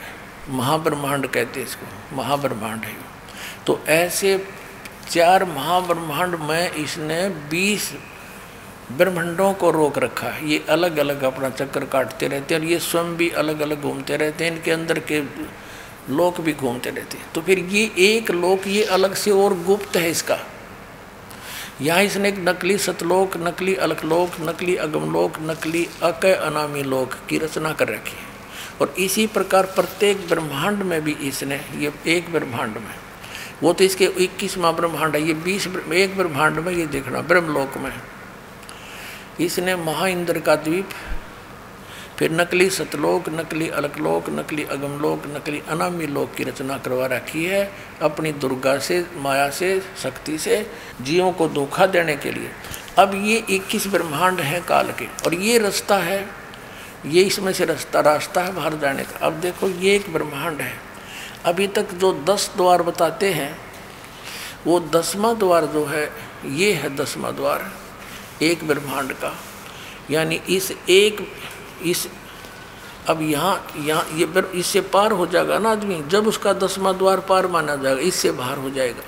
महाब्रह्मांड 0.50 1.26
कहते 1.26 1.60
हैं 1.60 1.66
इसको, 1.66 2.16
महाब्रह्मांड 2.16 2.84
है। 2.84 2.96
तो 3.66 3.80
ऐसे 3.88 4.36
चार 5.10 5.44
महाब्रह्मांड 5.44 6.34
में 6.40 6.72
इसने 6.72 7.28
बीस 7.50 7.92
ब्रह्मांडों 8.92 9.52
को 9.52 9.70
रोक 9.70 9.98
रखा 9.98 10.28
है। 10.28 10.50
ये 10.50 10.64
अलग 10.68 10.96
अलग 10.96 11.22
अपना 11.22 11.50
चक्कर 11.50 11.84
काटते 11.84 12.28
रहते 12.28 12.54
हैं 12.54 12.60
और 12.60 12.68
ये 12.68 12.78
स्वयं 12.80 13.16
भी 13.16 13.30
अलग 13.30 13.60
अलग 13.60 13.82
घूमते 13.82 14.16
रहते 14.16 14.44
हैं, 14.44 14.52
इनके 14.52 14.70
अंदर 14.70 14.98
के 14.98 15.20
लोक 16.10 16.40
भी 16.40 16.52
घूमते 16.52 16.90
रहते 16.90 17.18
हैं। 17.18 17.32
तो 17.34 17.40
फिर 17.40 17.58
ये 17.58 17.90
एक 17.98 18.30
लोक 18.30 18.66
ये 18.66 18.84
अलग 18.84 19.14
से 19.14 19.30
और 19.30 19.58
गुप्त 19.62 19.96
है 19.96 20.10
इसका। 20.10 20.38
यहाँ 21.80 22.02
इसने 22.02 22.28
एक 22.28 22.38
नकली 22.38 22.76
सतलोक, 22.78 23.36
नकली 23.38 23.74
अलकलोक 23.76 24.30
नकली 24.40 24.74
अगमलोक, 24.76 25.38
नकली 25.40 25.86
अक 26.02 26.24
अनामी 26.26 26.82
लोक 26.82 27.12
की 27.28 27.38
रचना 27.38 27.72
कर 27.72 27.88
रखी 27.88 28.16
है। 28.16 28.26
और 28.80 28.94
इसी 28.98 29.26
प्रकार 29.26 29.66
प्रत्येक 29.68 30.26
ब्रह्मांड 30.28 30.82
में 30.82 31.00
भी 31.04 31.12
इसने, 31.22 31.60
ये 31.76 31.92
एक 32.06 32.32
ब्रह्मांड 32.32 32.76
में, 32.76 32.94
वो 33.62 33.72
तो 33.72 33.84
इसके 33.84 34.04
इक्कीसवा 34.18 34.72
ब्रह्मांड 34.72 35.16
है, 35.16 35.22
ये 35.22 35.34
बीस 35.34 35.66
एक 35.66 36.16
ब्रह्मांड 36.16 36.58
में 36.58 36.72
ये 36.72 36.86
देखना, 36.86 37.20
ब्रह्मलोक 37.22 37.76
में। 37.76 37.92
इसने 39.40 39.76
महा 39.76 40.06
इंद्र 40.08 40.40
का 40.40 40.56
द्वीप 40.56 40.90
फिर 42.18 42.32
नकली 42.32 42.70
सतलोक, 42.70 43.28
नकली 43.28 43.68
अलकलोक, 43.68 44.30
नकली 44.30 44.64
अगमलोक, 44.64 45.26
नकली 45.26 45.62
अनामी 45.68 46.06
लोक 46.06 46.34
की 46.34 46.44
रचना 46.44 46.78
करवा 46.78 47.06
रखी 47.06 47.44
है 47.44 47.72
अपनी 48.02 48.32
दुर्गा 48.32 48.78
से, 48.78 49.06
माया 49.16 49.50
से, 49.50 49.82
शक्ति 50.02 50.38
से, 50.38 50.70
जीवों 51.02 51.32
को 51.32 51.48
धोखा 51.48 51.86
देने 51.86 52.16
के 52.16 52.30
लिए। 52.30 52.50
अब 52.98 53.14
ये 53.14 53.44
21 53.50 53.86
ब्रह्मांड 53.86 54.40
है 54.40 54.60
काल 54.60 54.92
के 54.92 55.06
और 55.06 55.34
ये 55.34 55.58
रास्ता 55.58 55.96
है, 55.96 56.26
ये 57.06 57.22
इसमें 57.22 57.52
से 57.52 57.64
रास्ता 57.64 58.00
रास्ता 58.00 58.42
है 58.42 58.54
बाहर 58.54 58.76
जाने 58.76 59.02
का। 59.02 59.26
अब 59.26 59.32
देखो 59.32 59.68
ये 59.68 59.96
एक 59.96 60.12
ब्रह्मांड 60.12 60.60
है। 60.60 60.72
अभी 61.44 61.66
तक 61.66 61.94
जो 61.94 62.12
दस 62.24 62.50
द्वार 62.56 62.82
बताते 62.82 63.32
हैं, 63.32 63.58
वो 64.66 64.80
दसवा 64.80 65.32
द्वार 65.32 65.66
जो 65.66 65.84
है, 65.84 66.10
ये 66.46 66.72
है 66.72 66.96
दसवा 66.96 67.30
द्वार, 67.30 67.72
एक 68.42 68.64
ब्रह्मांड 68.64 69.12
का। 69.12 69.36
यानी 70.10 70.40
इस 70.48 70.72
एक 70.88 71.32
इस, 71.82 72.06
अब 73.08 73.22
यहाँ 73.22 73.66
यहाँ, 73.78 74.04
ये 74.14 74.42
इससे 74.54 74.80
पार 74.80 75.12
हो 75.12 75.26
जाएगा 75.26 75.58
ना 75.58 75.70
आदमी। 75.70 76.02
जब 76.08 76.26
उसका 76.26 76.52
दसवा 76.52 76.92
द्वार 76.92 77.20
पार 77.20 77.46
माना 77.46 77.76
जाएगा, 77.76 78.00
इससे 78.00 78.30
बाहर 78.32 78.58
हो 78.58 78.70
जाएगा। 78.70 79.02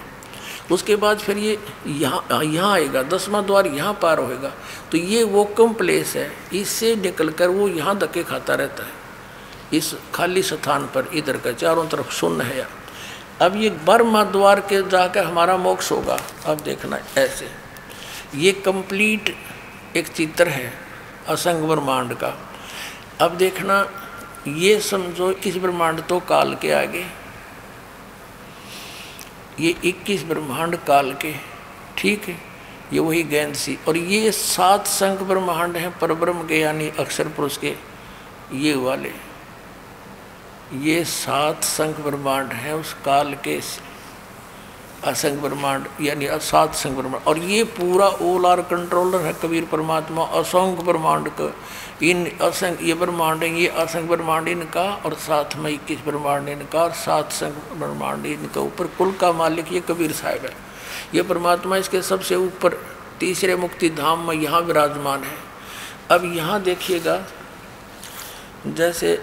उसके 0.70 0.96
बाद 0.96 1.18
फिर 1.18 1.38
ये 1.38 1.58
यहाँ 1.86 2.42
यहाँ 2.44 2.72
आएगा, 2.72 3.02
दसवा 3.02 3.40
द्वार 3.40 3.66
यहाँ 3.66 3.92
पार 4.02 4.18
होएगा। 4.18 4.52
तो 4.92 4.98
ये 4.98 5.22
वो 5.24 5.44
कम 5.58 5.72
प्लेस 5.72 6.14
है, 6.16 6.30
इससे 6.52 6.94
निकल 6.96 7.30
कर 7.30 7.48
वो 7.48 7.68
यहाँ 7.68 7.96
धक्के 7.98 8.22
खाता 8.22 8.54
रहता 8.54 8.84
है। 8.84 9.78
इस 9.78 9.94
खाली 10.14 10.42
स्थान 10.42 10.86
पर, 10.86 11.08
इधर 11.14 11.36
का, 11.36 11.52
चारों 11.52 11.86
तरफ़ 11.86 12.10
शून्य 12.10 12.44
है। 12.44 12.66
अब 13.42 13.56
ये 13.56 13.70
बर्मा 13.86 14.22
द्वार 14.24 14.60
के 14.60 14.82
जाकर 14.88 15.24
हमारा 15.24 15.56
मोक्ष 15.56 15.90
होगा। 15.92 16.18
अब 16.46 16.60
देखना 16.60 16.98
ऐसे। 17.18 17.48
ये 18.34 18.52
कंप्लीट 18.52 19.34
एक 19.96 20.08
चित्र 20.08 20.48
है 20.48 20.72
असंग 21.28 21.68
ब्रह्मांड 21.68 22.14
का। 22.14 22.36
अब 23.20 23.36
देखना, 23.36 23.86
ये 24.48 24.78
समझो 24.80 25.30
इस 25.30 25.56
ब्रह्मांड 25.56 26.00
तो 26.00 26.18
काल 26.20 26.54
के 26.54 26.72
आगे। 26.72 27.04
ये 29.60 29.74
21 29.84 30.22
ब्रह्मांड 30.24 30.76
काल 30.76 31.12
के, 31.14 31.32
ठीक 31.98 32.28
है? 32.28 32.36
ये 32.92 33.00
वही 33.00 33.22
गेंद 33.22 33.54
सी 33.54 33.78
और 33.88 33.96
ये 33.96 34.30
सात 34.32 34.86
संख 34.86 35.22
ब्रह्मांड 35.22 35.76
हैं, 35.76 35.98
परब्रह्म 35.98 36.46
के 36.46 36.60
यानी 36.60 36.88
अक्षर 36.98 37.28
पुरुष 37.28 37.56
के, 37.56 37.74
ये 38.54 38.74
वाले। 38.76 39.12
ये 40.80 41.04
सात 41.04 41.64
संख 41.64 42.00
ब्रह्मांड 42.00 42.52
हैं 42.52 42.72
उस 42.72 42.94
काल 43.04 43.34
के 43.34 43.60
असंग 45.05 45.38
ब्रह्मांड 45.40 45.86
यानी 46.01 46.26
सात 46.40 46.74
संग 46.74 46.96
ब्रह्मांड। 46.96 47.26
और 47.28 47.38
ये 47.40 47.62
पूरा 47.76 48.07
ओल 48.22 48.46
आर 48.46 48.61
कंट्रोलर 48.70 49.20
है 49.20 49.32
कबीर 49.42 49.64
परमात्मा 49.64 50.24
असंग 50.40 50.78
ब्रह्मांड 50.86 51.28
का। 51.40 51.53
इन 52.03 52.26
असंग 52.42 52.86
ये 52.88 52.94
ब्रह्मांड 52.94 53.42
ये 53.42 53.66
असंग 53.78 54.09
ब्रह्मांड 54.09 54.48
इनका 54.48 54.82
और 55.07 55.14
साथ 55.18 55.57
में 55.57 55.70
इक्कीस 55.70 55.98
ब्रह्मांड 56.05 56.48
इनका 56.48 56.82
और 56.82 56.92
सात 56.96 57.32
संग 57.32 57.78
ब्रह्मांड 57.78 58.26
इनका। 58.26 58.61
ऊपर 58.61 58.86
कुल 58.98 59.12
का 59.12 59.32
मालिक 59.32 59.72
ये 59.72 59.80
कबीर 59.88 60.12
साहब 60.12 60.44
है। 60.44 60.55
ये 61.14 61.22
परमात्मा 61.22 61.76
इसके 61.76 62.03
सबसे 62.03 62.34
ऊपर, 62.36 62.78
तीसरे 63.20 63.57
मुक्ति 63.57 63.88
धाम 63.90 64.26
में 64.28 64.34
यहाँ 64.34 64.61
विराजमान 64.61 65.22
है। 65.24 65.36
अब 66.11 66.24
यहाँ 66.34 66.62
देखिएगा, 66.62 67.20
जैसे 68.68 69.18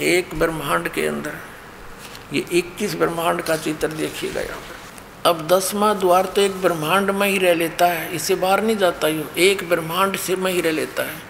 एक 0.00 0.38
ब्रह्मांड 0.38 0.88
के 0.88 1.06
अंदर 1.06 1.34
ये 2.32 2.44
21 2.52 2.94
ब्रह्मांड 2.94 3.40
का 3.42 3.56
चित्र 3.56 3.88
देखिएगा 3.88 4.40
यहाँ 4.40 4.58
पर 4.58 5.28
अब 5.28 5.46
दसवा 5.48 5.92
द्वार 5.94 6.26
तो 6.26 6.40
एक 6.40 6.60
ब्रह्मांड 6.62 7.10
में 7.10 7.28
ही 7.28 7.38
रह 7.38 7.54
लेता 7.54 7.86
है 7.86 8.14
इससे 8.14 8.34
बाहर 8.34 8.62
नहीं 8.62 8.76
जाता 8.76 9.08
यूँ, 9.08 9.24
एक 9.28 9.68
ब्रह्मांड 9.68 10.16
से 10.16 10.36
में 10.36 10.52
ही 10.52 10.60
रह 10.60 10.72
लेता 10.72 11.02
है। 11.02 11.22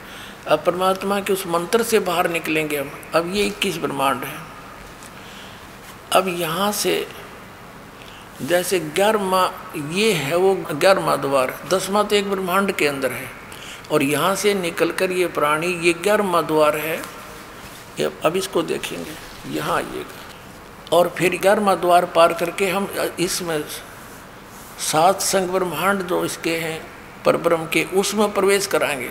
अब 0.47 0.63
परमात्मा 0.67 1.21
के 1.21 1.33
उस 1.33 1.47
मंत्र 1.47 1.83
से 1.83 1.99
बाहर 1.99 2.29
निकलेंगे 2.31 2.77
हम। 2.77 2.91
अब 3.15 3.33
ये 3.35 3.45
21 3.45 3.79
ब्रह्मांड 3.79 4.25
है। 4.25 4.39
अब 6.13 6.29
यहाँ 6.29 6.71
से 6.73 7.07
जैसे 8.43 8.81
ग्यारहवा, 8.81 9.51
ये 9.93 10.13
है 10.13 10.37
वो 10.37 10.55
ग्यारहवा 10.55 11.17
द्वार। 11.17 11.55
दसवा 11.71 12.03
तो 12.03 12.17
एक 12.17 12.31
ब्रह्मांड 12.31 12.73
के 12.73 12.87
अंदर 12.87 13.13
है। 13.13 13.31
और 13.91 14.03
यहाँ 14.03 14.35
से 14.35 14.55
निकल 14.55 14.93
ये 15.13 15.27
प्राणी, 15.29 15.67
ये 15.67 15.93
ग्यारहवा 15.93 16.43
द्वार 16.43 16.77
है। 16.77 17.01
अब 18.25 18.37
इसको 18.37 18.63
देखेंगे। 18.63 19.57
यहाँ 19.57 19.77
आइएगा 19.77 20.16
और 20.93 21.09
फिर 21.09 21.39
ग्यारहवा 21.43 21.74
द्वार 21.74 22.05
पार 22.05 22.32
करके 22.32 22.68
हम, 22.68 22.89
इसमें 23.20 23.64
सात 24.78 25.20
संग 25.20 25.49
ब्रह्मांड 25.49 26.03
जो 26.03 26.24
इसके 26.24 26.57
हैं 26.57 26.87
परब्रह्म 27.24 27.66
के, 27.66 27.84
उसमें 27.84 28.32
प्रवेश 28.32 28.66
कराएँगे। 28.66 29.11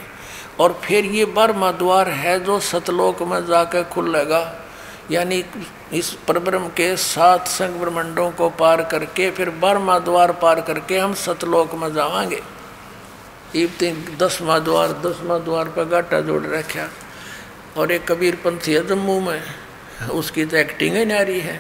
और 0.60 0.82
फिर 0.84 1.06
ये 1.06 1.26
बारहवा 1.26 1.72
द्वार 1.72 2.10
है 2.10 2.40
जो 2.40 2.60
सतलोक 2.60 3.22
में 3.22 3.46
जाकर 3.46 3.84
खुलेगा। 3.84 4.56
यानी 5.12 5.46
इस 5.94 6.18
परब्रह्म 6.28 6.68
के 6.68 6.98
सात 6.98 7.48
संग 7.48 7.70
ब्रह्मांडों 7.70 8.32
को 8.32 8.50
पार 8.50 8.84
करके, 8.84 9.32
फिर 9.32 9.50
बारहवा 9.50 10.00
द्वार 10.00 10.32
पार 10.32 10.62
करके 10.62 10.98
हम 10.98 11.14
सतलोक 11.14 11.76
में 11.76 11.94
जावांगे। 11.94 12.44
ये 13.56 13.68
दसवा 14.18 14.60
द्वार 14.60 14.88
दसवा 14.88 15.38
द्वार 15.38 15.70
पर 15.70 15.84
गाटा 15.84 16.22
जोड़ 16.22 16.46
रखा। 16.46 16.90
और 17.78 17.92
एक 17.92 18.12
कबीर 18.12 18.36
पंथी 18.36 18.74
है, 18.74 18.88
जम्मू 18.88 19.20
में। 19.20 19.44
उसकी 20.04 20.46
तो 20.46 20.58
एक्टिंग 20.58 20.96
ही 20.96 21.06
नारी 21.06 21.40
है। 21.40 21.58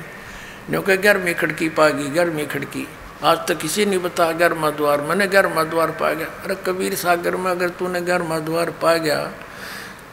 जो 0.68 0.82
क्योंकि 0.82 1.02
ग्यारहवीं 1.02 1.34
खिड़की 1.36 1.70
पागी 1.72 2.08
ग्यारहवीं 2.10 2.46
खिड़की। 2.48 2.88
आज 3.24 3.38
तक 3.48 3.58
किसी 3.58 3.86
नहीं 3.86 4.00
बता 4.00 4.32
ग्यारहवा 4.32 4.70
द्वार। 4.72 5.02
मैंने 5.02 5.28
ग्यारहवा 5.28 5.64
द्वार 5.64 5.92
पा 5.92 6.12
गया। 6.12 6.28
अरे 6.44 6.56
कबीर 6.66 6.96
सागर 6.96 7.36
में 7.36 7.50
अगर 7.52 7.70
तूने 7.70 8.02
ग्यारहवा 8.02 8.40
द्वार 8.40 8.70
पा 8.82 8.94
गया 8.98 9.20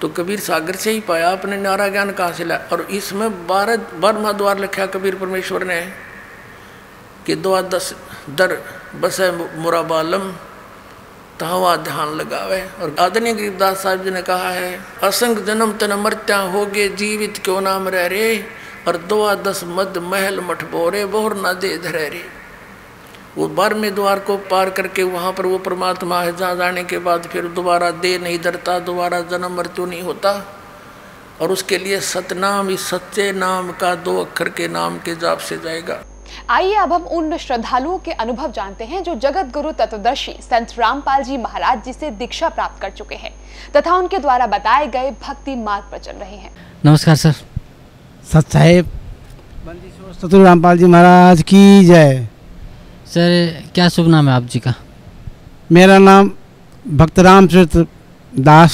तो 0.00 0.08
कबीर 0.08 0.40
सागर 0.40 0.76
से 0.76 0.90
ही 0.90 1.00
पाया। 1.00 1.30
अपने 1.30 1.56
नारा 1.56 1.88
ज्ञान 1.88 2.10
कहाँ 2.12 2.32
से 2.32 2.44
लाया? 2.44 2.68
और 2.72 2.80
इसमें 2.90 3.46
बारह 3.46 3.76
बारहवा 3.94 4.32
द्वार 4.32 4.58
लिखा 4.58 4.86
कबीर 4.86 5.14
परमेश्वर 5.14 5.64
ने, 5.64 5.80
कि 7.26 7.34
दो 7.36 7.60
दस 7.64 7.94
दर 8.30 8.56
बस 9.00 9.20
मुराबालम 9.56 10.32
तहवा 11.42 11.76
ध्यान 11.76 12.08
लगावे। 12.08 12.60
और 12.82 12.96
आदरणीय 13.00 13.32
गरीबदास 13.32 13.82
साहब 13.82 14.04
जी 14.04 14.10
ने 14.10 14.22
कहा 14.22 14.50
है, 14.50 14.80
असंग 15.02 15.38
जन्म 15.38 15.72
तन 15.72 15.92
मरत्या 15.92 16.38
होगे, 16.38 16.88
जीवित 16.88 17.40
क्यों 17.44 17.60
नाम 17.60 17.88
रह 17.88 18.06
रे? 18.06 18.46
और 18.88 18.96
दुआ 18.96 19.34
दस 19.34 19.64
मद 19.64 19.98
महल 19.98 20.40
मठ 20.40 20.62
बोरे 20.70 21.04
बोर 21.06 21.34
न 21.36 21.52
दे 21.60 21.78
धरे 21.78 22.08
रे। 22.08 22.24
वो 23.38 23.48
बारहवें 23.48 23.94
द्वार 23.94 24.18
को 24.18 24.36
पार 24.36 24.70
करके 24.70 25.02
वहाँ 25.02 25.32
पर 25.32 25.46
वो 25.46 25.58
परमात्मा 25.58 26.20
है, 26.22 26.36
जहाँ 26.36 26.56
जाने 26.56 26.84
के 26.84 26.98
बाद 26.98 27.22
फिर 27.22 27.46
दोबारा 27.48 27.90
दे 27.90 28.18
नहीं 28.18 28.38
धरता, 28.38 28.78
दोबारा 28.78 29.20
जन्म 29.20 29.56
मृत्यु 29.56 29.86
नहीं 29.86 30.02
होता। 30.02 30.32
और 31.40 31.50
उसके 31.50 31.78
लिए 31.78 32.00
सतनाम, 32.00 32.70
इस 32.70 32.86
सच्चे 32.86 33.32
नाम 33.32 33.72
का 33.72 33.94
दो 33.94 34.18
अक्षर 34.24 34.48
के 34.48 34.68
नाम 34.68 34.98
के 34.98 35.14
जाप 35.16 35.38
से 35.38 35.56
जाएगा। 35.56 36.02
आइए 36.50 36.74
अब 36.74 36.92
हम 36.92 37.02
उन 37.02 37.36
श्रद्धालुओं 37.36 37.98
के 37.98 38.12
अनुभव 38.12 38.52
जानते 38.52 38.84
हैं 38.84 39.02
जो 39.02 39.14
जगत 39.14 39.52
गुरु 39.54 39.72
तत्वदर्शी 39.72 40.32
संत 40.40 40.74
रामपाल 40.78 41.22
जी 41.22 41.36
महाराज 41.36 41.84
जी 41.84 41.92
से 41.92 42.10
दीक्षा 42.10 42.48
प्राप्त 42.48 42.80
कर 42.82 42.90
चुके 42.90 43.14
हैं 43.14 43.32
तथा 43.76 43.94
उनके 43.94 44.18
द्वारा 44.18 44.46
बताए 44.46 44.86
गए 44.86 45.10
भक्ति 45.22 45.56
मार्ग 45.56 45.84
पर 45.92 45.98
चल 45.98 46.12
रहे 46.12 46.36
हैं। 46.36 46.50
नमस्कार 46.84 47.16
सर। 47.16 47.32
सत 48.32 48.52
साहेब 48.52 48.90
सतुर 50.20 50.44
रामपाल 50.44 50.78
जी 50.78 50.86
महाराज 50.86 51.42
की 51.42 51.84
जय। 51.84 52.28
सर 53.06 53.62
क्या 53.74 53.88
शुभ 53.88 54.06
नाम 54.06 54.28
है 54.28 54.34
आप 54.34 54.42
जी 54.42 54.58
का? 54.58 54.74
मेरा 55.72 55.98
नाम 55.98 56.30
भक्त 56.86 57.18
रामचरित्र 57.18 57.86
दास। 58.32 58.72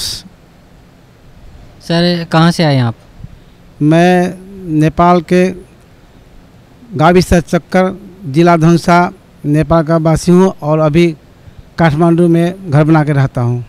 सर 1.88 2.26
कहाँ 2.32 2.50
से 2.50 2.64
आए 2.64 2.74
हैं 2.74 2.82
आप? 2.82 2.94
मैं 3.82 4.34
नेपाल 4.80 5.20
के 5.22 5.48
गाविसा 6.88 7.40
चक्कर 7.40 7.96
जिला 8.32 8.56
धनसा 8.56 8.98
नेपाल 9.44 9.84
का 9.86 9.96
वासी 9.96 10.32
हूँ 10.32 10.52
और 10.62 10.78
अभी 10.78 11.06
काठमांडू 11.78 12.28
में 12.28 12.70
घर 12.70 12.84
बना 12.84 13.04
के 13.04 13.12
रहता 13.12 13.40
हूँ। 13.40 13.64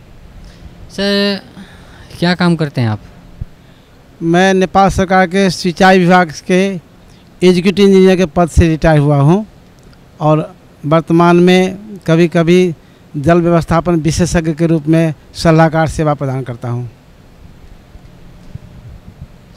सर 0.91 1.41
क्या 2.19 2.33
काम 2.35 2.55
करते 2.55 2.81
हैं 2.81 2.89
आप? 2.89 2.99
मैं 4.21 4.53
नेपाल 4.53 4.89
सरकार 4.89 5.27
के 5.27 5.49
सिंचाई 5.49 5.99
विभाग 5.99 6.31
के 6.47 6.61
एजुकेटिव 7.41 7.85
इंजीनियर 7.87 8.17
के 8.17 8.25
पद 8.25 8.49
से 8.49 8.67
रिटायर 8.67 8.99
हुआ 8.99 9.17
हूँ 9.17 9.45
और 10.19 10.51
वर्तमान 10.85 11.35
में 11.43 11.77
कभी 12.07 12.27
कभी 12.27 12.59
जल 13.17 13.41
व्यवस्थापन 13.41 13.95
विशेषज्ञ 14.01 14.53
के 14.53 14.67
रूप 14.67 14.87
में 14.87 15.13
सलाहकार 15.33 15.87
सेवा 15.87 16.13
प्रदान 16.13 16.43
करता 16.43 16.69
हूँ। 16.69 16.89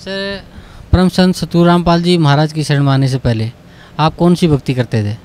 सर 0.01 0.51
परम 0.93 1.09
संत 1.09 1.34
सतूर 1.34 1.66
रामपाल 1.66 2.03
जी 2.03 2.16
महाराज 2.18 2.53
की 2.53 2.64
शरण 2.64 2.82
में 2.84 2.93
आने 2.93 3.09
से 3.09 3.18
पहले 3.18 3.51
आप 3.99 4.16
कौन 4.16 4.34
सी 4.34 4.49
भक्ति 4.49 4.74
करते 4.74 5.03
थे? 5.05 5.16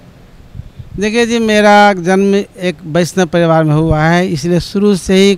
देखिए 1.00 1.26
जी 1.26 1.40
मेरा 1.40 1.94
जन्म 1.94 2.36
एक 2.36 2.78
वैष्णव 2.84 3.26
परिवार 3.26 3.64
में 3.64 3.74
हुआ 3.76 4.04
है 4.04 4.28
इसलिए 4.28 4.60
शुरू 4.60 4.96
से 4.96 5.16
ही 5.16 5.36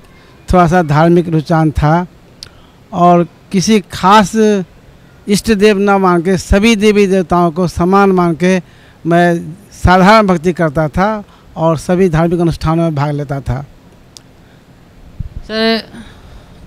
थोड़ा 0.53 0.67
सा 0.67 0.81
धार्मिक 0.83 1.29
रुझान 1.29 1.71
था 1.71 2.07
और 2.93 3.27
किसी 3.51 3.79
खास 3.79 4.35
इष्ट 5.27 5.51
देव 5.51 5.79
न 5.79 5.89
मान 5.89 6.21
के 6.21 6.37
सभी 6.37 6.75
देवी 6.75 7.07
देवताओं 7.07 7.51
को 7.51 7.67
समान 7.67 8.11
मान 8.11 8.35
के 8.35 8.61
मैं 9.05 9.53
साधारण 9.73 10.27
भक्ति 10.27 10.53
करता 10.53 10.87
था 10.89 11.23
और 11.55 11.77
सभी 11.77 12.09
धार्मिक 12.09 12.39
अनुष्ठानों 12.39 12.83
में 12.83 12.95
भाग 12.95 13.11
लेता 13.11 13.41
था। 13.41 13.61
सर 15.47 15.83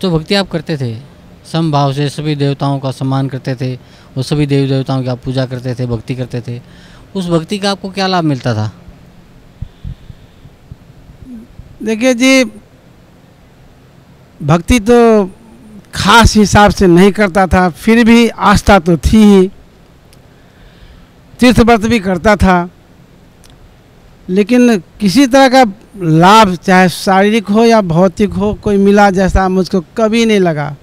जो 0.02 0.18
भक्ति 0.18 0.34
आप 0.34 0.48
करते 0.48 0.76
थे 0.76 1.11
समभाव 1.52 1.92
से 1.92 2.08
सभी 2.08 2.34
देवताओं 2.34 2.78
का 2.78 2.90
सम्मान 2.90 3.28
करते 3.28 3.54
थे, 3.54 3.76
और 4.16 4.22
सभी 4.22 4.46
देवी 4.46 4.68
देवताओं 4.68 5.02
की 5.02 5.08
आप 5.08 5.18
पूजा 5.18 5.46
करते 5.46 5.74
थे, 5.74 5.86
भक्ति 5.86 6.14
करते 6.14 6.40
थे। 6.40 6.60
उस 7.14 7.28
भक्ति 7.28 7.58
का 7.58 7.70
आपको 7.70 7.90
क्या 7.90 8.06
लाभ 8.06 8.24
मिलता 8.24 8.54
था? 8.54 8.72
देखिए 11.82 12.14
जी, 12.14 12.44
भक्ति 14.42 14.80
तो 14.80 15.30
खास 15.94 16.36
हिसाब 16.36 16.70
से 16.70 16.86
नहीं 16.86 17.12
करता 17.12 17.46
था, 17.46 17.68
फिर 17.70 18.04
भी 18.04 18.28
आस्था 18.28 18.78
तो 18.78 18.96
थी 18.96 19.16
ही। 19.16 19.50
तीर्थ 21.40 21.60
व्रत 21.60 21.80
भी 21.80 21.98
करता 21.98 22.36
था। 22.36 22.70
लेकिन 24.28 24.78
किसी 24.78 25.26
तरह 25.26 25.48
का 25.48 25.72
लाभ, 25.96 26.54
चाहे 26.54 26.88
शारीरिक 26.88 27.48
हो 27.48 27.64
या 27.64 27.80
भौतिक 27.80 28.30
हो, 28.30 28.54
कोई 28.54 28.76
मिला 28.76 29.10
जैसा 29.10 29.48
मुझको 29.48 29.80
कभी 29.80 30.24
नहीं 30.26 30.40
लगा। 30.40 30.76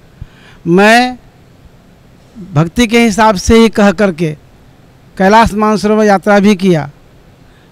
मैं 0.65 1.17
भक्ति 2.53 2.87
के 2.87 2.99
हिसाब 2.99 3.35
से 3.37 3.57
ही 3.57 3.69
कह 3.69 3.91
करके 3.91 4.31
कैलाश 5.17 5.53
मानसरोवर 5.53 6.05
यात्रा 6.05 6.39
भी 6.39 6.55
किया, 6.55 6.89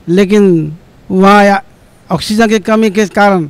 लेकिन 0.08 0.78
वहाँ 1.10 1.62
ऑक्सीजन 2.10 2.48
की 2.48 2.60
कमी 2.60 2.90
के 2.92 3.06
कारण 3.08 3.50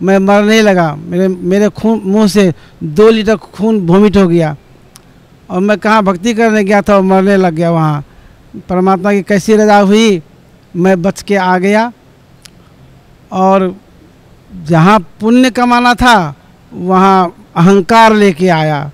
मैं 0.00 0.18
मरने 0.18 0.60
लगा। 0.62 0.94
मेरे 0.96 1.28
मेरे 1.28 1.68
खून, 1.70 2.00
मुँह 2.04 2.26
से 2.28 2.52
दो 2.82 3.08
लीटर 3.10 3.36
खून 3.36 3.86
वोमिट 3.86 4.16
हो 4.16 4.26
गया 4.28 4.56
और 5.50 5.60
मैं 5.60 5.78
कहाँ 5.78 6.02
भक्ति 6.02 6.34
करने 6.34 6.64
गया 6.64 6.80
था 6.82 6.96
और 6.96 7.02
मरने 7.02 7.36
लग 7.36 7.54
गया 7.54 7.70
वहाँ। 7.70 8.04
परमात्मा 8.68 9.12
की 9.12 9.22
कैसी 9.22 9.56
रजा 9.56 9.78
हुई, 9.78 10.22
मैं 10.74 11.00
बच 11.02 11.22
के 11.22 11.36
आ 11.36 11.56
गया 11.58 11.90
और 13.32 13.74
जहाँ 14.64 14.98
पुण्य 15.20 15.50
कमाना 15.50 15.94
था, 15.94 16.34
वहाँ 16.72 17.34
अहंकार 17.56 18.14
लेके 18.14 18.48
आया। 18.48 18.90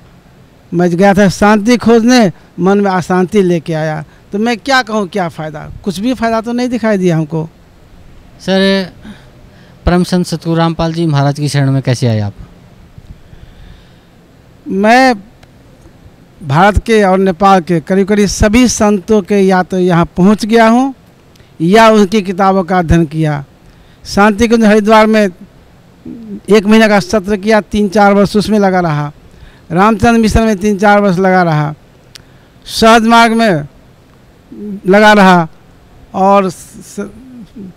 मैं 0.72 0.90
गया 0.90 1.12
था 1.14 1.28
शांति 1.28 1.76
खोजने 1.76 2.30
मन 2.60 2.80
में 2.80 2.90
अशांति 2.90 3.42
लेके 3.42 3.72
आया। 3.72 4.04
तो 4.32 4.38
मैं 4.38 4.56
क्या 4.58 4.82
कहूँ 4.82 5.08
क्या 5.08 5.28
फ़ायदा? 5.28 5.70
कुछ 5.84 5.98
भी 6.00 6.14
फ़ायदा 6.14 6.40
तो 6.40 6.52
नहीं 6.52 6.68
दिखाई 6.68 6.98
दिया 6.98 7.16
हमको। 7.16 7.48
सर 8.40 8.92
परम 9.86 10.04
संत 10.04 10.26
सतगुरु 10.26 10.56
रामपाल 10.56 10.92
जी 10.94 11.06
महाराज 11.06 11.38
की 11.38 11.48
शरण 11.48 11.70
में 11.70 11.82
कैसे 11.82 12.06
आए 12.06 12.20
आप? 12.20 12.34
मैं 14.66 15.14
भारत 16.40 16.78
के 16.86 17.02
और 17.02 17.18
नेपाल 17.18 17.60
के 17.60 17.80
करीब 17.80 18.08
करीब 18.08 18.26
सभी 18.28 18.66
संतों 18.68 19.20
के 19.22 19.40
या 19.40 19.62
तो 19.62 19.78
यहाँ 19.78 20.04
पहुँच 20.16 20.44
गया 20.46 20.68
हूँ 20.68 20.94
या 21.60 21.88
उनकी 21.88 22.22
किताबों 22.22 22.64
का 22.64 22.78
अध्ययन 22.78 23.04
किया। 23.06 23.44
शांति 24.04 24.48
कुंज 24.48 24.64
हरिद्वार 24.64 25.06
में 25.06 25.28
एक 26.06 26.66
महीने 26.66 26.88
का 26.88 26.98
सत्र 27.00 27.36
किया, 27.36 27.60
तीन 27.60 27.88
चार 27.88 28.12
वर्ष 28.14 28.36
उसमें 28.36 28.58
लगा 28.58 28.80
रहा। 28.80 29.10
रामचंद्र 29.72 30.20
मिशन 30.20 30.42
में 30.42 30.56
तीन 30.56 30.78
चार 30.78 31.00
वर्ष 31.00 31.18
लगा 31.18 31.42
रहा। 31.42 31.74
सहज 32.66 33.06
मार्ग 33.06 33.32
में 33.32 33.68
लगा 34.86 35.12
रहा 35.12 35.48
और 36.14 36.50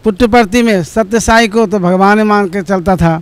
पुट्टपर्ती 0.03 0.61
में 0.63 0.83
सत्य 0.83 1.19
साई 1.19 1.47
को 1.47 1.65
तो 1.67 1.79
भगवान 1.79 2.21
मान 2.21 2.47
के 2.49 2.61
चलता 2.61 2.95
था। 2.95 3.21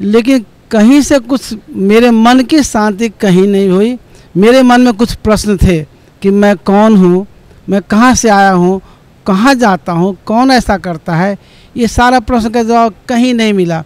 लेकिन 0.00 0.44
कहीं 0.70 1.00
से 1.00 1.18
कुछ 1.18 1.54
मेरे 1.68 2.10
मन 2.10 2.42
की 2.42 2.62
शांति 2.62 3.08
कहीं 3.20 3.46
नहीं 3.48 3.68
हुई। 3.68 3.98
मेरे 4.36 4.62
मन 4.62 4.80
में 4.80 4.94
कुछ 4.94 5.14
प्रश्न 5.14 5.56
थे 5.56 5.82
कि 6.22 6.30
मैं 6.30 6.56
कौन 6.56 6.96
हूँ? 6.96 7.26
मैं 7.68 7.80
कहाँ 7.82 8.14
से 8.14 8.28
आया 8.28 8.52
हूँ? 8.52 8.80
कहाँ 9.26 9.54
जाता 9.54 9.92
हूँ, 9.92 10.16
कौन 10.26 10.50
ऐसा 10.50 10.76
करता 10.78 11.16
है, 11.16 11.36
ये 11.76 11.86
सारा 11.88 12.20
प्रश्न 12.20 12.50
का 12.50 12.62
जवाब 12.62 12.94
कहीं 13.08 13.32
नहीं 13.34 13.52
मिला। 13.52 13.82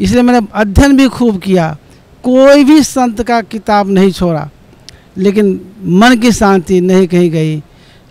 इसलिए 0.00 0.22
मैंने 0.22 0.46
अध्ययन 0.54 0.96
भी 0.96 1.08
खूब 1.10 1.38
किया, 1.40 1.76
कोई 2.24 2.64
भी 2.64 2.82
संत 2.82 3.22
का 3.22 3.40
किताब 3.42 3.90
नहीं 3.90 4.10
छोड़ा, 4.12 4.48
लेकिन 5.18 5.60
मन 5.82 6.16
की 6.18 6.32
शांति 6.32 6.80
नहीं 6.82 7.06
कहीं 7.08 7.30
गई। 7.30 7.60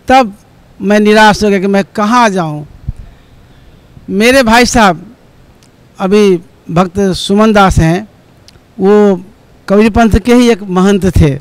तब 0.08 0.34
मैं 0.80 1.00
निराश 1.00 1.42
हो 1.44 1.50
गया 1.50 1.60
कि 1.60 1.66
मैं 1.66 1.84
कहाँ 1.96 2.28
जाऊँ। 2.30 2.66
मेरे 4.10 4.42
भाई 4.42 4.66
साहब 4.66 5.04
अभी 5.98 6.36
भक्त 6.70 6.98
सुमन 7.16 7.52
दास 7.52 7.78
हैं, 7.78 8.08
वो 8.78 9.20
कबीर 9.68 9.90
पंथ 9.90 10.18
के 10.18 10.34
ही 10.34 10.50
एक 10.50 10.62
महंत 10.62 11.06
थे, 11.16 11.38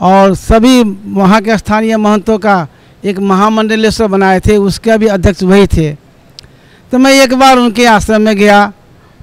और 0.00 0.34
सभी 0.36 0.82
वहाँ 1.12 1.40
के 1.42 1.56
स्थानीय 1.58 1.96
महंतों 1.98 2.38
का 2.38 2.66
एक 3.02 3.18
महामंडलेश्वर 3.18 4.06
बनाए 4.06 4.40
थे, 4.40 4.56
उसके 4.56 4.96
भी 4.98 5.06
अध्यक्ष 5.06 5.42
वही 5.42 5.66
थे। 5.66 5.92
तो 6.92 6.98
मैं 6.98 7.12
एक 7.14 7.34
बार 7.34 7.58
उनके 7.58 7.84
आश्रम 7.86 8.22
में 8.22 8.36
गया। 8.36 8.72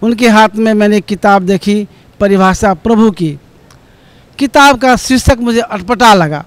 उनके 0.04 0.28
हाथ 0.30 0.56
में 0.56 0.74
मैंने 0.74 1.02
किताब 1.02 1.44
देखी, 1.44 1.88
परिभाषा 2.20 2.74
प्रभु 2.74 3.10
की। 3.12 3.38
किताब 4.40 4.78
का 4.78 4.96
शीर्षक 4.96 5.38
मुझे 5.40 5.60
अटपटा 5.60 6.14
लगा, 6.14 6.44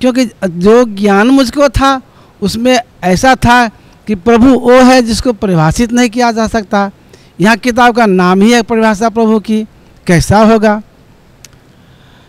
क्योंकि 0.00 0.24
जो 0.44 0.84
ज्ञान 0.86 1.28
मुझको 1.28 1.68
था, 1.68 2.00
उसमें 2.42 2.78
ऐसा 3.04 3.34
था 3.36 3.66
कि 4.08 4.14
प्रभु 4.16 4.48
वो 4.60 4.80
है 4.82 5.00
जिसको 5.02 5.32
परिभाषित 5.32 5.92
नहीं 5.92 6.10
किया 6.10 6.30
जा 6.32 6.46
सकता। 6.48 6.90
यहाँ 7.40 7.56
किताब 7.56 7.94
का 7.96 8.06
नाम 8.06 8.42
ही 8.42 8.50
है 8.52 8.62
परिभाषा 8.62 9.08
प्रभु 9.08 9.38
की, 9.40 9.62
कैसा 10.06 10.38
होगा? 10.42 10.80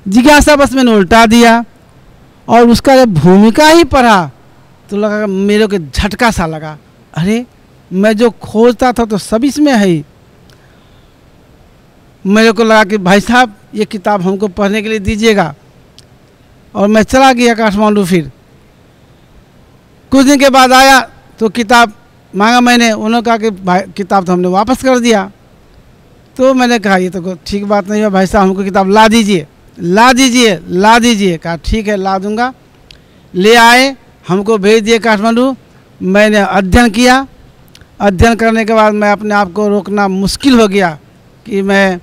जिज्ञासा 0.06 0.56
बस 0.56 0.74
मैंने 0.74 0.92
उल्टा 0.92 1.26
दिया। 1.26 1.64
और 2.48 2.70
उसका 2.70 2.96
जब 2.96 3.14
भूमिका 3.14 3.68
ही 3.68 3.84
पढ़ा 3.84 4.32
तो 4.90 4.98
लगा 4.98 5.28
मेरे 5.28 5.68
को 5.68 5.78
झटका 5.78 6.32
सा 6.32 6.46
लगा। 6.46 6.78
अरे, 7.14 7.46
मैं 7.92 8.14
जो 8.18 8.30
खोजता 8.32 8.92
था 8.92 9.06
तो 9.06 9.18
सब 9.18 9.44
इसमें 9.44 9.74
है 9.74 10.04
मेरे 12.26 12.52
को 12.52 12.64
लगा 12.64 12.84
कि 12.84 12.98
भाई 12.98 13.20
साहब, 13.20 13.56
ये 13.76 13.86
किताब 13.86 14.22
हमको 14.22 14.48
पढ़ने 14.48 14.82
के 14.82 14.90
लिए 14.90 15.00
दीजिएगा। 15.00 15.54
और 16.74 16.88
मैं 16.88 17.04
चला 17.04 17.32
गया 17.34 17.54
काठमांडू 17.56 18.06
फिर। 18.06 18.32
कुछ 20.12 20.26
दिन 20.26 20.40
के 20.40 20.50
बाद 20.50 20.72
आया 20.72 21.00
तो 21.40 21.50
किताब 21.50 21.94
मांगा 22.34 22.62
मैंने। 22.62 22.92
उन्होंने 22.92 23.22
कहा 23.22 23.38
कि 23.38 23.50
भाई, 23.50 23.82
किताब 23.98 24.26
तो 24.26 24.34
हमने 24.34 24.48
वापस 24.48 24.84
कर 24.84 25.00
दिया। 25.00 25.32
तो 26.38 26.54
मैंने 26.54 26.80
कहा, 26.80 26.98
ये 26.98 27.10
तो 27.10 27.36
ठीक 27.46 27.66
बात 27.66 27.90
नहीं 27.90 28.02
है, 28.02 28.10
भाई 28.10 28.28
साहब, 28.28 28.48
हमको 28.48 28.64
किताब 28.64 28.90
ला 28.90 29.08
दीजिए। 29.08 29.48
ला 29.78 30.12
दीजिए 30.14 30.60
ला 30.68 30.98
दीजिए। 31.00 31.38
कहा, 31.38 31.56
ठीक 31.56 31.88
है, 31.88 31.96
ला 31.96 32.18
दूँगा। 32.20 32.54
ले 33.34 33.56
आए, 33.56 33.96
हमको 34.28 34.58
भेज 34.58 34.84
दिए 34.84 35.00
काठमांडू। 35.00 35.56
मैंने 36.02 36.38
अध्ययन 36.38 36.90
किया। 36.90 37.28
अध्ययन 38.00 38.36
करने 38.36 38.66
के 38.66 38.74
बाद 38.74 38.94
मैं 38.94 39.12
अपने 39.12 39.34
आप 39.36 39.52
को 39.52 39.68
रोकना 39.68 40.08
मुश्किल 40.08 40.60
हो 40.60 40.68
गया 40.68 40.98
कि 41.46 41.62
मैं 41.62 42.00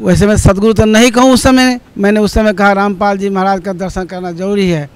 वैसे 0.00 0.26
मैं 0.26 0.36
सदगुरु 0.36 0.72
तो 0.72 0.84
नहीं 0.84 1.10
कहूँ 1.10 1.32
उस 1.32 1.42
समय। 1.42 1.80
मैंने 1.98 2.20
उस 2.20 2.32
समय 2.32 2.52
कहा, 2.52 2.72
रामपाल 2.72 3.18
जी 3.18 3.28
महाराज 3.30 3.60
का 3.60 3.72
दर्शन 3.72 4.04
करना 4.04 4.32
ज़रूरी 4.32 4.68
है। 4.70 4.88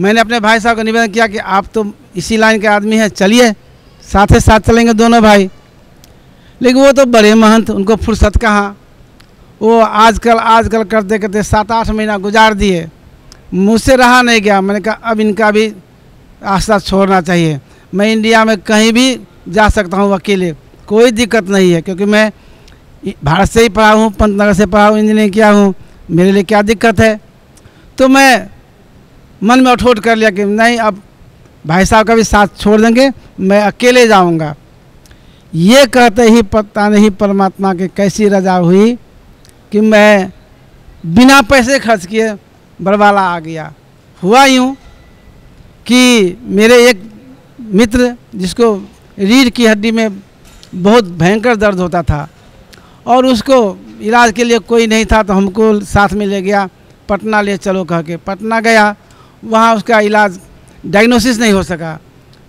मैंने 0.00 0.20
अपने 0.20 0.40
भाई 0.40 0.60
साहब 0.60 0.76
को 0.76 0.82
निवेदन 0.82 1.12
किया 1.12 1.26
कि 1.26 1.38
आप 1.38 1.66
तो 1.74 1.92
इसी 2.16 2.36
लाइन 2.36 2.60
के 2.60 2.66
आदमी 2.66 2.96
हैं, 2.96 3.08
चलिए। 3.08 3.52
साथ 4.04 4.26
ही 4.32 4.40
साथ 4.40 4.60
चलेंगे 4.60 4.92
दोनों 4.92 5.22
भाई। 5.22 5.50
लेकिन 6.60 6.82
वो 6.82 6.92
तो 6.92 7.04
बड़े 7.04 7.34
महंत, 7.34 7.70
उनको 7.70 7.96
फुर्सत 7.96 8.36
कहाँ? 8.36 8.76
वो 9.62 9.78
आजकल 9.78 10.38
आजकल 10.38 10.84
करते 10.84 11.18
करते 11.18 11.42
सात 11.42 11.70
आठ 11.72 11.90
महीना 11.90 12.16
गुजार 12.18 12.54
दिए। 12.54 12.86
मुझसे 13.54 13.96
रहा 13.96 14.22
नहीं 14.22 14.40
गया। 14.42 14.60
मैंने 14.60 14.80
कहा, 14.80 14.94
अब 14.94 15.20
इनका 15.20 15.50
भी 15.50 15.72
आस्था 16.44 16.78
छोड़ना 16.80 17.20
चाहिए। 17.20 17.60
मैं 17.94 18.12
इंडिया 18.12 18.44
में 18.44 18.56
कहीं 18.60 18.92
भी 18.92 19.20
जा 19.48 19.68
सकता 19.68 19.96
हूँ 19.96 20.14
अकेले। 20.14 20.52
कोई 20.86 21.10
दिक्कत 21.10 21.48
नहीं 21.48 21.70
है, 21.72 21.82
क्योंकि 21.82 22.04
मैं 22.04 22.30
भारत 23.24 23.48
से 23.48 23.62
ही 23.62 23.68
पढ़ा 23.68 23.92
हूँ, 23.92 24.10
पंतनगर 24.10 24.52
से 24.52 24.66
पढ़ा 24.66 24.86
हूँ, 24.86 24.98
इंजीनियरिंग 24.98 25.32
किया 25.32 25.50
हूँ। 25.50 25.74
मेरे 26.10 26.32
लिए 26.32 26.42
क्या 26.42 26.62
दिक्कत 26.62 27.00
है? 27.00 27.20
तो 27.98 28.08
मैं 28.08 28.48
मन 29.42 29.60
में 29.60 29.70
उठोट 29.72 29.98
कर 29.98 30.16
लिया 30.16 30.30
कि 30.30 30.44
नहीं, 30.44 30.78
अब 30.78 31.02
भाई 31.66 31.84
साहब 31.84 32.06
का 32.06 32.14
भी 32.14 32.24
साथ 32.24 32.58
छोड़ 32.58 32.80
देंगे, 32.80 33.10
मैं 33.40 33.62
अकेले 33.62 34.06
जाऊँगा। 34.08 34.54
ये 35.52 35.86
कहते 35.86 36.22
ही 36.22 36.42
पता 36.42 36.88
नहीं 36.88 37.10
परमात्मा 37.12 37.74
की 37.74 37.88
कैसी 37.88 38.28
रजा 38.28 38.54
हुई। 38.56 38.98
कि 39.72 39.80
मैं 39.82 40.32
बिना 41.06 41.40
पैसे 41.42 41.78
खर्च 41.78 42.06
किए 42.06 42.32
बरवाला 42.78 43.20
आ 43.20 43.38
गया। 43.40 43.72
हुआ 44.22 44.44
यूँ 44.46 44.74
कि 45.86 46.36
मेरे 46.40 46.76
एक 46.88 47.02
मित्र 47.72 48.14
जिसको 48.34 48.74
रीढ़ 49.18 49.48
की 49.48 49.66
हड्डी 49.66 49.90
में 49.90 50.20
बहुत 50.74 51.04
भयंकर 51.18 51.56
दर्द 51.56 51.80
होता 51.80 52.02
था 52.02 52.28
और 53.06 53.26
उसको 53.26 53.56
इलाज 54.02 54.32
के 54.32 54.44
लिए 54.44 54.58
कोई 54.60 54.86
नहीं 54.86 55.04
था 55.06 55.22
तो 55.22 55.32
हमको 55.32 55.80
साथ 55.82 56.12
में 56.12 56.26
ले 56.26 56.40
गया, 56.42 56.68
पटना 57.08 57.40
ले 57.40 57.56
चलो 57.56 57.84
कह 57.84 58.02
के। 58.02 58.16
पटना 58.18 58.60
गया, 58.60 58.94
वहाँ 59.42 59.74
उसका 59.76 60.00
इलाज 60.00 60.38
डायग्नोसिस 60.86 61.38
नहीं 61.40 61.52
हो 61.52 61.62
सका। 61.62 61.98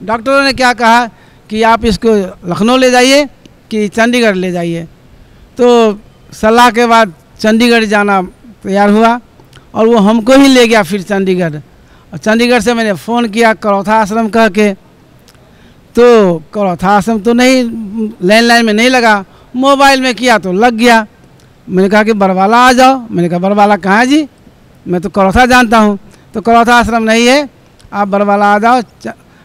डॉक्टरों 0.01 0.41
ने 0.43 0.53
क्या 0.53 0.73
कहा 0.73 1.05
कि 1.49 1.61
आप 1.63 1.85
इसको 1.85 2.15
लखनऊ 2.49 2.77
ले 2.77 2.91
जाइए 2.91 3.25
कि 3.71 3.87
चंडीगढ़ 3.89 4.35
ले 4.35 4.51
जाइए। 4.51 4.83
तो 5.57 5.99
सलाह 6.33 6.69
के 6.71 6.85
बाद 6.87 7.13
चंडीगढ़ 7.39 7.83
जाना 7.85 8.21
तैयार 8.63 8.89
हुआ 8.89 9.19
और 9.75 9.87
वो 9.87 9.97
हमको 9.99 10.33
ही 10.33 10.47
ले 10.47 10.67
गया 10.67 10.83
फिर 10.83 11.01
चंडीगढ़। 11.03 11.55
और 11.55 12.17
चंडीगढ़ 12.17 12.59
से 12.61 12.73
मैंने 12.73 12.93
फ़ोन 12.95 13.27
किया 13.29 13.53
करौथा 13.55 13.95
आश्रम 13.95 14.29
कह 14.29 14.47
के। 14.49 14.73
तो 15.95 16.03
करौथा 16.53 16.89
आश्रम 16.89 17.19
तो 17.19 17.33
नहीं, 17.33 17.63
लैंडलाइन 18.21 18.65
में 18.65 18.73
नहीं 18.73 18.89
लगा, 18.89 19.23
मोबाइल 19.55 20.01
में 20.01 20.13
किया 20.15 20.37
तो 20.37 20.51
लग 20.53 20.73
गया। 20.73 21.05
मैंने 21.67 21.89
कहा 21.89 22.03
कि 22.03 22.13
बरवाला 22.13 22.57
आ 22.59 22.71
जाओ। 22.73 22.97
मैंने 23.11 23.29
कहा, 23.29 23.39
बरवाला 23.39 23.77
कहाँ 23.77 24.05
जी? 24.05 24.27
मैं 24.85 25.01
तो 25.01 25.09
करौथा 25.09 25.45
जानता 25.45 25.77
हूँ। 25.77 25.97
तो 26.33 26.41
करौथा 26.41 26.75
आश्रम 26.75 27.03
नहीं 27.03 27.27
है। 27.27 27.49
आप 27.93 28.07
बरवाला 28.07 28.45
आ 28.45 28.59
जाओ। 28.59 28.81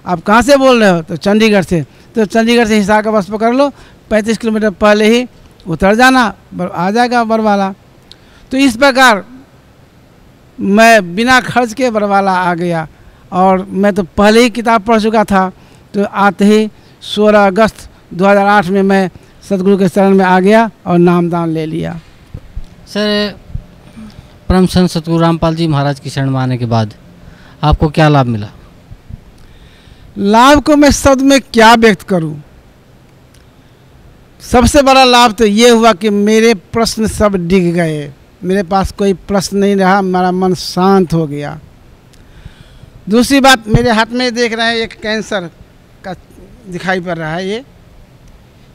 आप 0.05 0.21
कहाँ 0.21 0.43
से 0.43 0.57
बोल 0.57 0.81
रहे 0.81 0.91
हो? 0.91 1.03
तो 1.03 1.17
चंडीगढ़ 1.17 1.63
से। 1.63 1.85
तो 2.15 2.25
चंडीगढ़ 2.25 2.67
से 2.67 2.77
हिसार 2.77 3.03
का 3.03 3.11
बस 3.11 3.31
पकड़ 3.31 3.55
लो। 3.55 3.69
पैंतीस 4.11 4.39
किलोमीटर 4.39 4.71
पहले 4.73 5.07
ही 5.09 5.27
उतर 5.69 5.95
जाना 5.95 6.23
आ 6.65 6.91
जाएगा 6.91 7.25
बरवाला। 7.25 7.73
तो 8.53 8.57
इस 8.57 8.77
प्रकार 8.77 9.25
मैं 10.59 11.15
बिना 11.15 11.41
खर्च 11.41 11.73
के 11.75 11.91
बरवाला 11.91 12.33
आ 12.33 12.55
गया 12.55 12.87
और 13.33 13.65
मैं 13.65 13.95
तो 13.95 14.03
पहले 14.17 14.41
ही 14.41 14.51
किताब 14.51 14.83
पढ़ 14.83 15.01
चुका 15.01 15.25
था। 15.25 15.49
तो 15.95 16.05
आते 16.05 16.45
ही 16.45 16.71
16 17.03 17.47
अगस्त 17.47 17.89
2008 18.15 18.69
में 18.69 18.83
मैं 18.83 19.11
सतगुरु 19.49 19.77
के 19.79 19.89
शरण 19.89 20.15
में 20.15 20.25
आ 20.25 20.39
गया 20.41 20.71
और 20.87 20.99
नामदान 20.99 21.49
ले 21.49 21.67
लिया। 21.67 21.93
सर 22.89 23.37
परम 24.49 24.67
संत 24.67 24.91
सतगुरु 24.91 25.21
रामपाल 25.21 25.55
जी 25.55 25.67
महाराज 25.69 26.01
की 26.01 26.11
शरण 26.11 26.31
में 26.31 26.41
आने 26.41 26.59
के 26.59 26.67
बाद 26.67 26.95
आपको 27.63 27.89
क्या 27.89 28.09
लाभ 28.09 28.27
मिला? 28.27 28.49
लाभ 30.19 30.63
को 30.63 30.77
मैं 30.77 30.91
शब्द 30.91 31.23
में 31.23 31.41
क्या 31.43 31.75
व्यक्त 31.75 32.03
करूँ? 32.03 32.37
सबसे 34.41 34.83
बड़ा 34.83 35.05
लाभ 35.05 35.33
तो 35.33 35.45
ये 35.45 35.69
हुआ 35.71 35.93
कि 35.93 36.11
मेरे 36.11 36.55
प्रश्न 36.55 37.07
सब 37.07 37.35
डिग 37.49 37.73
गए। 37.75 38.13
मेरे 38.45 38.63
पास 38.63 38.93
कोई 38.93 39.13
प्रश्न 39.29 39.57
नहीं 39.59 39.77
रहा, 39.77 40.01
मेरा 40.03 40.31
मन 40.33 40.55
शांत 40.55 41.13
हो 41.15 41.27
गया। 41.27 41.59
दूसरी 43.09 43.41
बात, 43.41 43.67
मेरे 43.69 43.91
हाथ 43.91 44.07
में 44.07 44.35
देख 44.35 44.53
रहे 44.53 44.67
हैं 44.67 44.77
एक 44.77 44.93
कैंसर 45.01 45.51
का 46.05 46.15
दिखाई 46.69 47.01
पड़ 47.01 47.19
रहा 47.19 47.35
है 47.35 47.49
ये। 47.49 47.65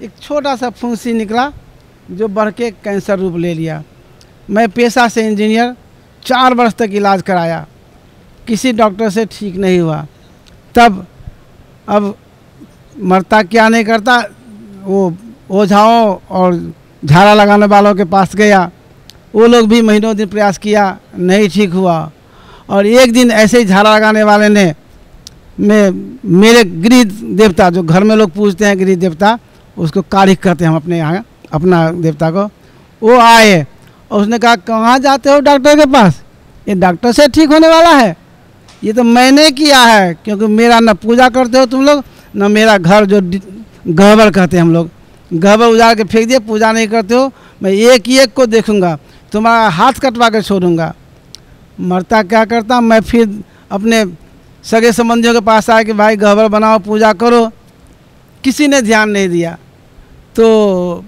एक 0.01 0.11
छोटा 0.22 0.55
सा 0.55 0.70
फुंसी 0.70 1.14
निकला 1.14 1.51
जो 2.11 2.28
बढ़ 2.28 2.51
के 2.51 2.72
कैंसर 2.72 3.20
रूप 3.20 3.38
ले 3.38 3.53
लिया। 3.53 3.84
मैं 4.49 4.70
पेशा 4.70 5.07
से 5.07 5.28
इंजीनियर 5.28 5.76
चार 6.24 6.53
वर्ष 6.53 6.74
तक 6.74 6.89
इलाज 6.91 7.22
कराया। 7.22 7.66
किसी 8.47 8.72
डॉक्टर 8.74 9.09
से 9.09 9.26
ठीक 9.26 9.55
नहीं 9.55 9.80
हुआ। 9.80 10.05
तब, 10.76 11.05
अब 11.89 12.16
मरता 12.99 13.43
क्या 13.43 13.70
नहीं 13.70 13.86
करता, 13.86 14.18
वो 14.84 15.18
ओझाओं 15.54 16.16
और 16.32 16.74
झाड़ा 17.04 17.34
लगाने 17.34 17.66
वालों 17.66 17.93
के 17.95 18.04
पास 18.06 18.36
गया। 18.36 18.70
वो 19.36 19.47
लोग 19.47 19.68
भी 19.70 19.82
महीनों 19.82 20.16
दिन 20.16 20.28
प्रयास 20.28 20.58
किया, 20.58 20.97
नहीं 21.20 21.49
ठीक 21.49 21.74
हुआ। 21.74 22.12
और 22.70 22.86
एक 22.86 23.14
दिन 23.14 23.32
ऐसे 23.34 23.60
ही 23.60 23.66
झाड़ा 23.66 23.95
लगाने 23.95 24.24
वाले 24.24 24.49
ने 24.49 24.74
मैं 25.60 25.91
मेरे 26.26 26.64
गृह 26.64 27.04
देवता, 27.36 27.70
जो 27.70 27.84
घर 27.84 28.04
में 28.04 28.16
लोग 28.16 28.32
पूछते 28.32 28.66
हैं 28.66 28.80
गृह 28.80 28.95
देवता, 28.95 29.38
उसको 29.78 30.01
कारिक 30.01 30.39
कहते 30.39 30.64
हैं 30.64 30.72
हम 30.72 30.78
अपने 30.78 30.97
यहाँ, 30.97 31.24
अपना 31.54 31.89
देवता 31.91 32.30
को। 32.32 32.45
वो 33.01 33.18
आए, 33.20 33.66
और 34.12 34.22
उसने 34.22 34.39
कहा, 34.39 34.56
कहाँ 34.58 34.97
जाते 34.99 35.30
हो 35.30 35.39
डॉक्टर 35.39 35.76
के 35.76 35.86
पास? 35.91 36.22
ये 36.68 36.76
डॉक्टर 36.76 37.12
से 37.12 37.28
ठीक 37.28 37.51
होने 37.51 37.68
वाला 37.68 37.89
है। 37.89 38.16
ये 38.84 38.93
तो 38.93 39.04
मैंने 39.04 39.49
किया 39.51 39.80
है, 39.80 40.14
क्योंकि 40.16 40.47
मेरा 40.47 40.80
न 40.80 40.93
पूजा 40.95 41.30
करते 41.30 41.60
हो 41.60 41.66
तुम 41.66 41.86
लोग, 41.86 42.04
न 42.36 42.51
मेरा 42.51 42.78
घर 42.78 43.06
जो 43.06 43.22
गहबर 43.88 44.32
कहते 44.32 44.58
हैं 44.58 44.64
हम 44.64 44.74
लोग। 44.74 44.89
गहबर 45.34 45.67
उजाड़ 45.67 45.93
के 45.95 46.03
फेंक 46.03 46.27
दिए, 46.27 46.39
पूजा 46.39 46.71
नहीं 46.71 46.88
करते 46.88 47.15
हो, 47.15 47.31
मैं 47.61 47.71
एक 47.71 48.07
ही 48.07 48.19
एक 48.19 48.34
को 48.34 48.45
देखूँगा, 48.47 48.97
तुम्हारा 49.31 49.69
हाथ 49.69 49.93
कटवा 50.01 50.29
के 50.29 50.41
छोड़ूँगा। 50.41 50.93
मरता 51.81 52.21
क्या 52.23 52.43
करता? 52.45 52.79
मैं 52.81 52.99
फिर 53.01 53.43
अपने 53.71 54.05
सगे 54.63 54.91
संबंधियों 54.91 55.34
के 55.34 55.39
पास 55.41 55.69
आया 55.69 55.84
कि 55.84 55.93
भाई 55.93 56.15
गहबर 56.17 56.47
बनाओ, 56.47 56.79
पूजा 56.79 57.11
करो। 57.13 57.49
किसी 58.43 58.67
ने 58.67 58.81
ध्यान 58.81 59.09
नहीं 59.09 59.29
दिया। 59.29 59.57
तो 60.36 61.03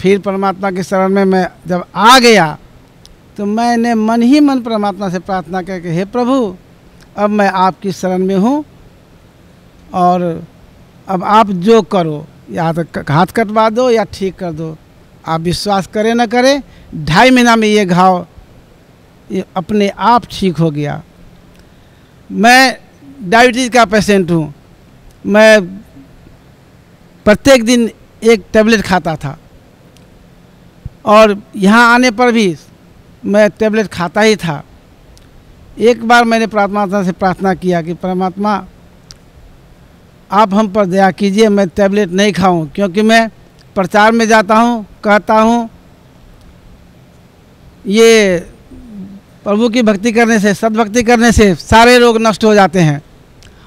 फिर 0.00 0.18
परमात्मा 0.20 0.70
के 0.70 0.82
शरण 0.82 1.08
में 1.08 1.24
मैं 1.24 1.46
जब 1.66 1.84
आ 1.94 2.18
गया 2.18 2.56
तो 3.36 3.44
मैंने 3.46 3.94
मन 3.94 4.22
ही 4.22 4.40
मन 4.40 4.60
परमात्मा 4.60 5.08
से 5.08 5.18
प्रार्थना 5.18 5.62
करके 5.62 5.88
हे 5.88 6.04
प्रभु, 6.06 6.56
अब 7.16 7.30
मैं 7.30 7.48
आपकी 7.48 7.92
शरण 7.92 8.24
में 8.24 8.36
हूँ 8.36 8.64
और 9.94 10.22
अब 11.08 11.24
आप 11.24 11.50
जो 11.66 11.80
करो 11.84 12.26
या 12.50 12.72
तो 12.72 12.82
हाथ 13.10 13.26
कटवा 13.26 13.68
दो 13.70 13.90
या 13.90 14.04
ठीक 14.04 14.34
कर 14.34 14.52
दो। 14.52 14.76
आप 15.26 15.40
विश्वास 15.40 15.86
करें 15.86 16.14
ना 16.14 16.26
करें, 16.26 16.62
ढाई 16.96 17.30
महीना 17.30 17.56
में 17.56 17.68
ये 17.68 17.84
घाव, 17.84 18.26
ये 19.32 19.44
अपने 19.56 19.88
आप 19.88 20.26
ठीक 20.30 20.56
हो 20.56 20.70
गया। 20.70 21.02
मैं 22.30 22.78
डायबिटीज़ 23.22 23.70
का 23.70 23.84
पेशेंट 23.84 24.30
हूँ। 24.30 24.54
मैं 25.26 25.66
प्रत्येक 27.26 27.64
दिन 27.64 27.90
एक 28.22 28.44
टेबलेट 28.52 28.82
खाता 28.82 29.16
था। 29.16 29.38
और 31.06 31.36
यहाँ 31.56 31.94
आने 31.94 32.10
पर 32.10 32.32
भी 32.32 32.56
मैं 33.24 33.48
टेबलेट 33.50 33.86
खाता 33.86 34.20
ही 34.20 34.36
था। 34.36 34.62
एक 35.78 36.06
बार 36.08 36.24
मैंने 36.24 36.46
परमात्मा 36.46 37.02
से 37.02 37.12
प्रार्थना 37.12 37.54
किया 37.54 37.82
कि 37.82 37.94
परमात्मा 37.94 38.56
आप 40.30 40.54
हम 40.54 40.68
पर 40.68 40.86
दया 40.86 41.10
कीजिए, 41.10 41.48
मैं 41.48 41.68
टैबलेट 41.68 42.10
नहीं 42.10 42.32
खाऊं, 42.32 42.66
क्योंकि 42.66 43.02
मैं 43.02 43.28
प्रचार 43.76 44.12
में 44.12 44.26
जाता 44.28 44.56
हूँ, 44.56 44.84
कहता 45.04 45.34
हूँ, 45.34 45.68
ये 47.86 48.38
प्रभु 49.44 49.68
की 49.68 49.82
भक्ति 49.82 50.12
करने 50.12 50.38
से, 50.40 50.54
सदभक्ति 50.54 51.02
करने 51.02 51.32
से 51.32 51.54
सारे 51.54 51.98
रोग 51.98 52.18
नष्ट 52.20 52.44
हो 52.44 52.54
जाते 52.54 52.80
हैं। 52.80 53.02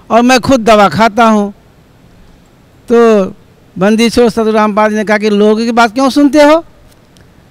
और 0.09 0.21
मैं 0.21 0.39
खुद 0.39 0.63
दवा 0.63 0.87
खाता 0.89 1.25
हूँ। 1.25 1.53
तो 2.87 2.99
बंदीश्वर 3.75 4.29
सदु 4.29 4.51
जी 4.51 4.95
ने 4.95 5.03
कहा 5.03 5.17
कि 5.17 5.29
लोगों 5.29 5.55
की 5.55 5.71
बात 5.71 5.93
क्यों 5.93 6.09
सुनते 6.09 6.43
हो? 6.43 6.63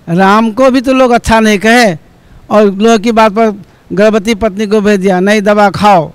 राम 0.07 0.51
को 0.53 0.71
भी 0.71 0.81
तो 0.81 0.93
लोग 0.93 1.11
अच्छा 1.11 1.41
नहीं 1.41 1.59
कहे, 1.59 1.95
और 2.51 2.65
लोगों 2.65 2.99
की 2.99 3.13
बात 3.13 3.33
पर 3.33 3.51
गर्भवती 3.93 4.35
पत्नी 4.35 4.67
को 4.67 4.81
भेज 4.81 5.01
दिया, 5.01 5.21
नहीं, 5.21 5.43
दवा 5.43 5.71
खाओ। 5.71 6.11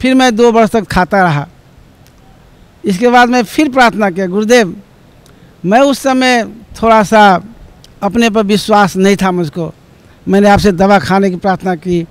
फिर 0.00 0.14
मैं 0.14 0.34
दो 0.36 0.50
वर्ष 0.52 0.70
तक 0.70 0.86
खाता 0.86 1.22
रहा। 1.22 1.46
इसके 2.84 3.08
बाद 3.08 3.28
मैं 3.28 3.42
फिर 3.44 3.68
प्रार्थना 3.70 4.10
किया, 4.10 4.26
गुरुदेव, 4.26 4.74
मैं 5.64 5.80
उस 5.80 5.98
समय 5.98 6.44
थोड़ा 6.82 7.02
सा 7.02 7.42
अपने 8.02 8.30
पर 8.30 8.42
विश्वास 8.44 8.96
नहीं 8.96 9.16
था 9.16 9.30
मुझको। 9.30 9.72
मैंने 10.26 10.48
आपसे 10.48 10.72
दवा 10.72 10.98
खाने 10.98 11.30
की 11.30 11.36
प्रार्थना 11.36 11.74
की। 11.76 12.06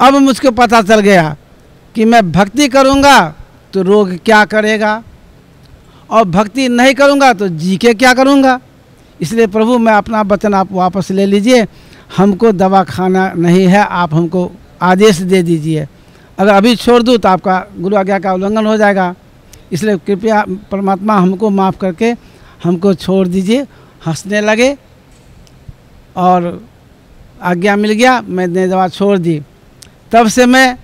अब 0.00 0.14
मुझको 0.14 0.50
पता 0.52 0.82
चल 0.82 1.00
गया 1.00 1.36
कि 1.94 2.04
मैं 2.04 2.20
भक्ति 2.32 2.68
करूँगा 2.68 3.34
तो 3.72 3.82
रोग 3.82 4.16
क्या 4.24 4.44
करेगा 4.44 5.02
और 6.10 6.24
भक्ति 6.26 6.68
नहीं 6.68 6.94
करूँगा 6.94 7.32
तो 7.32 7.48
जी 7.50 7.76
के 7.76 7.94
क्या 7.94 8.12
करूँगा। 8.14 8.58
इसलिए 9.20 9.46
प्रभु, 9.46 9.78
मैं 9.78 9.92
अपना 9.94 10.22
वचन 10.22 10.54
आप 10.54 10.72
वापस 10.72 11.10
ले 11.10 11.26
लीजिए। 11.26 11.66
हमको 12.16 12.52
दवा 12.52 12.82
खाना 12.84 13.32
नहीं 13.32 13.66
है, 13.66 13.80
आप 13.80 14.14
हमको 14.14 14.50
आदेश 14.82 15.18
दे 15.22 15.42
दीजिए। 15.42 15.86
अगर 16.38 16.52
अभी 16.52 16.76
छोड़ 16.76 17.02
दूँ 17.02 17.16
तो 17.18 17.28
आपका 17.28 17.64
गुरु 17.78 17.96
आज्ञा 17.96 18.18
का 18.18 18.32
उल्लंघन 18.32 18.66
हो 18.66 18.76
जाएगा। 18.76 19.14
इसलिए 19.72 19.96
कृपया 19.96 20.44
परमात्मा 20.70 21.16
हमको 21.16 21.50
माफ़ 21.50 21.78
करके 21.78 22.12
हमको 22.64 22.94
छोड़ 22.94 23.26
दीजिए। 23.28 23.62
हंसने 24.06 24.40
लगे 24.40 24.76
और 26.16 26.66
आज्ञा 27.42 27.76
मिल 27.76 27.92
गया 27.92 28.20
मैंने 28.20 28.66
दवा 28.68 28.88
छोड़ 28.88 29.18
दी। 29.18 29.40
तब 30.12 30.28
से 30.28 30.46
मैं 30.46 30.76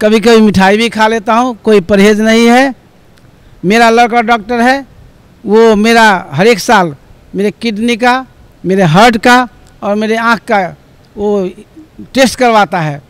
कभी 0.00 0.20
कभी 0.20 0.40
मिठाई 0.40 0.76
भी 0.76 0.88
खा 0.88 1.06
लेता 1.08 1.34
हूँ, 1.34 1.56
कोई 1.64 1.80
परहेज़ 1.80 2.22
नहीं 2.22 2.46
है। 2.46 2.74
मेरा 3.64 3.90
लड़का 3.90 4.20
डॉक्टर 4.22 4.60
है, 4.60 4.86
वो 5.44 5.74
मेरा 5.76 6.28
हर 6.32 6.46
एक 6.46 6.58
साल 6.58 6.94
मेरे 7.34 7.50
किडनी 7.50 7.96
का, 7.96 8.26
मेरे 8.64 8.82
हार्ट 8.84 9.16
का 9.16 9.48
और 9.82 9.94
मेरे 9.94 10.16
आँख 10.16 10.40
का 10.50 10.58
वो 11.16 11.48
टेस्ट 12.14 12.38
करवाता 12.38 12.80
है। 12.80 13.02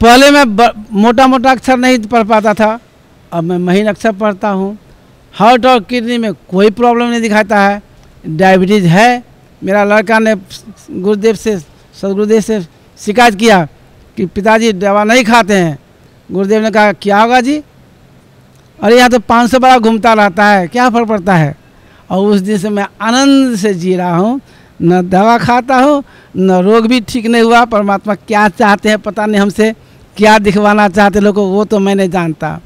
पहले 0.00 0.30
मैं 0.30 0.44
मोटा 0.92 1.26
मोटा 1.26 1.50
अक्षर 1.50 1.76
नहीं 1.76 1.98
पढ़ 2.00 2.22
पाता 2.24 2.52
था, 2.54 2.78
अब 3.32 3.44
मैं 3.44 3.58
महीन 3.58 3.86
अक्षर 3.86 4.12
पढ़ता 4.12 4.48
हूँ। 4.50 4.76
हार्ट 5.34 5.66
और 5.66 5.80
किडनी 5.80 6.16
में 6.18 6.32
कोई 6.50 6.70
प्रॉब्लम 6.70 7.08
नहीं 7.08 7.20
दिखाता 7.20 7.58
है। 7.60 7.82
डायबिटीज़ 8.26 8.86
है, 8.86 9.22
मेरा 9.62 9.82
लड़का 9.84 10.18
ने 10.18 10.34
गुरुदेव 10.92 11.34
से, 11.34 11.56
सदगुरुदेव 11.94 12.40
से 12.40 12.60
शिकायत 12.98 13.34
किया 13.34 13.64
कि 14.16 14.26
पिताजी 14.26 14.72
दवा 14.72 15.04
नहीं 15.04 15.24
खाते 15.24 15.54
हैं। 15.54 15.78
गुरुदेव 16.30 16.62
ने 16.62 16.70
कहा, 16.70 16.92
क्या 16.92 17.20
होगा 17.20 17.40
जी? 17.40 17.62
अरे, 18.78 18.96
यहाँ 18.96 19.10
तो 19.10 19.18
पाँच 19.20 19.50
सौ 19.50 19.58
बड़ा 19.58 19.78
घूमता 19.78 20.12
रहता 20.12 20.46
है, 20.46 20.66
क्या 20.68 20.88
फ़र्क 20.90 21.08
पड़ता 21.08 21.34
है? 21.34 21.54
और 22.10 22.26
उस 22.26 22.40
दिन 22.40 22.58
से 22.58 22.68
मैं 22.70 22.86
आनंद 23.00 23.56
से 23.56 23.74
जी 23.74 23.94
रहा 23.96 24.16
हूँ। 24.16 24.40
न 24.82 25.00
दवा 25.08 25.36
खाता 25.38 25.76
हूँ, 25.76 26.02
न 26.36 26.60
रोग 26.62 26.86
भी 26.86 27.00
ठीक 27.00 27.26
नहीं 27.26 27.42
हुआ। 27.42 27.64
परमात्मा 27.66 28.14
क्या 28.16 28.48
चाहते 28.48 28.88
हैं 28.88 28.98
पता 28.98 29.26
नहीं 29.26 29.40
हमसे। 29.40 29.72
क्या 30.20 30.38
दिखवाना 30.40 30.88
चाहते 30.90 31.20
लोगों 31.20 31.46
वो 31.50 31.64
तो 31.64 31.78
मैं 31.80 31.94
नहीं 31.94 32.10
जानता। 32.10 32.58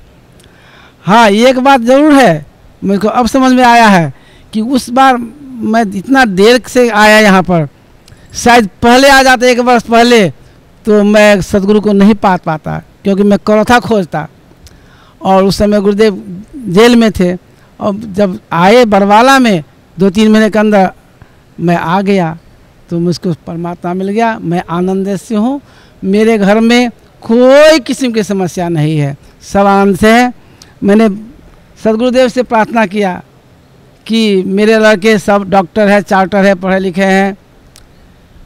हाँ 1.04 1.28
एक 1.30 1.58
बात 1.60 1.80
ज़रूर 1.82 2.12
है 2.14 2.46
मुझको 2.82 3.08
अब 3.10 3.26
समझ 3.28 3.52
में 3.52 3.62
आया 3.64 3.86
है 3.88 4.12
कि 4.52 4.60
उस 4.60 4.88
बार 4.90 5.16
मैं 5.16 5.84
इतना 5.96 6.24
देर 6.26 6.60
से 6.68 6.88
आया 6.90 7.18
यहाँ 7.20 7.42
पर। 7.42 7.68
शायद 8.34 8.68
पहले 8.82 9.08
आ 9.08 9.22
जाता, 9.22 9.46
एक 9.46 9.58
वर्ष 9.60 9.82
पहले 9.84 10.28
तो 10.84 11.02
मैं 11.04 11.40
सदगुरु 11.42 11.80
को 11.80 11.92
नहीं 11.94 12.14
पा 12.16 12.36
पाता, 12.38 12.78
क्योंकि 13.04 13.22
मैं 13.22 13.38
करौथा 13.46 13.78
खोजता। 13.80 14.26
और 15.22 15.44
उस 15.44 15.58
समय 15.58 15.80
गुरुदेव 15.80 16.22
जेल 16.68 16.96
में 16.96 17.10
थे। 17.12 17.34
और 17.80 17.94
जब 17.94 18.38
आए 18.52 18.84
बरवाला 18.86 19.38
में, 19.38 19.62
दो 19.96 20.10
तीन 20.10 20.30
महीने 20.32 20.50
के 20.50 20.58
अंदर 20.58 20.90
मैं 21.58 21.76
आ 21.76 22.00
गया 22.02 22.36
तो 22.90 22.98
मुझको 23.00 23.32
परमात्मा 23.46 23.94
मिल 23.94 24.08
गया, 24.08 24.38
मैं 24.40 24.62
आनंद 24.70 25.16
से 25.18 25.34
हूँ। 25.36 25.60
मेरे 26.04 26.38
घर 26.38 26.60
में 26.60 26.90
कोई 27.24 27.78
किस्म 27.78 28.10
की 28.12 28.22
समस्या 28.22 28.68
नहीं 28.68 28.98
है। 28.98 29.16
सब 29.42 29.66
आनंद 29.66 29.96
से 29.96 30.12
है। 30.12 30.32
मैंने 30.82 31.08
सदगुरुदेव 31.84 32.28
से 32.28 32.42
प्रार्थना 32.42 32.86
किया 32.86 33.22
कि 34.06 34.42
मेरे 34.42 34.78
लड़के 34.78 35.18
सब 35.18 35.48
डॉक्टर 35.50 35.88
है, 35.88 36.00
चार्टर 36.02 36.44
है, 36.44 36.54
पढ़े 36.54 36.78
लिखे 36.78 37.04
हैं, 37.04 37.36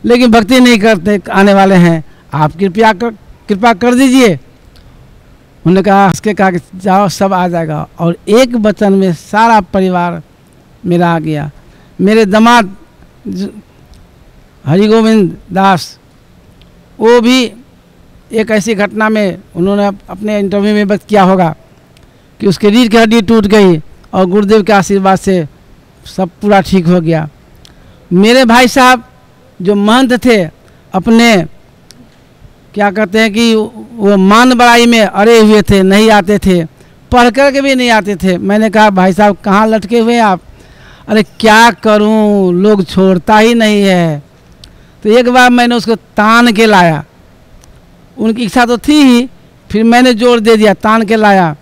लेकिन 0.05 0.31
भक्ति 0.31 0.61
नहीं 0.61 0.79
करते, 0.79 1.21
आने 1.33 1.55
वाले 1.55 1.75
हैं। 1.75 2.05
आप 2.35 2.53
कृपया 2.53 2.93
कर, 2.93 3.11
कृपा 3.49 3.73
कर 3.75 3.95
दीजिए। 3.95 4.29
उन्होंने 4.29 5.83
कहा 5.83 6.07
हंस 6.07 6.21
के 6.21 6.35
कहा 6.35 6.51
कि 6.51 6.59
जाओ, 6.75 7.09
सब 7.09 7.33
आ 7.33 7.49
जाएगा। 7.49 7.87
और 7.99 8.17
एक 8.29 8.55
वचन 8.57 8.93
में 8.93 9.13
सारा 9.13 9.61
परिवार 9.61 10.23
मेरा 10.87 11.09
आ 11.09 11.19
गया। 11.19 11.51
मेरे 12.01 12.25
दामाद 12.25 12.77
हरिगोविंद 14.67 15.37
दास, 15.53 15.99
वो 17.01 17.21
भी 17.21 17.53
एक 18.33 18.51
ऐसी 18.51 18.75
घटना 18.75 19.09
में 19.09 19.39
उन्होंने 19.57 19.87
अपने 19.87 20.39
इंटरव्यू 20.39 20.75
में 20.75 20.85
व्यक्त 20.85 21.07
किया 21.09 21.23
होगा 21.23 21.55
कि 22.41 22.47
उसके 22.47 22.71
रीढ़ 22.71 22.89
की 22.89 22.97
हड्डी 22.97 23.23
टूट 23.23 23.47
गई 23.47 23.79
और 24.13 24.27
गुरुदेव 24.27 24.63
के 24.63 24.73
आशीर्वाद 24.73 25.19
से 25.19 25.47
सब 26.17 26.29
पूरा 26.43 26.61
ठीक 26.61 26.87
हो 26.87 27.01
गया। 27.01 27.29
मेरे 28.13 28.45
भाई 28.45 28.69
साहब 28.69 29.05
जो 29.63 29.75
महंत 29.75 30.25
थे, 30.25 30.45
अपने 30.95 31.45
क्या 32.75 32.91
कहते 32.91 33.19
हैं 33.19 33.33
कि 33.33 33.55
वो 33.55 34.17
मान 34.17 34.55
बड़ाई 34.55 34.87
में 34.87 35.01
अड़े 35.01 35.39
हुए 35.41 35.63
थे, 35.63 35.83
नहीं 35.83 36.11
आते 36.11 36.39
थे, 36.39 36.65
पढ़ 37.13 37.31
कर 37.31 37.53
के 37.53 37.61
भी 37.61 37.75
नहीं 37.75 37.91
आते 37.91 38.17
थे। 38.17 38.39
मैंने 38.39 38.71
कहा, 38.71 38.91
भाई 38.91 39.13
साहब, 39.13 39.37
कहाँ 39.45 39.67
लटके 39.67 39.99
हुए 39.99 40.19
आप? 40.19 40.41
अरे, 41.09 41.23
क्या 41.23 41.71
करूँ? 41.71 42.53
लोग 42.55 42.85
छोड़ता 42.85 43.39
ही 43.39 43.55
नहीं 43.55 43.83
है। 43.83 44.23
तो 45.03 45.09
एक 45.09 45.29
बार 45.29 45.51
मैंने 45.51 45.75
उसको 45.75 45.95
तान 45.95 46.53
के 46.53 46.67
लाया। 46.67 47.05
उनकी 48.19 48.45
इच्छा 48.45 48.65
तो 48.67 48.77
थी 48.79 49.03
ही, 49.03 49.29
फिर 49.71 49.85
मैंने 49.85 50.13
ज़ोर 50.15 50.41
दे 50.41 50.57
दिया, 50.57 50.75
तान 50.75 51.03
के 51.07 51.17
लाया। 51.17 51.55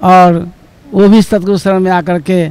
और 0.00 0.46
वो 0.86 1.08
भी 1.08 1.22
सतगुरु 1.22 1.58
शरण 1.58 1.80
में 1.80 1.90
आकर 1.92 2.20
के 2.20 2.44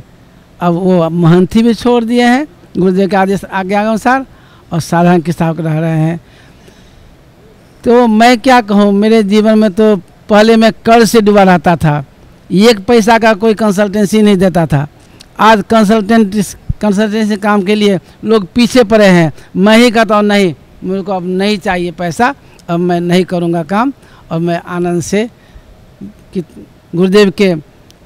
अब 0.59 0.73
वो 0.73 1.09
महंती 1.11 1.63
भी 1.63 1.73
छोड़ 1.73 2.03
दिए 2.03 2.23
हैं, 2.23 2.47
गुरुदेव 2.77 3.09
के 3.09 3.15
आदेश 3.15 3.43
आज्ञा 3.45 3.81
अनुसार, 3.81 4.25
और 4.73 4.79
साधारण 4.81 5.21
के 5.21 5.31
साथ 5.31 5.59
रह 5.59 5.79
रहे 5.79 5.99
हैं। 5.99 6.19
तो 7.83 8.07
मैं 8.07 8.39
क्या 8.39 8.59
कहूँ, 8.63 8.91
मेरे 8.93 9.21
जीवन 9.23 9.59
में 9.59 9.71
तो 9.73 9.95
पहले 10.29 10.55
मैं 10.55 10.71
कर्ज 10.85 11.09
से 11.09 11.21
डूबा 11.21 11.43
रहता 11.43 11.75
था। 11.75 12.03
एक 12.49 12.79
पैसा 12.85 13.17
का 13.19 13.33
कोई 13.35 13.53
कंसल्टेंसी 13.53 14.21
नहीं 14.21 14.37
देता 14.37 14.65
था। 14.65 14.87
आज 15.39 15.63
कंसल्टेंट 15.69 16.35
कंसल्टेंसी 16.81 17.35
काम 17.37 17.61
के 17.63 17.75
लिए 17.75 17.99
लोग 18.25 18.47
पीछे 18.55 18.83
पड़े 18.85 19.05
हैं। 19.07 19.31
मैं 19.55 19.77
ही 19.77 19.91
कहता 19.91 20.15
हूँ, 20.15 20.23
नहीं, 20.23 20.53
मेरे 20.83 21.01
को 21.01 21.11
अब 21.11 21.25
नहीं 21.27 21.57
चाहिए 21.57 21.91
पैसा। 21.93 22.33
अब 22.69 22.79
मैं 22.79 22.99
नहीं 23.01 23.23
करूँगा 23.25 23.63
काम। 23.63 23.93
और 24.31 24.39
मैं 24.39 24.61
आनंद 24.67 25.01
से 25.03 25.29
गुरुदेव 26.35 27.29
के 27.31 27.53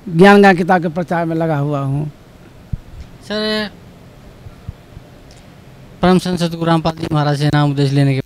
ज्ञान 0.10 0.42
ज्ञान 0.42 0.56
किताब 0.58 0.82
के 0.82 0.88
प्रचार 0.90 1.26
में 1.26 1.36
लगा 1.36 1.58
हुआ 1.58 1.80
हूँ। 1.82 2.12
सर 3.28 3.70
परम 6.02 6.18
संत 6.20 6.40
सतगुरु 6.40 6.66
रामपाल 6.66 6.98
जी 6.98 7.08
महाराज 7.12 7.38
से 7.40 7.48
नाम 7.48 7.72
उपदेश 7.72 7.92
लेने 7.92 8.14
के 8.16 8.22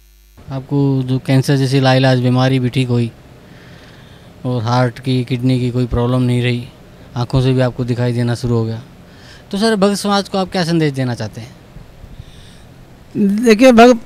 आपको 0.54 0.80
जो 1.04 1.18
कैंसर 1.20 1.56
जैसी 1.56 1.80
लाइलाज 1.80 2.20
बीमारी 2.22 2.60
भी 2.60 2.70
ठीक 2.70 2.88
हुई 2.88 3.12
और 4.46 4.62
हार्ट 4.64 5.00
की 5.00 5.24
किडनी 5.24 5.60
की 5.60 5.70
कोई 5.72 5.86
प्रॉब्लम 5.88 6.22
नहीं 6.22 6.42
रही 6.44 6.68
आँखों 7.16 7.42
से 7.42 7.54
भी 7.54 7.62
आपको 7.62 7.84
दिखाई 7.86 8.14
देना 8.14 8.36
शुरू 8.36 8.56
हो 8.56 8.64
गया। 8.66 8.82
तो 9.52 9.58
सर 9.58 9.76
भक्त 9.76 9.96
समाज 9.96 10.30
को 10.30 10.38
आप 10.38 10.52
क्या 10.52 10.64
संदेश 10.64 10.94
देना 10.94 11.16
चाहते 11.16 11.42
हैं? 11.42 11.56
देखिए 13.46 13.72
भग 13.72 13.98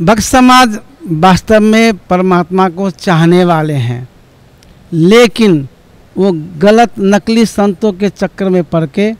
भक्त 0.00 0.22
समाज 0.22 0.78
वास्तव 1.10 1.60
में 1.60 1.96
परमात्मा 1.96 2.68
को 2.68 2.90
चाहने 2.90 3.44
वाले 3.44 3.74
हैं। 3.74 4.08
लेकिन 4.92 5.68
वो 6.16 6.32
गलत 6.58 6.90
नकली 6.98 7.46
संतों 7.46 7.92
के 7.92 8.08
चक्कर 8.08 8.48
में 8.48 8.64
पड़ 8.64 8.86
के 8.86 9.12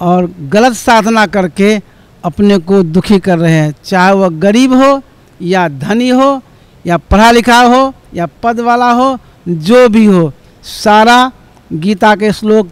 और 0.00 0.34
गलत 0.40 0.72
साधना 0.72 1.26
करके 1.26 1.80
अपने 2.24 2.58
को 2.58 2.82
दुखी 2.82 3.18
कर 3.18 3.38
रहे 3.38 3.52
हैं। 3.52 3.74
चाहे 3.84 4.12
वह 4.12 4.28
गरीब 4.28 4.72
हो 4.72 5.02
या 5.42 5.68
धनी 5.68 6.08
हो 6.08 6.42
या 6.86 6.96
पढ़ा 6.96 7.30
लिखा 7.30 7.60
हो 7.60 7.94
या 8.14 8.26
पद 8.42 8.60
वाला 8.60 8.90
हो, 8.90 9.18
जो 9.48 9.88
भी 9.88 10.04
हो, 10.04 10.32
सारा 10.62 11.32
गीता 11.72 12.16
के 12.16 12.32
श्लोक, 12.32 12.68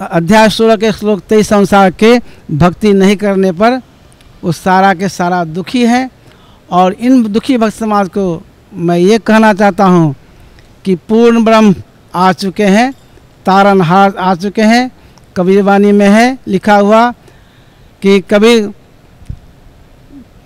अध्याय 0.00 0.48
सोलह 0.48 0.76
के 0.76 0.92
श्लोक 0.92 1.20
तेईस 1.20 1.48
संसार 1.48 1.90
के 1.90 2.18
भक्ति 2.50 2.92
नहीं 2.92 3.16
करने 3.16 3.52
पर 3.52 3.82
वो 4.44 4.52
सारा 4.52 4.94
के 4.94 5.08
सारा 5.08 5.44
दुखी 5.44 5.86
है। 5.86 6.21
और 6.70 6.92
इन 6.92 7.22
दुखी 7.32 7.56
भक्त 7.58 7.74
समाज 7.74 8.08
को 8.08 8.42
मैं 8.74 8.98
ये 8.98 9.18
कहना 9.18 9.52
चाहता 9.54 9.84
हूँ 9.84 10.14
कि 10.84 10.94
पूर्ण 11.08 11.44
ब्रह्म 11.44 11.74
आ 12.14 12.32
चुके 12.32 12.64
हैं, 12.64 12.92
तारनहार 13.46 14.16
आ 14.16 14.34
चुके 14.34 14.62
हैं 14.62 14.90
कबीरवाणी 15.36 15.92
में 15.92 16.08
है, 16.08 16.38
लिखा 16.46 16.76
हुआ 16.76 17.10
कि 18.02 18.20
कबीर 18.20 18.72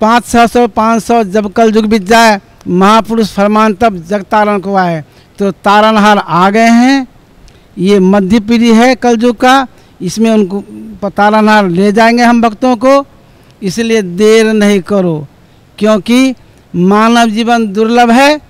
पाँच 0.01 0.27
छः 0.27 0.47
सौ, 0.47 0.67
पाँच 0.69 1.03
सौ 1.03 1.23
जब 1.25 1.53
कल 1.53 1.75
युग 1.75 1.87
बीत 1.87 2.03
जाए, 2.03 2.41
महापुरुष 2.69 3.33
फरमान 3.33 3.75
तब 3.75 3.97
जग 4.05 4.23
तारण 4.23 4.59
को 4.61 4.75
आए। 4.77 5.05
तो 5.39 5.51
तारनहार 5.65 6.19
आ 6.19 6.49
गए 6.51 6.69
हैं। 6.71 7.07
ये 7.79 7.99
मध्य 8.01 8.41
पीढ़ी 8.41 8.73
है 8.75 8.95
कल 8.95 9.19
युग 9.23 9.37
का। 9.37 9.67
इसमें 10.01 10.31
उनको 10.31 11.11
तारनहार 11.11 11.69
ले 11.69 11.93
जाएँगे 11.93 12.23
हम 12.23 12.43
भक्तों 12.43 12.77
को। 12.77 13.05
इसलिए 13.63 14.03
देर 14.03 14.53
नहीं 14.53 14.81
करो। 14.81 15.27
क्योंकि 15.79 16.35
मानव 16.75 17.31
जीवन 17.31 17.67
दुर्लभ 17.73 18.11
है, 18.11 18.41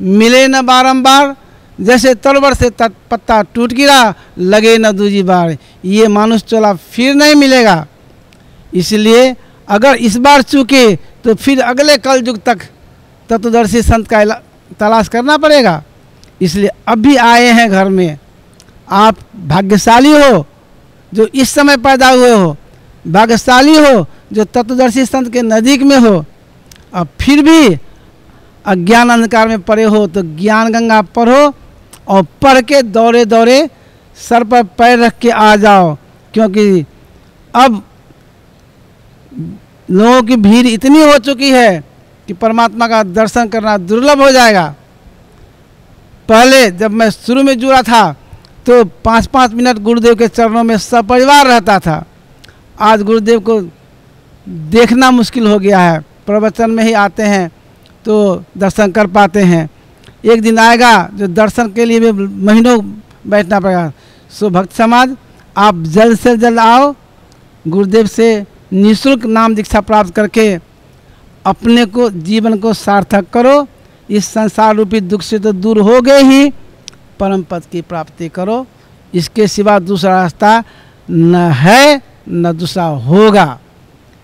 मिले 0.00 0.46
न 0.48 0.60
बारंबार, 0.62 1.34
जैसे 1.78 2.14
तलवर 2.16 2.54
से 2.54 2.70
पत्ता 3.10 3.40
टूट 3.44 3.72
गिरा, 3.72 4.14
लगे 4.38 4.76
न 4.78 4.90
दूजी 4.92 5.22
बार, 5.22 5.56
ये 5.84 6.08
मानुष 6.08 6.42
चोला 6.42 6.72
फिर 6.74 7.14
नहीं 7.14 7.34
मिलेगा। 7.34 7.86
इसलिए 8.72 9.34
अगर 9.68 9.94
इस 9.96 10.16
बार 10.16 10.42
चूके 10.42 10.94
तो 10.96 11.34
फिर 11.34 11.60
अगले 11.62 11.96
कल 11.98 12.22
युग 12.26 12.42
तक 12.44 12.62
तत्वदर्शी 13.28 13.82
संत 13.82 14.08
का 14.08 14.24
तलाश 14.80 15.08
करना 15.08 15.36
पड़ेगा। 15.36 15.82
इसलिए 16.42 16.70
अब 16.88 16.98
भी 16.98 17.16
आए 17.16 17.46
हैं 17.48 17.70
घर 17.70 17.88
में। 17.88 18.18
आप 18.88 19.16
भाग्यशाली 19.46 20.12
हो, 20.12 20.44
जो 21.12 21.26
इस 21.26 21.50
समय 21.50 21.76
पैदा 21.76 22.10
हुए 22.10 22.30
हो। 22.30 22.56
भाग्यशाली 23.06 23.76
हो, 23.76 24.06
जो 24.32 24.44
तत्वदर्शी 24.44 25.04
संत 25.06 25.32
के 25.32 25.42
नज़दीक 25.42 25.82
में 25.82 25.96
हो। 25.98 26.24
अब 26.94 27.08
फिर 27.20 27.42
भी 27.42 27.74
अज्ञान 28.66 29.10
अंधकार 29.10 29.48
में 29.48 29.60
पड़े 29.62 29.84
हो 29.84 30.06
तो 30.06 30.22
ज्ञान 30.36 30.72
गंगा 30.72 31.00
पढ़ो 31.16 31.54
और 32.08 32.22
पढ़ 32.42 32.60
के 32.60 32.82
दौड़े 32.82 33.24
दौड़े 33.24 33.68
सर 34.18 34.44
पर 34.44 34.62
पैर 34.78 34.98
रख 34.98 35.18
के 35.18 35.30
आ 35.30 35.54
जाओ। 35.56 35.96
क्योंकि 36.34 36.84
अब 37.54 37.82
लोगों 39.88 40.22
की 40.22 40.36
भीड़ 40.36 40.66
इतनी 40.66 41.02
हो 41.02 41.18
चुकी 41.18 41.50
है 41.50 41.82
कि 42.28 42.32
परमात्मा 42.34 42.88
का 42.88 43.02
दर्शन 43.02 43.48
करना 43.48 43.76
दुर्लभ 43.78 44.22
हो 44.22 44.30
जाएगा। 44.32 44.74
पहले 46.28 46.70
जब 46.70 46.90
मैं 46.90 47.10
शुरू 47.10 47.42
में 47.42 47.58
जुड़ा 47.58 47.82
था 47.82 48.10
तो 48.66 48.84
पाँच 49.04 49.26
पाँच 49.26 49.52
मिनट 49.52 49.78
गुरुदेव 49.78 50.14
के 50.14 50.28
चरणों 50.28 50.62
में 50.62 50.76
सपरिवार 50.78 51.46
रहता 51.46 51.78
था। 51.78 52.04
आज 52.80 53.02
गुरुदेव 53.02 53.40
को 53.40 53.60
देखना 54.46 55.10
मुश्किल 55.10 55.46
हो 55.46 55.58
गया 55.58 55.80
है। 55.80 56.02
प्रवचन 56.26 56.70
में 56.70 56.82
ही 56.84 56.92
आते 56.94 57.22
हैं 57.22 57.48
तो 58.04 58.44
दर्शन 58.58 58.90
कर 58.92 59.06
पाते 59.06 59.40
हैं। 59.42 59.68
एक 60.24 60.42
दिन 60.42 60.58
आएगा 60.58 60.92
जो 61.14 61.26
दर्शन 61.28 61.70
के 61.72 61.84
लिए 61.84 62.00
भी 62.00 62.26
महीनों 62.44 62.78
बैठना 63.26 63.60
पड़ेगा। 63.60 63.92
सो 64.30 64.50
भक्त 64.50 64.72
समाज, 64.72 65.16
आप 65.56 65.82
जल्द 65.86 66.18
से 66.18 66.36
जल्द 66.36 66.58
आओ, 66.58 66.94
गुरुदेव 67.64 68.06
से 68.06 68.44
निःशुल्क 68.72 69.24
नाम 69.26 69.54
दीक्षा 69.54 69.80
प्राप्त 69.80 70.14
करके 70.14 70.54
अपने 71.44 71.84
को, 71.86 72.08
जीवन 72.10 72.58
को 72.58 72.72
सार्थक 72.74 73.30
करो। 73.32 73.66
इस 74.08 74.26
संसार 74.26 74.74
रूपी 74.76 75.00
दुख 75.00 75.22
से 75.22 75.38
तो 75.38 75.52
दूर 75.52 75.78
हो 75.80 76.00
गए 76.00 76.22
ही, 76.22 76.50
परम 77.20 77.42
पद 77.42 77.62
की 77.72 77.82
प्राप्ति 77.82 78.28
करो। 78.28 78.66
इसके 79.14 79.46
सिवा 79.48 79.78
दूसरा 79.78 80.14
रास्ता 80.14 80.62
न 81.10 81.34
है, 81.54 82.00
न 82.28 82.52
दूसरा 82.52 82.84
होगा। 82.84 83.58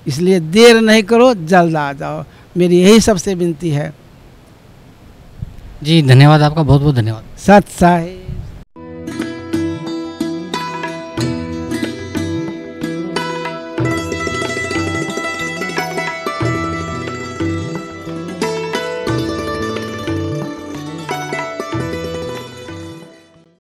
इसलिए 0.07 0.41
देर 0.41 0.81
नहीं 0.81 1.03
करो 1.03 1.35
जल्द 1.35 1.77
आ 1.77 1.93
जाओ। 1.93 2.25
मेरी 2.57 2.81
यही 2.81 3.01
सबसे 3.01 3.35
विनती 3.35 3.71
है। 3.71 3.93
जी 5.83 6.03
धन्यवाद 6.03 6.43
आपका 6.43 6.63
बहुत 6.63 6.81
बहुत 6.81 6.95
धन्यवाद। 6.95 7.39
सत 7.39 7.69
साहिब। 7.69 8.30